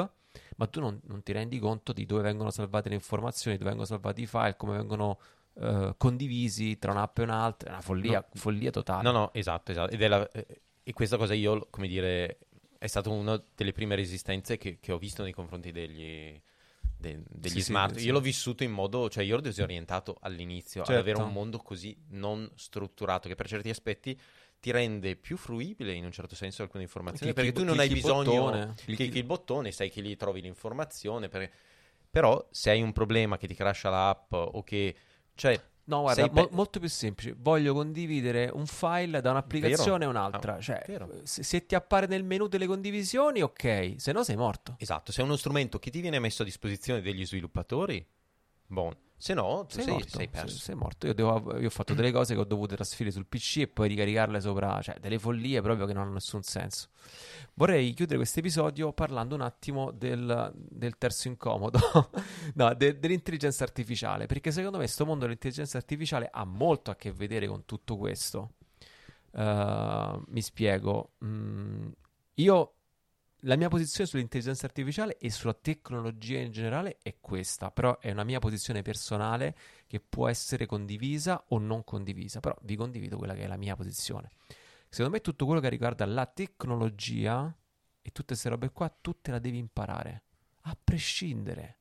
ma 0.59 0.67
tu 0.67 0.81
non, 0.81 0.99
non 1.05 1.23
ti 1.23 1.31
rendi 1.31 1.57
conto 1.57 1.93
di 1.93 2.05
dove 2.05 2.21
vengono 2.21 2.51
salvate 2.51 2.89
le 2.89 2.95
informazioni, 2.95 3.55
dove 3.55 3.69
vengono 3.69 3.87
salvati 3.87 4.23
i 4.23 4.25
file, 4.27 4.57
come 4.57 4.75
vengono 4.75 5.17
eh, 5.55 5.93
condivisi 5.97 6.77
tra 6.77 6.91
un'app 6.91 7.17
e 7.19 7.23
un'altra. 7.23 7.69
È 7.69 7.71
una 7.71 7.81
follia, 7.81 8.19
No. 8.19 8.25
follia 8.39 8.69
totale. 8.69 9.03
No, 9.03 9.11
no, 9.11 9.33
esatto, 9.33 9.71
esatto. 9.71 9.93
Ed 9.93 10.01
è 10.01 10.07
la- 10.09 10.29
eh, 10.31 10.61
e 10.83 10.91
questa 10.93 11.15
cosa 11.15 11.33
io, 11.33 11.65
come 11.69 11.87
dire, 11.87 12.39
è 12.77 12.87
stata 12.87 13.09
una 13.09 13.41
delle 13.55 13.71
prime 13.71 13.95
resistenze 13.95 14.57
che, 14.57 14.79
che 14.81 14.91
ho 14.91 14.97
visto 14.97 15.23
nei 15.23 15.31
confronti 15.31 15.71
degli, 15.71 16.37
de- 16.97 17.23
degli 17.29 17.51
Sì, 17.51 17.59
sì, 17.61 17.71
smart. 17.71 17.95
sì. 17.97 18.05
Io 18.07 18.11
l'ho 18.13 18.19
vissuto 18.21 18.63
in 18.65 18.71
modo, 18.71 19.09
cioè 19.09 19.23
io 19.23 19.33
ero 19.35 19.41
disorientato 19.41 20.17
all'inizio, 20.21 20.83
Certo. 20.83 20.91
ad 20.91 20.97
avere 20.97 21.17
un 21.23 21.31
mondo 21.31 21.57
così 21.59 21.97
non 22.09 22.49
strutturato 22.55 23.27
che 23.29 23.35
per 23.35 23.47
certi 23.47 23.69
aspetti 23.69 24.19
ti 24.59 24.71
rende 24.71 25.15
più 25.15 25.37
fruibile 25.37 25.93
in 25.93 26.05
un 26.05 26.11
certo 26.11 26.35
senso 26.35 26.63
alcune 26.63 26.83
informazioni, 26.83 27.33
perché 27.33 27.51
tu 27.51 27.63
non 27.63 27.79
hai 27.79 27.87
bisogno, 27.89 28.43
bottone, 28.45 28.73
clicchi- 28.75 29.17
il 29.17 29.23
bottone, 29.23 29.71
sai 29.71 29.89
che 29.89 30.01
lì 30.01 30.15
trovi 30.15 30.41
l'informazione, 30.41 31.29
per- 31.29 31.49
però 32.09 32.45
se 32.51 32.69
hai 32.71 32.81
un 32.81 32.91
problema 32.91 33.37
che 33.37 33.47
ti 33.47 33.55
crasha 33.55 33.89
l'app 33.89 34.33
o 34.33 34.63
che... 34.63 34.95
Cioè, 35.35 35.61
No, 35.89 36.01
guarda, 36.01 36.21
sei 36.21 36.31
mo- 36.31 36.47
pe- 36.47 36.53
molto 36.55 36.79
più 36.79 36.87
semplice. 36.87 37.33
Voglio 37.35 37.73
condividere 37.73 38.51
un 38.53 38.67
file 38.67 39.21
da 39.21 39.31
un'applicazione 39.31 40.05
a 40.05 40.07
un'altra. 40.07 40.57
Ah, 40.57 40.61
cioè, 40.61 40.83
vero. 40.85 41.09
se, 41.23 41.41
se 41.41 41.65
ti 41.65 41.73
appare 41.73 42.05
nel 42.05 42.23
menu 42.23 42.47
delle 42.47 42.67
condivisioni, 42.67 43.41
ok, 43.41 43.95
se 43.97 44.11
no 44.11 44.23
sei 44.23 44.35
morto. 44.35 44.75
Esatto, 44.77 45.11
se 45.11 45.21
è 45.21 45.23
uno 45.23 45.35
strumento 45.35 45.79
che 45.79 45.89
ti 45.89 45.99
viene 45.99 46.19
messo 46.19 46.43
a 46.43 46.45
disposizione 46.45 47.01
degli 47.01 47.25
sviluppatori, 47.25 48.05
buon. 48.67 48.95
Se 49.21 49.33
no, 49.33 49.65
tu 49.67 49.75
sei, 49.75 49.83
sei, 49.83 49.93
morto, 49.93 50.09
sei 50.17 50.27
perso. 50.29 50.47
Sei, 50.47 50.59
sei 50.59 50.75
morto. 50.75 51.05
Io, 51.07 51.13
devo- 51.13 51.59
io 51.59 51.67
ho 51.67 51.69
fatto 51.69 51.93
delle 51.93 52.09
cose 52.13 52.33
che 52.35 52.39
ho 52.39 52.45
dovuto 52.45 52.75
trasferire 52.75 53.13
sul 53.13 53.25
PC 53.25 53.57
e 53.57 53.67
poi 53.67 53.89
ricaricarle 53.89 54.39
sopra, 54.39 54.81
cioè 54.81 54.95
delle 54.97 55.19
follie 55.19 55.61
proprio 55.61 55.85
che 55.85 55.91
non 55.91 56.03
hanno 56.03 56.13
nessun 56.13 56.41
senso. 56.41 56.87
Vorrei 57.55 57.93
chiudere 57.93 58.15
questo 58.17 58.39
episodio 58.39 58.93
parlando 58.93 59.35
un 59.35 59.41
attimo 59.41 59.91
del, 59.91 60.53
del 60.55 60.97
terzo 60.97 61.27
incomodo, 61.27 61.79
no, 62.55 62.73
de- 62.75 62.97
dell'intelligenza 62.97 63.65
artificiale, 63.65 64.25
perché 64.25 64.51
secondo 64.51 64.77
me 64.77 64.85
questo 64.85 65.05
mondo 65.05 65.25
dell'intelligenza 65.25 65.77
artificiale 65.77 66.29
ha 66.31 66.45
molto 66.45 66.89
a 66.89 66.95
che 66.95 67.11
vedere 67.11 67.45
con 67.45 67.65
tutto 67.65 67.97
questo. 67.97 68.53
Uh, 69.31 70.23
mi 70.27 70.41
spiego. 70.41 71.11
Mm, 71.25 71.89
io 72.35 72.73
la 73.43 73.55
mia 73.55 73.69
posizione 73.69 74.09
sull'intelligenza 74.09 74.65
artificiale 74.65 75.17
e 75.17 75.29
sulla 75.29 75.53
tecnologia 75.53 76.39
in 76.39 76.51
generale 76.51 76.97
è 77.01 77.15
questa, 77.21 77.71
però 77.71 77.97
è 77.99 78.11
una 78.11 78.23
mia 78.23 78.39
posizione 78.39 78.81
personale 78.81 79.55
che 79.87 79.99
può 79.99 80.27
essere 80.27 80.65
condivisa 80.65 81.45
o 81.49 81.57
non 81.57 81.83
condivisa, 81.83 82.39
però 82.39 82.57
vi 82.63 82.75
condivido 82.75 83.17
quella 83.17 83.33
che 83.33 83.43
è 83.43 83.47
la 83.47 83.57
mia 83.57 83.75
posizione. 83.75 84.31
Secondo 84.89 85.11
me 85.11 85.21
tutto 85.21 85.45
quello 85.45 85.61
che 85.61 85.69
riguarda 85.69 86.05
la 86.05 86.25
tecnologia 86.25 87.55
e 88.01 88.11
tutte 88.11 88.27
queste 88.29 88.49
robe 88.49 88.71
qua, 88.71 88.89
tu 88.89 89.21
te 89.21 89.31
la 89.31 89.39
devi 89.39 89.57
imparare, 89.57 90.23
a 90.63 90.77
prescindere. 90.81 91.77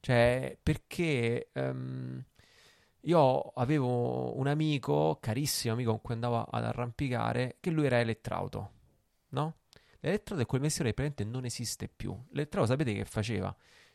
Cioè, 0.00 0.58
perché 0.62 1.50
ehm, 1.52 2.24
io 3.02 3.40
avevo 3.54 4.36
un 4.38 4.46
amico, 4.48 5.18
carissimo 5.20 5.74
amico 5.74 5.90
con 5.92 6.00
cui 6.00 6.14
andavo 6.14 6.42
ad 6.42 6.64
arrampicare, 6.64 7.56
che 7.60 7.70
lui 7.70 7.86
era 7.86 8.00
elettrauto, 8.00 8.72
no? 9.30 9.59
L'elettrodo 10.00 10.42
è 10.42 10.46
quel 10.46 10.60
mestiere 10.60 10.90
che 10.90 10.94
praticamente 10.94 11.38
non 11.38 11.44
esiste 11.44 11.88
più. 11.88 12.16
L'elettrodo 12.30 12.66
sapete 12.66 12.92
che 12.94 13.04
faceva? 13.04 13.54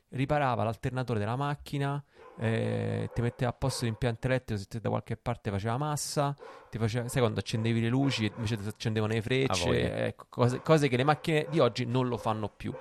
Riparava 0.10 0.64
l'alternatore 0.64 1.20
della 1.20 1.36
macchina, 1.36 2.04
eh, 2.38 3.10
ti 3.14 3.22
metteva 3.22 3.50
a 3.50 3.54
posto 3.54 3.86
l'impianto 3.86 4.28
elettrico 4.28 4.62
se 4.62 4.80
da 4.80 4.90
qualche 4.90 5.18
parte 5.18 5.50
faceva 5.50 5.78
massa, 5.78 6.36
ti 6.70 6.78
faceva, 6.78 7.08
sai 7.08 7.22
quando 7.22 7.40
accendevi 7.40 7.82
le 7.82 7.90
luci 7.90 8.32
invece 8.36 8.58
ti 8.58 8.68
accendevano 8.68 9.14
le 9.14 9.22
frecce, 9.22 10.06
ecco, 10.06 10.26
cose, 10.30 10.62
cose 10.62 10.88
che 10.88 10.98
le 10.98 11.04
macchine 11.04 11.48
di 11.50 11.60
oggi 11.60 11.86
non 11.86 12.08
lo 12.08 12.18
fanno 12.18 12.50
più. 12.50 12.74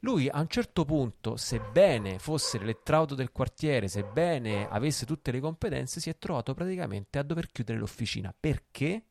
Lui 0.00 0.28
a 0.28 0.40
un 0.40 0.48
certo 0.48 0.84
punto, 0.84 1.36
sebbene 1.36 2.18
fosse 2.18 2.58
l'elettrauto 2.58 3.14
del 3.14 3.30
quartiere, 3.30 3.86
sebbene 3.86 4.68
avesse 4.68 5.06
tutte 5.06 5.30
le 5.30 5.38
competenze, 5.38 6.00
si 6.00 6.10
è 6.10 6.18
trovato 6.18 6.54
praticamente 6.54 7.20
a 7.20 7.22
dover 7.22 7.46
chiudere 7.46 7.78
l'officina. 7.78 8.34
Perché? 8.38 9.04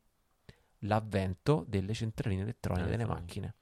L'avvento 0.84 1.64
delle 1.68 1.94
centraline 1.94 2.42
elettroniche 2.42 2.84
delle 2.86 3.02
Elettroniche. 3.02 3.24
macchine. 3.40 3.54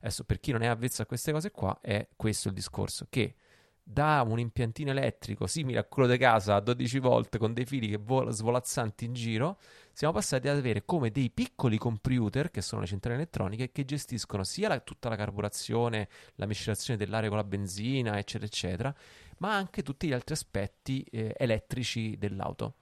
Adesso, 0.00 0.24
per 0.24 0.38
chi 0.40 0.52
non 0.52 0.62
è 0.62 0.66
avvezzo 0.66 1.02
a 1.02 1.06
queste 1.06 1.32
cose 1.32 1.50
qua, 1.50 1.78
è 1.80 2.08
questo 2.16 2.48
il 2.48 2.54
discorso, 2.54 3.06
che 3.10 3.34
da 3.82 4.22
un 4.24 4.38
impiantino 4.38 4.90
elettrico 4.90 5.46
simile 5.46 5.78
a 5.78 5.84
quello 5.84 6.06
di 6.06 6.18
casa 6.18 6.56
a 6.56 6.60
12 6.60 6.98
volt 6.98 7.38
con 7.38 7.54
dei 7.54 7.64
fili 7.64 7.88
che 7.88 7.96
vol- 7.96 8.30
svolazzanti 8.30 9.06
in 9.06 9.14
giro, 9.14 9.58
siamo 9.92 10.12
passati 10.12 10.46
ad 10.46 10.58
avere 10.58 10.84
come 10.84 11.10
dei 11.10 11.30
piccoli 11.30 11.78
computer, 11.78 12.50
che 12.50 12.60
sono 12.60 12.82
le 12.82 12.86
centrali 12.86 13.16
elettroniche, 13.16 13.72
che 13.72 13.84
gestiscono 13.86 14.44
sia 14.44 14.68
la- 14.68 14.80
tutta 14.80 15.08
la 15.08 15.16
carburazione, 15.16 16.08
la 16.34 16.46
miscelazione 16.46 16.98
dell'aria 16.98 17.28
con 17.28 17.38
la 17.38 17.44
benzina, 17.44 18.18
eccetera, 18.18 18.44
eccetera, 18.46 18.94
ma 19.38 19.56
anche 19.56 19.82
tutti 19.82 20.06
gli 20.06 20.12
altri 20.12 20.34
aspetti 20.34 21.02
eh, 21.10 21.34
elettrici 21.36 22.16
dell'auto. 22.18 22.74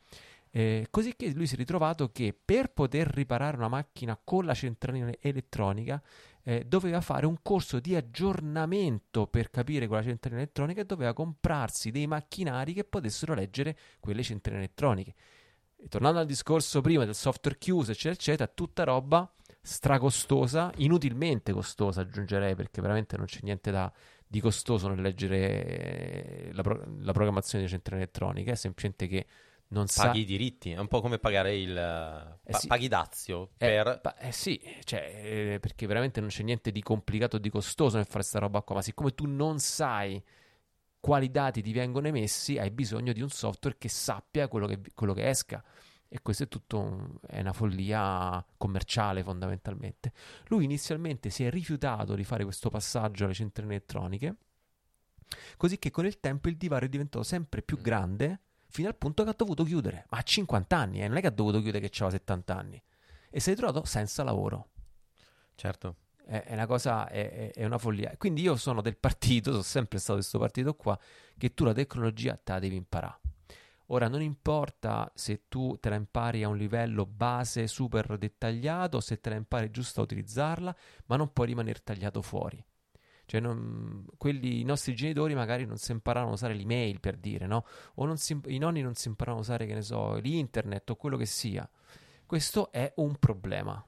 Eh, 0.56 0.86
così 0.88 1.14
che 1.16 1.32
lui 1.34 1.46
si 1.46 1.52
è 1.52 1.58
ritrovato 1.58 2.10
che 2.10 2.34
per 2.42 2.72
poter 2.72 3.08
riparare 3.08 3.58
una 3.58 3.68
macchina 3.68 4.18
con 4.24 4.46
la 4.46 4.54
centralina 4.54 5.12
elettronica 5.20 6.02
eh, 6.42 6.64
doveva 6.64 7.02
fare 7.02 7.26
un 7.26 7.36
corso 7.42 7.78
di 7.78 7.94
aggiornamento 7.94 9.26
per 9.26 9.50
capire 9.50 9.86
quella 9.86 10.02
centralina 10.02 10.40
elettronica 10.40 10.80
e 10.80 10.86
doveva 10.86 11.12
comprarsi 11.12 11.90
dei 11.90 12.06
macchinari 12.06 12.72
che 12.72 12.84
potessero 12.84 13.34
leggere 13.34 13.76
quelle 14.00 14.22
centraline 14.22 14.62
elettroniche. 14.64 15.14
E 15.76 15.88
tornando 15.88 16.20
al 16.20 16.26
discorso 16.26 16.80
prima 16.80 17.04
del 17.04 17.14
software 17.14 17.58
chiuso, 17.58 17.90
eccetera, 17.90 18.14
eccetera, 18.14 18.50
tutta 18.50 18.84
roba 18.84 19.30
stracostosa, 19.60 20.72
inutilmente 20.76 21.52
costosa, 21.52 22.00
aggiungerei, 22.00 22.54
perché 22.54 22.80
veramente 22.80 23.18
non 23.18 23.26
c'è 23.26 23.40
niente 23.42 23.70
da, 23.70 23.92
di 24.26 24.40
costoso 24.40 24.88
nel 24.88 25.02
leggere 25.02 25.66
eh, 25.66 26.50
la, 26.54 26.62
pro- 26.62 26.82
la 27.00 27.12
programmazione 27.12 27.64
di 27.64 27.68
centrali 27.68 28.00
elettroniche, 28.00 28.52
è 28.52 28.54
semplicemente 28.54 29.06
che 29.06 29.26
non 29.68 29.86
sa... 29.88 30.06
Paghi 30.06 30.20
i 30.20 30.24
diritti, 30.24 30.70
è 30.70 30.78
un 30.78 30.88
po' 30.88 31.00
come 31.00 31.18
pagare 31.18 31.56
il... 31.56 31.76
Eh 32.44 32.50
pa- 32.50 32.58
sì. 32.58 32.66
Paghi 32.66 32.88
dazio 32.88 33.50
Eh, 33.58 33.82
per... 33.82 34.00
pa- 34.00 34.16
eh 34.18 34.32
sì, 34.32 34.60
cioè, 34.84 35.54
eh, 35.54 35.58
perché 35.60 35.86
veramente 35.86 36.20
non 36.20 36.28
c'è 36.28 36.42
niente 36.42 36.70
di 36.70 36.82
complicato 36.82 37.36
o 37.36 37.38
di 37.38 37.50
costoso 37.50 37.96
nel 37.96 38.04
fare 38.04 38.18
questa 38.18 38.38
roba 38.38 38.62
qua, 38.62 38.76
ma 38.76 38.82
siccome 38.82 39.14
tu 39.14 39.26
non 39.26 39.58
sai 39.58 40.22
quali 41.00 41.30
dati 41.30 41.62
ti 41.62 41.72
vengono 41.72 42.06
emessi, 42.08 42.58
hai 42.58 42.70
bisogno 42.70 43.12
di 43.12 43.20
un 43.20 43.28
software 43.28 43.76
che 43.78 43.88
sappia 43.88 44.48
quello 44.48 44.66
che, 44.66 44.80
quello 44.94 45.14
che 45.14 45.28
esca. 45.28 45.62
E 46.08 46.22
questo 46.22 46.44
è 46.44 46.48
tutto 46.48 46.78
un- 46.78 47.18
è 47.26 47.40
una 47.40 47.52
follia 47.52 48.44
commerciale 48.56 49.24
fondamentalmente. 49.24 50.12
Lui 50.46 50.64
inizialmente 50.64 51.30
si 51.30 51.44
è 51.44 51.50
rifiutato 51.50 52.14
di 52.14 52.22
fare 52.22 52.44
questo 52.44 52.70
passaggio 52.70 53.24
alle 53.24 53.34
centrali 53.34 53.70
elettroniche, 53.70 54.36
così 55.56 55.78
che 55.80 55.90
con 55.90 56.06
il 56.06 56.20
tempo 56.20 56.48
il 56.48 56.56
divario 56.56 56.86
è 56.86 56.90
diventato 56.90 57.24
sempre 57.24 57.60
più 57.62 57.78
grande, 57.80 58.40
fino 58.68 58.88
al 58.88 58.96
punto 58.96 59.24
che 59.24 59.30
ha 59.30 59.34
dovuto 59.36 59.64
chiudere. 59.64 60.06
Ma 60.10 60.18
a 60.18 60.22
50 60.22 60.76
anni, 60.76 61.02
eh, 61.02 61.08
non 61.08 61.16
è 61.16 61.20
che 61.20 61.28
ha 61.28 61.30
dovuto 61.30 61.60
chiudere 61.60 61.88
che 61.88 61.92
aveva 61.94 62.10
70 62.10 62.56
anni. 62.56 62.82
E 63.30 63.40
si 63.40 63.50
è 63.50 63.52
ritrovato 63.52 63.84
senza 63.84 64.22
lavoro. 64.22 64.68
Certo. 65.54 65.96
È, 66.24 66.42
è 66.42 66.52
una 66.52 66.66
cosa, 66.66 67.08
è, 67.08 67.52
è- 67.52 67.64
una 67.64 67.78
follia. 67.78 68.14
Quindi 68.16 68.42
io 68.42 68.56
sono 68.56 68.80
del 68.80 68.96
partito, 68.96 69.50
sono 69.50 69.62
sempre 69.62 69.98
stato 69.98 70.14
di 70.14 70.20
questo 70.20 70.38
partito 70.38 70.74
qua, 70.74 70.98
che 71.36 71.54
tu 71.54 71.64
la 71.64 71.72
tecnologia 71.72 72.36
te 72.36 72.52
la 72.52 72.58
devi 72.58 72.76
imparare. 72.76 73.20
Ora, 73.90 74.08
non 74.08 74.20
importa 74.20 75.10
se 75.14 75.42
tu 75.48 75.76
te 75.78 75.88
la 75.88 75.94
impari 75.94 76.42
a 76.42 76.48
un 76.48 76.56
livello 76.56 77.06
base 77.06 77.68
super 77.68 78.18
dettagliato, 78.18 79.00
se 79.00 79.20
te 79.20 79.30
la 79.30 79.36
impari 79.36 79.70
giusto 79.70 80.00
a 80.00 80.04
utilizzarla, 80.04 80.74
ma 81.06 81.16
non 81.16 81.32
puoi 81.32 81.46
rimanere 81.46 81.80
tagliato 81.84 82.20
fuori. 82.20 82.64
Cioè, 83.26 83.40
non- 83.40 84.06
quelli, 84.16 84.60
i 84.60 84.64
nostri 84.64 84.94
genitori 84.94 85.34
magari 85.34 85.66
non 85.66 85.76
si 85.76 85.92
imparavano 85.92 86.30
a 86.30 86.34
usare 86.34 86.54
l'email 86.54 87.00
per 87.00 87.16
dire, 87.16 87.46
no? 87.46 87.64
O 87.96 88.14
si- 88.16 88.40
i 88.46 88.58
nonni 88.58 88.80
non 88.82 88.94
si 88.94 89.08
imparavano 89.08 89.40
a 89.42 89.44
usare, 89.44 89.66
che 89.66 89.74
ne 89.74 89.82
so, 89.82 90.14
l'internet 90.16 90.88
o 90.90 90.96
quello 90.96 91.16
che 91.16 91.26
sia. 91.26 91.68
Questo 92.24 92.70
è 92.72 92.92
un 92.96 93.16
problema. 93.18 93.84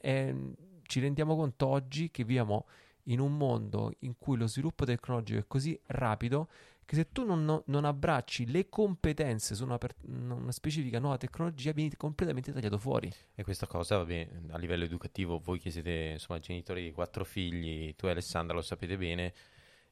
È- 0.00 0.34
ci 0.82 1.00
rendiamo 1.00 1.34
conto 1.34 1.66
oggi 1.66 2.10
che 2.10 2.24
viviamo 2.24 2.66
in 3.04 3.20
un 3.20 3.36
mondo 3.36 3.92
in 4.00 4.16
cui 4.18 4.36
lo 4.36 4.46
sviluppo 4.46 4.84
tecnologico 4.84 5.38
è 5.38 5.44
così 5.46 5.78
rapido 5.86 6.48
che 6.86 6.94
se 6.94 7.10
tu 7.10 7.24
non, 7.24 7.62
non- 7.66 7.84
abbracci 7.84 8.46
le 8.46 8.68
competenze 8.68 9.56
su 9.56 9.64
una, 9.64 9.76
per- 9.76 9.96
una 10.06 10.52
specifica 10.52 11.00
nuova 11.00 11.18
tecnologia 11.18 11.72
vieni 11.72 11.94
completamente 11.96 12.52
tagliato 12.52 12.78
fuori. 12.78 13.12
E 13.34 13.42
questa 13.42 13.66
cosa, 13.66 13.96
vabbè, 13.96 14.28
a 14.50 14.56
livello 14.56 14.84
educativo, 14.84 15.38
voi 15.38 15.58
che 15.58 15.70
siete 15.70 16.10
insomma 16.12 16.38
genitori 16.38 16.84
di 16.84 16.92
quattro 16.92 17.24
figli, 17.24 17.94
tu 17.96 18.06
e 18.06 18.10
Alessandra 18.10 18.54
lo 18.54 18.62
sapete 18.62 18.96
bene, 18.96 19.34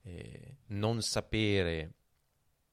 eh, 0.03 0.57
non 0.69 1.03
sapere 1.03 1.95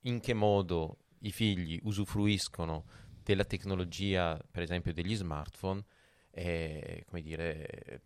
in 0.02 0.20
che 0.20 0.34
modo 0.34 0.98
i 1.22 1.32
figli 1.32 1.80
usufruiscono 1.84 2.86
della 3.24 3.46
tecnologia, 3.46 4.40
per 4.52 4.62
esempio 4.62 4.94
degli 4.94 5.16
smartphone, 5.16 5.84
è, 6.30 7.04
come 7.08 7.22
dire, 7.22 8.02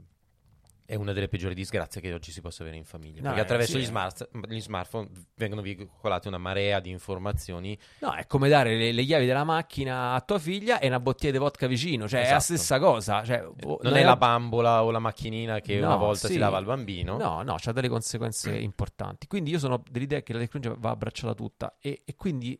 è 0.85 0.95
una 0.95 1.13
delle 1.13 1.27
peggiori 1.27 1.55
disgrazie 1.55 1.99
che 1.99 2.13
oggi 2.13 2.31
si 2.31 2.41
possa 2.41 2.61
avere 2.61 2.77
in 2.77 2.83
famiglia. 2.83 3.17
No, 3.21 3.23
Perché 3.33 3.39
eh, 3.39 3.43
attraverso 3.43 3.71
sì, 3.73 3.79
gli, 3.79 3.81
eh. 3.81 3.85
smart- 3.85 4.29
gli 4.47 4.61
smartphone 4.61 5.09
vengono 5.35 5.61
veicolate 5.61 6.27
una 6.27 6.37
marea 6.37 6.79
di 6.79 6.91
informazioni 6.91 7.77
No, 7.99 8.13
è 8.13 8.27
come 8.27 8.49
dare 8.49 8.75
le, 8.75 8.91
le 8.91 9.03
chiavi 9.03 9.25
della 9.25 9.43
macchina 9.43 10.13
a 10.13 10.21
tua 10.21 10.37
figlia 10.39 10.79
e 10.79 10.87
una 10.87 10.99
bottiglia 10.99 11.31
di 11.31 11.37
vodka 11.39 11.65
vicino, 11.67 12.07
cioè 12.07 12.19
è 12.21 12.29
la 12.29 12.37
Esatto. 12.37 12.43
stessa 12.57 12.79
cosa. 12.79 13.23
Cioè, 13.23 13.43
oh, 13.45 13.79
Non 13.81 13.91
noi 13.93 14.01
è 14.01 14.03
la 14.03 14.15
bambola 14.15 14.83
o 14.83 14.91
la 14.91 14.99
macchinina 14.99 15.59
che 15.59 15.79
No, 15.79 15.87
una 15.87 15.95
volta 15.95 16.27
sì. 16.27 16.33
si 16.33 16.39
dava 16.39 16.57
al 16.57 16.65
bambino. 16.65 17.17
No, 17.17 17.41
no, 17.41 17.55
c'ha 17.57 17.71
delle 17.71 17.89
conseguenze 17.89 18.55
importanti. 18.55 19.27
Quindi 19.27 19.51
io 19.51 19.59
sono 19.59 19.81
dell'idea 19.89 20.21
che 20.21 20.33
la 20.33 20.39
tecnologia 20.39 20.75
va 20.79 20.91
abbracciata 20.91 21.33
tutta 21.33 21.77
e, 21.79 22.03
e 22.05 22.15
quindi, 22.15 22.59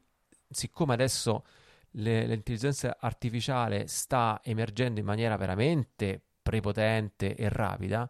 siccome 0.49 0.93
adesso 0.93 1.43
le- 1.97 2.25
l'intelligenza 2.25 2.97
artificiale 2.99 3.87
sta 3.87 4.41
emergendo 4.43 4.99
in 4.99 5.05
maniera 5.05 5.37
veramente 5.37 6.24
prepotente 6.45 7.35
e 7.35 7.49
rapida, 7.49 8.07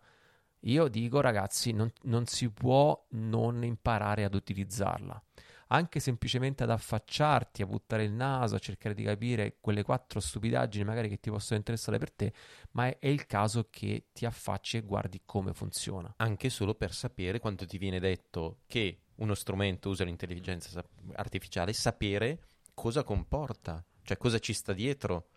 io 0.65 0.89
dico 0.89 1.21
ragazzi, 1.21 1.71
non, 1.71 1.89
non 2.03 2.25
si 2.25 2.49
può 2.49 3.01
non 3.11 3.63
imparare 3.63 4.25
ad 4.25 4.33
utilizzarla. 4.33 5.23
Anche 5.69 6.01
semplicemente 6.01 6.63
ad 6.63 6.69
affacciarti, 6.69 7.61
a 7.61 7.65
buttare 7.65 8.03
il 8.03 8.11
naso, 8.11 8.55
a 8.55 8.59
cercare 8.59 8.93
di 8.93 9.03
capire 9.03 9.57
quelle 9.61 9.83
quattro 9.83 10.19
stupidaggini 10.19 10.83
magari 10.83 11.07
che 11.07 11.19
ti 11.19 11.29
possono 11.29 11.57
interessare 11.57 11.97
per 11.97 12.11
te, 12.11 12.33
ma 12.71 12.87
è, 12.87 12.99
è 12.99 13.07
il 13.07 13.25
caso 13.25 13.67
che 13.69 14.07
ti 14.11 14.25
affacci 14.25 14.77
e 14.77 14.81
guardi 14.81 15.21
come 15.23 15.53
funziona. 15.53 16.13
Anche 16.17 16.49
solo 16.49 16.75
per 16.75 16.93
sapere 16.93 17.39
quanto 17.39 17.65
ti 17.65 17.77
viene 17.77 18.01
detto 18.01 18.59
che 18.67 18.99
uno 19.15 19.33
strumento 19.33 19.89
usa 19.89 20.03
l'intelligenza 20.03 20.83
artificiale, 21.13 21.71
sapere 21.71 22.41
cosa 22.73 23.03
comporta, 23.03 23.83
cioè 24.03 24.17
cosa 24.17 24.39
ci 24.39 24.51
sta 24.51 24.73
dietro. 24.73 25.29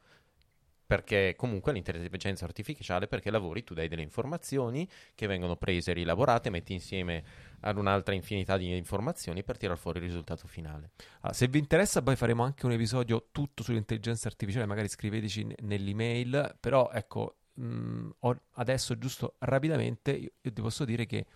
Perché 0.89 1.35
comunque 1.37 1.71
l'intelligenza 1.75 2.47
artificiale 2.47 3.09
perché 3.09 3.31
lavori 3.31 3.63
tu 3.63 3.75
dai 3.75 3.89
delle 3.89 4.01
informazioni 4.01 4.89
che 5.15 5.27
vengono 5.27 5.57
prese, 5.57 5.93
rilavorate, 5.93 6.49
metti 6.49 6.73
insieme 6.73 7.23
ad 7.61 7.77
un'altra 7.77 8.15
infinità 8.15 8.57
di 8.57 8.75
informazioni 8.75 9.43
per 9.45 9.59
tirare 9.59 9.79
fuori 9.79 9.99
il 9.99 10.07
risultato 10.07 10.47
finale. 10.47 10.93
Allora, 11.21 11.35
se 11.35 11.47
vi 11.49 11.59
interessa 11.59 12.01
poi 12.01 12.17
faremo 12.17 12.43
anche 12.43 12.65
un 12.65 12.73
episodio 12.73 13.29
tutto 13.31 13.63
sull'intelligenza 13.63 14.29
artificiale, 14.29 14.65
magari 14.65 14.89
scriveteci 14.89 15.45
n- 15.45 15.55
nell'email, 15.59 16.57
però 16.59 16.91
ecco, 16.91 17.37
mh, 17.53 18.09
ho- 18.21 18.41
adesso 18.53 18.97
giusto 18.97 19.35
rapidamente 19.41 20.13
io, 20.13 20.31
io 20.41 20.53
ti 20.55 20.63
posso 20.63 20.87
dire 20.87 21.05
che 21.05 21.27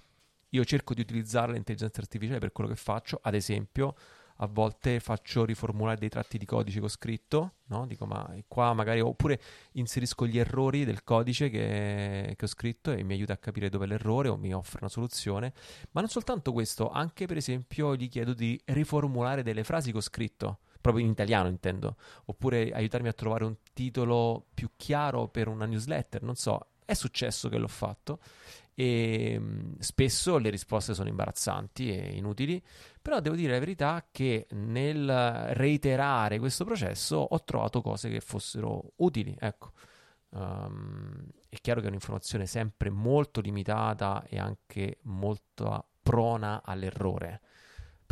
io 0.48 0.64
cerco 0.64 0.94
di 0.94 1.02
utilizzare 1.02 1.52
l'intelligenza 1.52 2.00
artificiale 2.00 2.38
per 2.38 2.52
quello 2.52 2.70
che 2.70 2.76
faccio, 2.76 3.18
ad 3.22 3.34
esempio 3.34 3.94
a 4.36 4.46
volte 4.46 5.00
faccio 5.00 5.44
riformulare 5.44 5.98
dei 5.98 6.08
tratti 6.08 6.38
di 6.38 6.44
codice 6.44 6.78
che 6.78 6.84
ho 6.84 6.88
scritto, 6.88 7.54
no? 7.66 7.86
Dico, 7.86 8.06
ma 8.06 8.34
qua 8.48 8.72
magari, 8.72 9.00
oppure 9.00 9.40
inserisco 9.72 10.26
gli 10.26 10.38
errori 10.38 10.84
del 10.84 11.04
codice 11.04 11.48
che, 11.48 12.34
che 12.36 12.44
ho 12.44 12.48
scritto 12.48 12.92
e 12.92 13.02
mi 13.02 13.14
aiuta 13.14 13.34
a 13.34 13.36
capire 13.36 13.68
dove 13.68 13.84
è 13.84 13.88
l'errore 13.88 14.28
o 14.28 14.36
mi 14.36 14.52
offre 14.52 14.78
una 14.80 14.90
soluzione. 14.90 15.52
Ma 15.92 16.00
non 16.00 16.10
soltanto 16.10 16.52
questo, 16.52 16.90
anche 16.90 17.26
per 17.26 17.36
esempio 17.36 17.94
gli 17.94 18.08
chiedo 18.08 18.34
di 18.34 18.60
riformulare 18.64 19.42
delle 19.42 19.64
frasi 19.64 19.90
che 19.90 19.98
ho 19.98 20.02
scritto 20.02 20.58
proprio 20.80 21.04
in 21.04 21.12
italiano 21.12 21.48
intendo, 21.48 21.96
oppure 22.24 22.72
aiutarmi 22.72 23.06
a 23.06 23.12
trovare 23.12 23.44
un 23.44 23.54
titolo 23.72 24.46
più 24.52 24.70
chiaro 24.76 25.28
per 25.28 25.46
una 25.46 25.64
newsletter, 25.64 26.22
non 26.22 26.34
so, 26.34 26.66
è 26.84 26.94
successo 26.94 27.48
che 27.48 27.56
l'ho 27.56 27.68
fatto 27.68 28.18
e 28.74 29.38
mh, 29.38 29.78
spesso 29.78 30.38
le 30.38 30.50
risposte 30.50 30.94
sono 30.94 31.08
imbarazzanti 31.08 31.90
e 31.90 32.16
inutili, 32.16 32.62
però 33.02 33.20
devo 33.20 33.34
dire 33.34 33.52
la 33.52 33.58
verità 33.58 34.06
che 34.10 34.46
nel 34.52 35.50
reiterare 35.54 36.38
questo 36.38 36.64
processo 36.64 37.16
ho 37.16 37.44
trovato 37.44 37.82
cose 37.82 38.08
che 38.08 38.20
fossero 38.20 38.92
utili, 38.96 39.36
ecco. 39.38 39.72
Um, 40.30 41.26
è 41.50 41.56
chiaro 41.60 41.80
che 41.80 41.86
è 41.86 41.88
un'informazione 41.88 42.46
sempre 42.46 42.88
molto 42.88 43.42
limitata 43.42 44.24
e 44.26 44.38
anche 44.38 44.98
molto 45.02 45.88
prona 46.02 46.62
all'errore. 46.64 47.42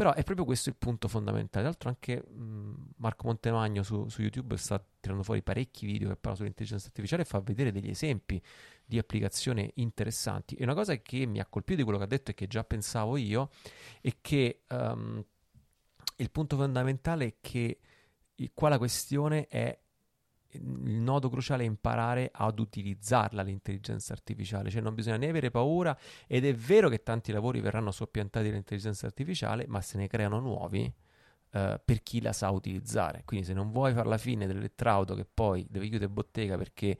Però 0.01 0.14
è 0.14 0.24
proprio 0.24 0.46
questo 0.46 0.70
il 0.70 0.76
punto 0.76 1.09
fondamentale. 1.09 1.51
Tra 1.51 1.62
l'altro 1.62 1.90
anche 1.90 2.24
mh, 2.26 2.92
Marco 2.96 3.26
Montemagno 3.26 3.82
su, 3.82 4.09
su, 4.09 4.22
YouTube 4.22 4.57
sta 4.57 4.82
tirando 4.98 5.22
fuori 5.22 5.42
parecchi 5.42 5.84
video 5.84 6.09
che 6.09 6.14
parlano 6.14 6.36
sull'intelligenza 6.36 6.86
artificiale 6.86 7.20
e 7.20 7.24
fa 7.26 7.38
vedere 7.40 7.70
degli 7.70 7.90
esempi 7.90 8.42
di 8.82 8.96
applicazione 8.96 9.72
interessanti. 9.74 10.55
E 10.55 10.62
una 10.64 10.72
cosa 10.72 10.96
che 10.96 11.26
mi 11.26 11.38
ha 11.38 11.44
colpito 11.44 11.76
di 11.76 11.82
quello 11.82 11.98
che 11.98 12.05
ha 12.05 12.07
detto 12.07 12.30
e 12.30 12.34
che 12.34 12.46
già 12.46 12.64
pensavo 12.64 13.18
io 13.18 13.51
è 14.01 14.16
che 14.22 14.62
um, 14.70 15.22
il 16.16 16.30
punto 16.30 16.57
fondamentale 16.57 17.26
è 17.26 17.34
che 17.42 17.80
qua 18.55 18.70
la 18.70 18.78
questione 18.78 19.48
è 19.48 19.78
il 20.53 21.01
nodo 21.01 21.28
cruciale 21.28 21.62
è 21.62 21.66
imparare 21.66 22.30
ad 22.32 22.59
utilizzarla 22.59 23.42
l'intelligenza 23.42 24.12
artificiale, 24.12 24.70
cioè 24.70 24.80
non 24.82 24.94
bisogna 24.94 25.16
né 25.16 25.28
avere 25.28 25.51
paura 25.51 25.96
ed 26.26 26.44
è 26.44 26.55
vero 26.55 26.88
che 26.88 27.03
tanti 27.03 27.32
lavori 27.32 27.61
verranno 27.61 27.90
soppiantati 27.90 28.48
dall'intelligenza 28.48 29.07
artificiale, 29.07 29.66
ma 29.66 29.80
se 29.80 29.98
ne 29.98 30.09
creano 30.09 30.40
nuovi 30.40 30.92
uh, 31.53 31.80
per 31.84 32.03
chi 32.03 32.20
la 32.20 32.32
sa 32.32 32.51
utilizzare. 32.51 33.22
Quindi 33.24 33.46
se 33.46 33.53
non 33.53 33.70
vuoi 33.70 33.92
fare 33.92 34.09
la 34.09 34.18
fine 34.18 34.46
dell'elettrauto 34.46 35.14
che 35.14 35.26
poi 35.32 35.66
deve 35.68 35.88
chiudere 35.88 36.11
bottega 36.11 36.57
perché 36.57 36.98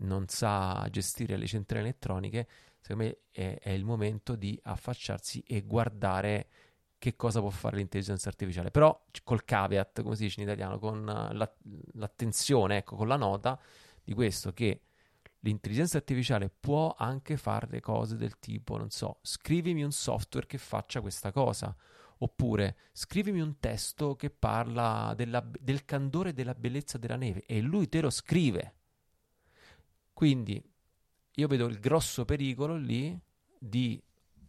non 0.00 0.26
sa 0.28 0.86
gestire 0.90 1.36
le 1.36 1.46
centrali 1.46 1.84
elettroniche, 1.84 2.46
secondo 2.80 3.04
me 3.04 3.18
è, 3.30 3.58
è 3.60 3.70
il 3.70 3.84
momento 3.84 4.34
di 4.34 4.58
affacciarsi 4.62 5.42
e 5.46 5.62
guardare 5.62 6.48
che 6.98 7.14
cosa 7.16 7.40
può 7.40 7.50
fare 7.50 7.76
l'intelligenza 7.76 8.28
artificiale. 8.28 8.70
Però 8.70 9.06
col 9.24 9.44
caveat, 9.44 10.02
come 10.02 10.16
si 10.16 10.24
dice 10.24 10.40
in 10.40 10.46
italiano, 10.46 10.78
con 10.78 11.04
la, 11.04 11.54
l'attenzione, 11.92 12.78
ecco, 12.78 12.96
con 12.96 13.08
la 13.08 13.16
nota 13.16 13.58
di 14.02 14.12
questo 14.14 14.52
che 14.52 14.82
l'intelligenza 15.40 15.96
artificiale 15.96 16.50
può 16.50 16.94
anche 16.98 17.36
fare 17.36 17.80
cose 17.80 18.16
del 18.16 18.38
tipo, 18.38 18.76
non 18.76 18.90
so, 18.90 19.18
scrivimi 19.22 19.82
un 19.82 19.92
software 19.92 20.46
che 20.46 20.58
faccia 20.58 21.00
questa 21.00 21.32
cosa. 21.32 21.74
Oppure 22.20 22.76
scrivimi 22.90 23.40
un 23.40 23.60
testo 23.60 24.16
che 24.16 24.28
parla 24.28 25.14
della, 25.16 25.40
del 25.60 25.84
candore 25.84 26.30
e 26.30 26.32
della 26.32 26.54
bellezza 26.54 26.98
della 26.98 27.14
neve 27.14 27.44
e 27.46 27.60
lui 27.60 27.88
te 27.88 28.00
lo 28.00 28.10
scrive. 28.10 28.74
Quindi 30.12 30.60
io 31.34 31.46
vedo 31.46 31.66
il 31.66 31.78
grosso 31.78 32.24
pericolo 32.24 32.74
lì 32.74 33.16
di, 33.56 34.02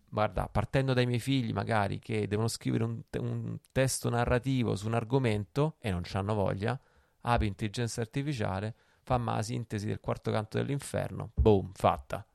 guarda, 0.10 0.47
partendo 0.47 0.93
dai 0.93 1.05
miei 1.05 1.20
figli 1.20 1.53
magari 1.53 1.99
che 1.99 2.28
devono 2.28 2.47
scrivere 2.47 2.84
un, 2.84 3.01
un 3.20 3.57
testo 3.72 4.10
narrativo 4.10 4.76
su 4.76 4.88
un 4.88 4.95
argomento 4.95 5.76
e 5.80 5.91
non 5.91 6.03
hanno 6.14 6.34
voglia, 6.34 6.80
apri 7.22 7.47
intelligenza 7.47 8.01
artificiale, 8.01 8.76
fammi 9.03 9.26
la 9.26 9.41
sintesi 9.41 9.88
del 9.88 9.99
quarto 9.99 10.32
canto 10.32 10.57
dell'inferno, 10.57 11.32
boom, 11.36 11.72
fatta. 11.74 12.26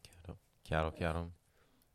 Chiaro, 0.00 0.38
chiaro, 0.62 0.92
chiaro. 0.92 1.32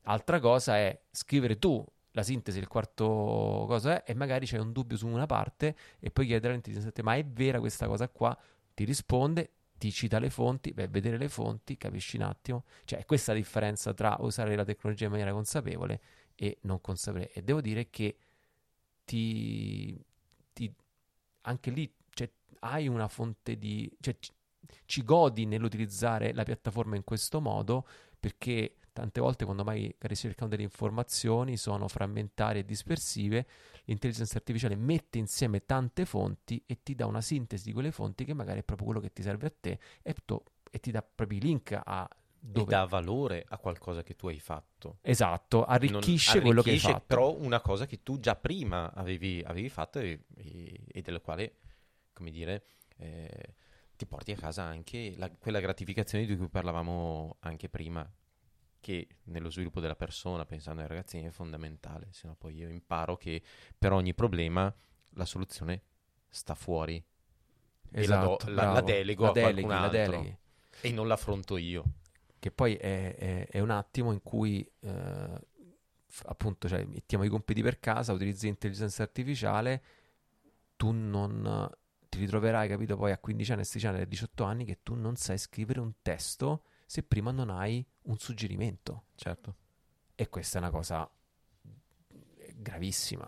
Altra 0.03 0.39
cosa 0.39 0.77
è 0.77 0.99
scrivere 1.11 1.59
tu 1.59 1.85
la 2.11 2.23
sintesi 2.23 2.57
del 2.57 2.67
quarto 2.67 3.65
cosa 3.67 4.03
è 4.03 4.11
e 4.11 4.15
magari 4.15 4.47
c'è 4.47 4.57
un 4.57 4.71
dubbio 4.71 4.97
su 4.97 5.05
una 5.05 5.27
parte 5.27 5.75
e 5.99 6.09
poi 6.09 6.25
chiedere 6.25 6.49
all'intelligenza 6.49 6.87
artificiale, 6.89 7.21
ma 7.21 7.27
è 7.27 7.31
vera 7.31 7.59
questa 7.59 7.87
cosa 7.87 8.09
qua? 8.09 8.35
Ti 8.73 8.83
risponde, 8.85 9.51
ti 9.77 9.91
cita 9.91 10.19
le 10.19 10.29
fonti, 10.29 10.73
a 10.77 10.87
vedere 10.87 11.17
le 11.17 11.29
fonti, 11.29 11.77
capisci 11.77 12.17
un 12.17 12.23
attimo. 12.23 12.65
Cioè, 12.85 12.99
è 12.99 13.05
questa 13.05 13.33
la 13.33 13.37
differenza 13.37 13.93
tra 13.93 14.15
usare 14.19 14.55
la 14.55 14.65
tecnologia 14.65 15.05
in 15.05 15.11
maniera 15.11 15.31
consapevole 15.31 16.01
e 16.35 16.57
non 16.61 16.81
consapevole. 16.81 17.31
E 17.31 17.43
devo 17.43 17.61
dire 17.61 17.89
che 17.89 18.17
ti, 19.05 20.03
ti 20.53 20.73
anche 21.41 21.71
lì 21.71 21.91
cioè, 22.09 22.29
hai 22.59 22.87
una 22.87 23.07
fonte 23.07 23.57
di... 23.57 23.89
Cioè, 23.99 24.15
ci, 24.19 24.31
ci 24.85 25.03
godi 25.03 25.45
nell'utilizzare 25.45 26.33
la 26.33 26.43
piattaforma 26.43 26.95
in 26.95 27.03
questo 27.03 27.39
modo 27.39 27.87
perché 28.19 28.75
tante 28.97 29.21
volte 29.21 29.45
quando 29.45 29.63
mai 29.63 29.93
ricercano 29.99 30.49
delle 30.49 30.63
informazioni 30.63 31.55
sono 31.55 31.87
frammentarie 31.87 32.61
e 32.61 32.65
dispersive, 32.65 33.45
l'intelligenza 33.85 34.37
artificiale 34.37 34.75
mette 34.75 35.19
insieme 35.19 35.65
tante 35.65 36.03
fonti 36.05 36.59
e 36.65 36.81
ti 36.81 36.95
dà 36.95 37.05
una 37.05 37.21
sintesi 37.21 37.65
di 37.65 37.73
quelle 37.73 37.91
fonti 37.91 38.25
che 38.25 38.33
magari 38.33 38.61
è 38.61 38.63
proprio 38.63 38.87
quello 38.87 39.01
che 39.01 39.13
ti 39.13 39.21
serve 39.21 39.45
a 39.45 39.53
te 39.59 39.79
e, 40.01 40.15
to- 40.25 40.43
e 40.71 40.79
ti 40.79 40.89
dà 40.89 41.03
proprio 41.03 41.37
i 41.37 41.41
link 41.41 41.79
a 41.83 42.09
dove... 42.39 42.71
E 42.73 42.75
dà 42.75 42.85
valore 42.85 43.45
a 43.47 43.57
qualcosa 43.59 44.01
che 44.01 44.15
tu 44.15 44.29
hai 44.29 44.39
fatto. 44.39 44.97
Esatto, 45.01 45.63
arricchisce, 45.63 46.39
Non- 46.39 46.45
quello 46.45 46.61
che 46.63 46.69
hai 46.69 46.75
arricchisce 46.77 46.93
fatto. 46.93 47.05
Però 47.05 47.35
una 47.37 47.61
cosa 47.61 47.85
che 47.85 48.01
tu 48.01 48.19
già 48.19 48.35
prima 48.35 48.91
avevi, 48.95 49.43
avevi 49.45 49.69
fatto 49.69 49.99
e, 49.99 50.23
e- 50.37 50.81
e 50.91 51.01
della 51.03 51.19
quale, 51.19 51.57
come 52.13 52.31
dire, 52.31 52.63
eh, 52.97 53.53
ti 53.95 54.07
porti 54.07 54.31
a 54.31 54.35
casa 54.37 54.63
anche 54.63 55.13
la- 55.17 55.29
quella 55.29 55.59
gratificazione 55.59 56.25
di 56.25 56.35
cui 56.35 56.47
parlavamo 56.49 57.37
anche 57.41 57.69
prima, 57.69 58.07
che 58.87 59.07
nello 59.25 59.49
sviluppo 59.49 59.81
della 59.81 59.97
persona, 59.97 60.45
pensando 60.45 60.81
ai 60.81 60.87
ragazzini, 60.87 61.25
è 61.25 61.29
fondamentale. 61.29 62.07
Se 62.11 62.25
no 62.25 62.35
poi 62.35 62.55
io 62.55 62.69
imparo 62.69 63.17
che 63.17 63.41
per 63.77 63.91
ogni 63.91 64.13
problema 64.13 64.73
la 65.11 65.25
soluzione 65.25 65.81
sta 66.29 66.55
fuori 66.55 67.03
e 67.91 68.07
la 68.07 68.17
do- 68.21 68.37
Esatto, 68.37 68.49
la- 68.53 68.71
la 68.71 68.81
delego 68.81 69.23
La 69.23 69.29
a 69.29 69.31
qualcun 69.33 69.53
deleghi, 69.55 69.67
la 69.67 69.81
altro. 69.81 69.99
deleghi. 70.21 70.37
e 70.81 70.91
non 70.91 71.07
l'affronto 71.07 71.57
io. 71.57 71.83
che 72.39 72.51
poi 72.51 72.75
è, 72.75 73.15
è- 73.15 73.47
è 73.49 73.59
un 73.59 73.71
attimo 73.71 74.13
in 74.13 74.21
cui 74.21 74.65
eh, 74.81 75.41
appunto 76.25 76.69
cioè, 76.69 76.85
mettiamo 76.85 77.25
i 77.25 77.29
compiti 77.29 77.61
per 77.61 77.79
casa, 77.79 78.13
utilizzi 78.13 78.45
l'intelligenza 78.45 79.03
artificiale, 79.03 79.83
tu 80.77 80.91
non 80.91 81.69
ti 82.07 82.19
ritroverai, 82.19 82.69
capito, 82.69 82.95
poi 82.95 83.11
a 83.11 83.17
15 83.17 83.51
anni, 83.51 83.61
a 83.61 83.65
16 83.65 83.87
anni, 83.87 84.01
a 84.01 84.05
18 84.05 84.43
anni 84.45 84.63
che 84.63 84.79
tu 84.83 84.93
non 84.95 85.15
sai 85.17 85.37
scrivere 85.37 85.79
un 85.81 85.91
testo 86.01 86.63
se 86.87 87.03
prima 87.03 87.31
non 87.31 87.49
hai 87.49 87.85
un 88.03 88.17
suggerimento. 88.17 89.07
Certo. 89.15 89.55
E 90.15 90.29
questa 90.29 90.57
è 90.57 90.61
una 90.61 90.71
cosa 90.71 91.07
gravissima. 92.55 93.25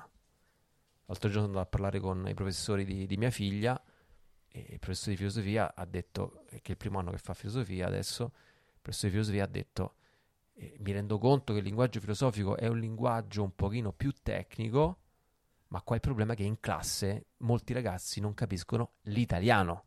L'altro 1.06 1.30
giorno 1.30 1.48
sono 1.48 1.60
andato 1.60 1.66
a 1.66 1.70
parlare 1.70 2.00
con 2.00 2.26
i 2.28 2.34
professori 2.34 2.86
di, 2.86 3.06
di 3.06 3.18
mia 3.18 3.30
figlia 3.30 3.80
e 4.48 4.66
il 4.70 4.80
professore 4.80 5.12
di 5.12 5.18
filosofia 5.18 5.76
ha 5.76 5.86
detto, 5.86 6.46
che 6.48 6.62
è 6.62 6.72
il 6.72 6.78
primo 6.78 7.00
anno 7.00 7.12
che 7.12 7.18
fa 7.18 7.34
filosofia 7.34 7.86
adesso, 7.86 8.24
il 8.24 8.80
professore 8.82 9.12
di 9.12 9.18
filosofia 9.18 9.44
ha 9.44 9.48
detto, 9.48 9.96
eh, 10.54 10.78
mi 10.80 10.94
rendo 10.94 11.18
conto 11.18 11.52
che 11.52 11.60
il 11.60 11.66
linguaggio 11.66 12.00
filosofico 12.00 12.56
è 12.56 12.68
un 12.68 12.80
linguaggio 12.80 13.44
un 13.44 13.54
pochino 13.54 13.92
più 13.92 14.14
tecnico, 14.24 15.00
ma 15.68 15.82
qua 15.82 15.96
il 15.96 16.02
problema 16.02 16.34
è 16.34 16.36
che 16.36 16.44
in 16.44 16.62
classe 16.62 17.28
molti 17.38 17.74
ragazzi 17.74 18.22
non 18.22 18.34
capiscono 18.34 18.94
l'italiano. 19.04 19.84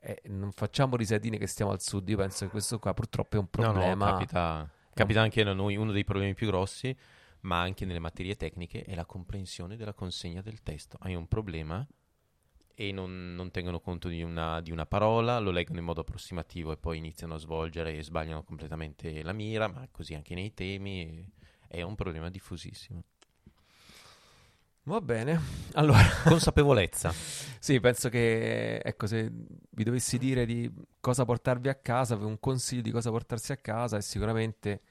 Eh, 0.00 0.22
non 0.26 0.52
facciamo 0.52 0.96
risadine 0.96 1.38
che 1.38 1.46
stiamo 1.46 1.70
al 1.72 1.80
sud, 1.80 2.08
io 2.08 2.16
penso 2.16 2.44
che 2.44 2.50
questo 2.50 2.78
qua 2.78 2.94
purtroppo 2.94 3.36
è 3.36 3.38
un 3.38 3.48
No, 3.58 3.72
problema. 3.72 3.94
no, 3.94 3.96
capita, 4.12 4.70
capita 4.92 5.20
anche 5.22 5.40
a 5.42 5.52
noi, 5.52 5.76
uno 5.76 5.92
dei 5.92 6.04
problemi 6.04 6.34
più 6.34 6.46
grossi, 6.46 6.96
ma 7.40 7.60
anche 7.60 7.84
nelle 7.86 7.98
materie 7.98 8.36
tecniche, 8.36 8.82
è 8.84 8.94
la 8.94 9.06
comprensione 9.06 9.76
della 9.76 9.94
consegna 9.94 10.42
del 10.42 10.62
testo. 10.62 10.98
Hai 11.00 11.14
un 11.14 11.26
problema 11.26 11.86
e 12.74 12.92
non, 12.92 13.34
non 13.34 13.50
tengono 13.50 13.80
conto 13.80 14.08
di 14.08 14.22
una, 14.22 14.60
di 14.60 14.70
una 14.70 14.86
parola, 14.86 15.38
lo 15.38 15.50
leggono 15.50 15.78
in 15.78 15.84
modo 15.86 16.02
approssimativo 16.02 16.72
e 16.72 16.76
poi 16.76 16.98
iniziano 16.98 17.34
a 17.34 17.38
svolgere 17.38 17.96
e 17.96 18.02
sbagliano 18.02 18.42
completamente 18.44 19.22
la 19.22 19.32
mira, 19.32 19.68
ma 19.68 19.88
così 19.90 20.14
anche 20.14 20.34
nei 20.34 20.52
temi. 20.54 21.26
È 21.68 21.82
un 21.82 21.94
problema 21.96 22.30
diffusissimo. 22.30 23.02
Va 24.88 25.00
bene, 25.00 25.40
allora 25.74 26.02
Consapevolezza. 26.24 27.12
Sì, 27.66 27.80
penso 27.80 28.08
che, 28.08 28.76
ecco, 28.78 29.08
se 29.08 29.28
vi 29.70 29.82
dovessi 29.82 30.18
dire 30.18 30.46
di 30.46 30.72
cosa 31.00 31.24
portarvi 31.24 31.68
a 31.68 31.74
casa, 31.74 32.14
un 32.14 32.38
consiglio 32.38 32.82
di 32.82 32.92
cosa 32.92 33.10
portarsi 33.10 33.50
a 33.50 33.56
casa 33.56 33.96
è 33.96 34.00
sicuramente 34.00 34.82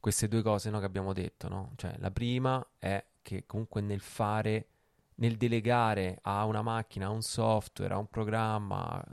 queste 0.00 0.26
due 0.26 0.40
cose 0.40 0.70
no, 0.70 0.78
che 0.78 0.86
abbiamo 0.86 1.12
detto, 1.12 1.48
no? 1.48 1.72
Cioè, 1.76 1.96
la 1.98 2.10
prima 2.10 2.66
è 2.78 3.04
che 3.20 3.44
comunque 3.44 3.82
nel 3.82 4.00
fare, 4.00 4.68
nel 5.16 5.36
delegare 5.36 6.20
a 6.22 6.46
una 6.46 6.62
macchina, 6.62 7.06
a 7.06 7.10
un 7.10 7.20
software, 7.20 7.92
a 7.92 7.98
un 7.98 8.08
programma, 8.08 9.04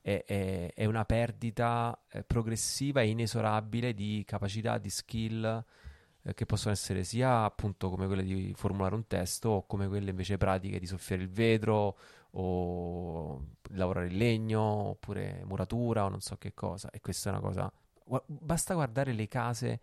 è, 0.00 0.22
è, 0.24 0.72
è 0.72 0.84
una 0.84 1.04
perdita 1.04 2.00
eh, 2.12 2.22
progressiva 2.22 3.00
e 3.00 3.08
inesorabile 3.08 3.92
di 3.92 4.22
capacità, 4.24 4.78
di 4.78 4.90
skill 4.90 5.64
eh, 6.30 6.34
che 6.34 6.46
possono 6.46 6.72
essere 6.72 7.04
sia 7.04 7.44
appunto 7.44 7.90
come 7.90 8.06
quelle 8.06 8.22
di 8.22 8.52
formulare 8.56 8.94
un 8.94 9.06
testo 9.06 9.48
o 9.50 9.66
come 9.66 9.88
quelle 9.88 10.10
invece 10.10 10.36
pratiche 10.36 10.78
di 10.78 10.86
soffiare 10.86 11.22
il 11.22 11.30
vetro 11.30 11.98
o 12.32 13.44
lavorare 13.70 14.06
il 14.06 14.16
legno 14.16 14.60
oppure 14.60 15.42
muratura 15.44 16.04
o 16.04 16.08
non 16.08 16.20
so 16.20 16.36
che 16.36 16.54
cosa. 16.54 16.90
E 16.90 17.00
questa 17.00 17.30
è 17.30 17.32
una 17.32 17.42
cosa... 17.42 17.72
Basta 18.26 18.74
guardare 18.74 19.12
le 19.12 19.28
case 19.28 19.80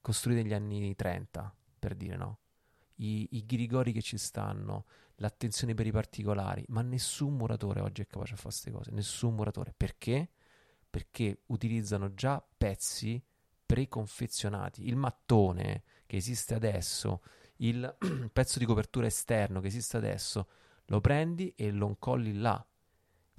costruite 0.00 0.42
negli 0.42 0.52
anni 0.52 0.94
30, 0.94 1.54
per 1.78 1.94
dire 1.94 2.16
no. 2.16 2.38
I, 2.96 3.28
I 3.32 3.46
ghirigori 3.46 3.92
che 3.92 4.02
ci 4.02 4.18
stanno, 4.18 4.84
l'attenzione 5.16 5.72
per 5.74 5.86
i 5.86 5.90
particolari, 5.90 6.64
ma 6.68 6.82
nessun 6.82 7.34
muratore 7.34 7.80
oggi 7.80 8.02
è 8.02 8.06
capace 8.06 8.32
di 8.32 8.36
fare 8.36 8.52
queste 8.52 8.70
cose, 8.70 8.90
nessun 8.90 9.34
muratore. 9.34 9.72
Perché? 9.74 10.30
Perché 10.90 11.42
utilizzano 11.46 12.12
già 12.14 12.44
pezzi 12.56 13.22
preconfezionati. 13.70 14.88
Il 14.88 14.96
mattone 14.96 15.84
che 16.06 16.16
esiste 16.16 16.54
adesso, 16.54 17.22
il 17.58 17.96
pezzo 18.32 18.58
di 18.58 18.64
copertura 18.64 19.06
esterno 19.06 19.60
che 19.60 19.68
esiste 19.68 19.96
adesso, 19.96 20.48
lo 20.86 21.00
prendi 21.00 21.52
e 21.56 21.70
lo 21.70 21.86
incolli 21.86 22.36
là. 22.36 22.64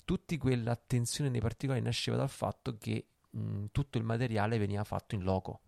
Tutta 0.06 0.38
quell'attenzione 0.38 1.30
nei 1.30 1.42
particolari 1.42 1.84
nasceva 1.84 2.16
dal 2.16 2.30
fatto 2.30 2.78
che 2.78 3.06
mh, 3.30 3.66
tutto 3.72 3.98
il 3.98 4.06
materiale 4.06 4.58
veniva 4.58 4.86
fatto 4.86 5.16
in 5.16 5.24
loco 5.24 5.60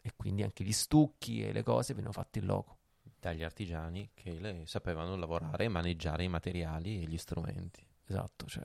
e 0.00 0.12
quindi 0.16 0.42
anche 0.42 0.64
gli 0.64 0.72
stucchi 0.72 1.42
e 1.42 1.52
le 1.52 1.62
cose 1.62 1.92
venivano 1.92 2.18
fatte 2.18 2.38
in 2.38 2.46
loco. 2.46 2.76
Dagli 3.20 3.42
artigiani 3.42 4.10
che 4.14 4.62
sapevano 4.64 5.14
lavorare 5.16 5.64
e 5.64 5.68
maneggiare 5.68 6.24
i 6.24 6.28
materiali 6.28 7.02
e 7.02 7.06
gli 7.06 7.18
strumenti. 7.18 7.84
Esatto, 8.06 8.46
cioè, 8.46 8.64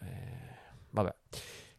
vabbè. 0.92 1.14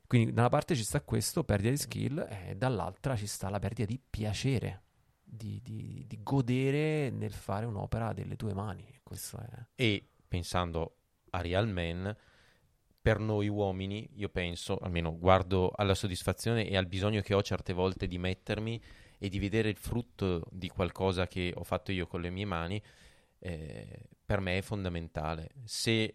Quindi 0.07 0.33
da 0.33 0.43
una 0.43 0.51
parte 0.51 0.75
ci 0.75 0.85
sta 0.85 1.01
questo, 1.01 1.45
perdita 1.45 1.71
di 1.71 1.77
skill, 1.77 2.27
e 2.29 2.55
dall'altra 2.57 3.17
ci 3.17 3.27
sta 3.27 3.49
la 3.49 3.59
perdita 3.59 3.87
di 3.87 3.99
piacere, 3.99 4.83
di, 5.23 5.61
di, 5.63 6.05
di 6.07 6.23
godere 6.23 7.11
nel 7.11 7.33
fare 7.33 7.67
un'opera 7.67 8.13
delle 8.13 8.37
tue 8.37 8.55
mani. 8.55 8.87
E 9.75 10.07
pensando 10.29 10.97
a 11.31 11.41
Real 11.41 11.69
Man, 11.69 12.15
per 13.01 13.19
noi 13.19 13.49
uomini, 13.49 14.09
io 14.15 14.29
penso, 14.29 14.79
almeno 14.79 15.19
guardo 15.19 15.71
alla 15.75 15.95
soddisfazione 15.95 16.67
e 16.69 16.77
al 16.77 16.87
bisogno 16.87 17.21
che 17.21 17.35
ho 17.35 17.43
certe 17.43 17.73
volte 17.73 18.07
di 18.07 18.19
mettermi 18.19 18.81
e 19.19 19.29
di 19.29 19.39
vedere 19.39 19.69
il 19.69 19.77
frutto 19.77 20.47
di 20.51 20.69
qualcosa 20.69 21.27
che 21.27 21.53
ho 21.55 21.65
fatto 21.65 21.93
io 21.93 22.07
con 22.07 22.21
le 22.21 22.31
mie 22.31 22.47
mani, 22.47 22.83
eh, 23.41 24.09
per 24.25 24.41
me 24.41 24.59
è 24.59 24.63
fondamentale. 24.63 25.51
Se 25.65 26.15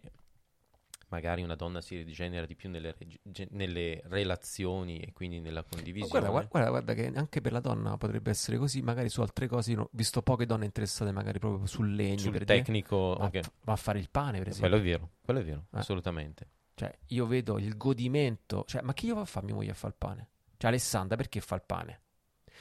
magari 1.10 1.42
una 1.42 1.54
donna 1.54 1.80
si 1.80 2.02
rigenera 2.02 2.46
di 2.46 2.54
più 2.54 2.70
nelle, 2.70 2.94
reg- 2.96 3.48
nelle 3.50 4.00
relazioni 4.04 5.00
e 5.00 5.12
quindi 5.12 5.40
nella 5.40 5.62
condivisione. 5.62 6.08
Guarda, 6.08 6.30
guarda, 6.30 6.48
guarda, 6.48 6.70
guarda, 6.70 6.94
che 6.94 7.18
anche 7.18 7.40
per 7.40 7.52
la 7.52 7.60
donna 7.60 7.96
potrebbe 7.96 8.30
essere 8.30 8.56
così, 8.56 8.80
magari 8.80 9.08
su 9.08 9.20
altre 9.20 9.46
cose, 9.46 9.76
ho 9.76 9.88
visto 9.92 10.22
poche 10.22 10.46
donne 10.46 10.64
interessate 10.64 11.12
magari 11.12 11.38
proprio 11.38 11.66
sul 11.66 11.94
legno, 11.94 12.18
sul 12.18 12.32
per 12.32 12.44
tecnico, 12.44 13.14
dire, 13.14 13.26
okay. 13.26 13.42
va, 13.64 13.72
a 13.72 13.76
fare 13.76 13.98
il 13.98 14.08
pane, 14.10 14.38
per 14.38 14.48
esempio. 14.48 14.68
Quello 14.68 14.82
è 14.82 14.86
vero, 14.86 15.10
quello 15.22 15.40
è 15.40 15.44
vero, 15.44 15.66
eh. 15.72 15.78
assolutamente. 15.78 16.48
Cioè, 16.74 16.96
io 17.08 17.26
vedo 17.26 17.58
il 17.58 17.76
godimento, 17.76 18.64
cioè, 18.66 18.80
ma 18.82 18.94
chi 18.94 19.06
io 19.06 19.14
va 19.14 19.22
a 19.22 19.26
fare 19.26 19.44
mia 19.46 19.54
moglie 19.54 19.72
a 19.72 19.74
fare 19.74 19.92
il 19.92 19.98
pane? 19.98 20.28
Cioè, 20.56 20.70
Alessandra 20.70 21.16
perché 21.16 21.40
fa 21.40 21.56
il 21.56 21.62
pane? 21.66 22.00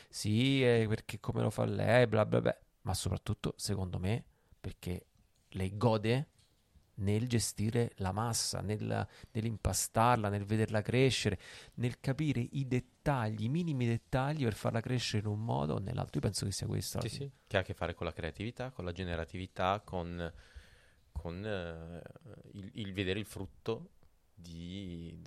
Sì, 0.10 0.62
perché 0.62 1.20
come 1.20 1.42
lo 1.42 1.50
fa 1.50 1.66
lei, 1.66 2.08
bla 2.08 2.26
bla 2.26 2.42
bla, 2.42 2.60
ma 2.82 2.94
soprattutto, 2.94 3.54
secondo 3.58 4.00
me, 4.00 4.26
perché 4.60 5.06
lei 5.50 5.78
gode 5.78 6.28
nel 7.00 7.28
gestire 7.28 7.92
la 7.98 8.12
massa, 8.12 8.62
nel, 8.62 9.08
nell'impastarla, 9.32 10.30
nel 10.30 10.46
vederla 10.46 10.82
crescere, 10.82 11.40
nel 11.76 12.00
capire 12.00 12.40
i 12.52 12.68
dettagli, 12.68 13.44
i 13.44 13.50
minimi 13.50 13.86
dettagli 13.88 14.44
per 14.44 14.54
farla 14.54 14.82
crescere 14.82 15.24
in 15.24 15.32
un 15.32 15.44
modo 15.44 15.76
o 15.76 15.80
nell'altro. 15.80 16.16
Io 16.16 16.22
penso 16.22 16.46
che 16.46 16.52
sia 16.52 16.68
questo. 16.68 17.02
Sì, 17.02 17.10
sì, 17.10 17.32
che 17.48 17.58
ha 17.58 17.62
a 17.62 17.64
che 17.64 17.74
fare 17.74 17.94
con 17.94 18.06
la 18.06 18.14
creatività, 18.14 18.72
con 18.72 18.86
la 18.86 18.92
generatività, 18.92 19.82
con, 19.84 20.32
con 21.12 21.36
uh, 21.36 22.40
il, 22.52 22.70
il, 22.74 22.94
vedere 22.94 23.20
il 23.20 23.26
frutto 23.26 23.92
di, 24.34 25.18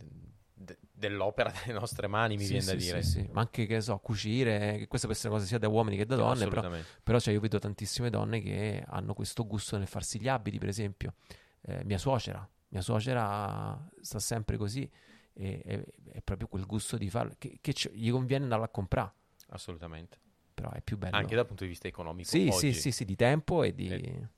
de, 0.53 0.79
dell'opera 0.93 1.53
delle 1.65 1.79
nostre 1.79 2.07
mani, 2.07 2.37
mi 2.37 2.45
sì, 2.45 2.53
viene 2.53 2.65
sì, 2.65 2.71
da 2.71 2.75
dire. 2.75 3.03
Sì, 3.03 3.29
ma 3.33 3.41
anche 3.41 3.67
che 3.67 3.81
so, 3.81 3.99
cucire, 3.99 4.77
che 4.79 4.89
questa 4.89 5.07
può 5.07 5.17
essere 5.17 5.31
una 5.31 5.39
cosa 5.39 5.49
sia 5.49 5.59
da 5.59 5.69
uomini 5.69 5.97
che 5.97 6.07
da 6.07 6.17
donne, 6.17 6.47
però, 6.49 6.71
però 7.03 7.19
cioè, 7.19 7.35
io 7.35 7.41
vedo 7.41 7.59
tantissime 7.59 8.11
donne 8.11 8.41
che 8.41 8.85
hanno 8.87 9.15
questo 9.15 9.47
gusto 9.47 9.79
nel 9.79 9.87
farsi 9.87 10.21
gli 10.21 10.29
abiti, 10.29 10.59
per 10.59 10.69
esempio 10.69 11.15
eh, 11.63 11.85
mia 11.85 11.99
suocera. 11.99 12.49
Mia 12.69 12.81
suocera 12.81 13.91
sta 14.01 14.19
sempre 14.19 14.57
così 14.57 14.91
e, 15.35 15.63
e, 15.65 15.85
è 16.13 16.23
proprio 16.23 16.49
quel 16.49 16.67
gusto 16.67 16.97
di 16.97 17.11
farlo 17.11 17.35
che, 17.39 17.59
che 17.61 17.75
gli 17.93 18.11
conviene 18.11 18.45
andarla 18.45 18.67
a 18.67 18.71
comprare. 18.71 19.13
Assolutamente. 19.49 20.19
Però 20.55 20.71
è 20.71 20.81
più 20.81 20.97
bello. 20.99 21.17
Anche 21.17 21.35
dal 21.35 21.47
punto 21.47 21.65
di 21.65 21.71
vista 21.71 21.89
economico. 21.89 22.29
Sì, 22.29 22.51
sì, 22.53 22.73
sì, 22.73 22.93
sì, 22.93 23.05
di 23.05 23.17
tempo 23.17 23.63
e 23.63 23.75
di... 23.75 23.89
Eh. 23.89 24.29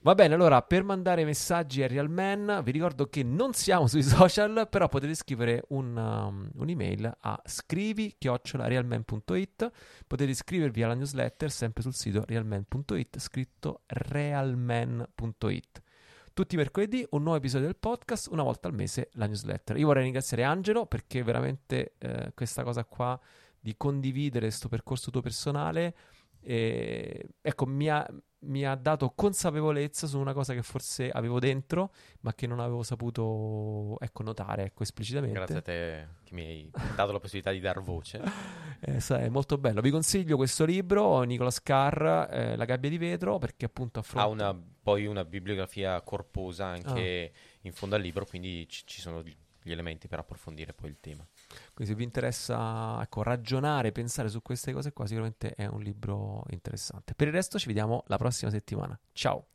Va 0.00 0.14
bene, 0.14 0.34
allora 0.34 0.62
per 0.62 0.82
mandare 0.82 1.24
messaggi 1.24 1.82
a 1.82 1.86
Realman 1.86 2.62
vi 2.64 2.70
ricordo 2.72 3.08
che 3.08 3.22
non 3.22 3.52
siamo 3.52 3.86
sui 3.86 4.02
social, 4.02 4.66
però 4.68 4.88
potete 4.88 5.14
scrivere 5.14 5.62
un, 5.68 5.96
um, 5.96 6.50
un'email 6.54 7.18
a 7.20 7.40
scrivi-realman.it, 7.44 9.70
potete 10.06 10.30
iscrivervi 10.30 10.82
alla 10.82 10.94
newsletter 10.94 11.50
sempre 11.50 11.82
sul 11.82 11.92
sito 11.94 12.24
realman.it, 12.26 13.18
scritto 13.18 13.82
realman.it. 13.86 15.82
Tutti 16.34 16.54
i 16.54 16.58
mercoledì 16.58 17.06
un 17.10 17.22
nuovo 17.22 17.36
episodio 17.36 17.66
del 17.66 17.76
podcast, 17.76 18.28
una 18.30 18.42
volta 18.42 18.66
al 18.66 18.74
mese 18.74 19.10
la 19.12 19.26
newsletter. 19.26 19.76
Io 19.76 19.86
vorrei 19.86 20.04
ringraziare 20.04 20.44
Angelo 20.44 20.86
perché 20.86 21.22
veramente 21.22 21.94
eh, 21.98 22.32
questa 22.34 22.62
cosa 22.62 22.84
qua 22.86 23.20
di 23.60 23.76
condividere 23.76 24.46
questo 24.46 24.68
percorso 24.68 25.10
tuo 25.10 25.20
personale, 25.20 25.94
eh, 26.40 27.34
ecco, 27.40 27.66
mi 27.66 27.88
ha, 27.90 28.06
mi 28.40 28.64
ha 28.64 28.74
dato 28.74 29.12
consapevolezza 29.14 30.06
su 30.06 30.18
una 30.18 30.32
cosa 30.32 30.54
che 30.54 30.62
forse 30.62 31.10
avevo 31.10 31.38
dentro, 31.38 31.92
ma 32.20 32.32
che 32.32 32.46
non 32.46 32.60
avevo 32.60 32.82
saputo 32.82 33.98
ecco, 34.00 34.22
notare 34.22 34.64
ecco, 34.64 34.84
esplicitamente. 34.84 35.36
Grazie 35.36 35.56
a 35.58 35.62
te 35.62 36.08
che 36.24 36.34
mi 36.34 36.44
hai 36.44 36.70
dato 36.96 37.12
la 37.12 37.20
possibilità 37.20 37.50
di 37.50 37.60
dar 37.60 37.80
voce. 37.82 38.20
eh, 38.80 38.98
è 38.98 39.28
molto 39.28 39.58
bello. 39.58 39.82
Vi 39.82 39.90
consiglio 39.90 40.36
questo 40.36 40.64
libro, 40.64 41.20
Nicolas 41.22 41.62
Carr, 41.62 42.02
eh, 42.30 42.56
La 42.56 42.64
gabbia 42.64 42.88
di 42.88 42.96
vetro, 42.96 43.36
perché 43.36 43.66
appunto 43.66 44.00
affronta... 44.00 44.46
Ha 44.46 44.48
una, 44.48 44.62
poi 44.82 45.06
una 45.06 45.24
bibliografia 45.24 46.00
corposa 46.02 46.66
anche 46.66 47.32
ah. 47.32 47.58
in 47.62 47.72
fondo 47.72 47.94
al 47.94 48.02
libro, 48.02 48.26
quindi 48.26 48.66
ci, 48.68 48.82
ci 48.86 49.00
sono 49.00 49.22
gli 49.62 49.70
elementi 49.70 50.08
per 50.08 50.18
approfondire 50.18 50.72
poi 50.72 50.90
il 50.90 50.98
tema. 51.00 51.26
Quindi 51.72 51.92
se 51.92 51.94
vi 51.94 52.04
interessa 52.04 53.00
ecco, 53.00 53.22
ragionare, 53.22 53.92
pensare 53.92 54.28
su 54.28 54.42
queste 54.42 54.72
cose 54.72 54.92
qua, 54.92 55.06
sicuramente 55.06 55.54
è 55.54 55.66
un 55.66 55.80
libro 55.80 56.44
interessante. 56.50 57.14
Per 57.14 57.28
il 57.28 57.32
resto 57.32 57.58
ci 57.58 57.68
vediamo 57.68 58.02
la 58.08 58.16
prossima 58.16 58.50
settimana. 58.50 58.98
Ciao! 59.12 59.46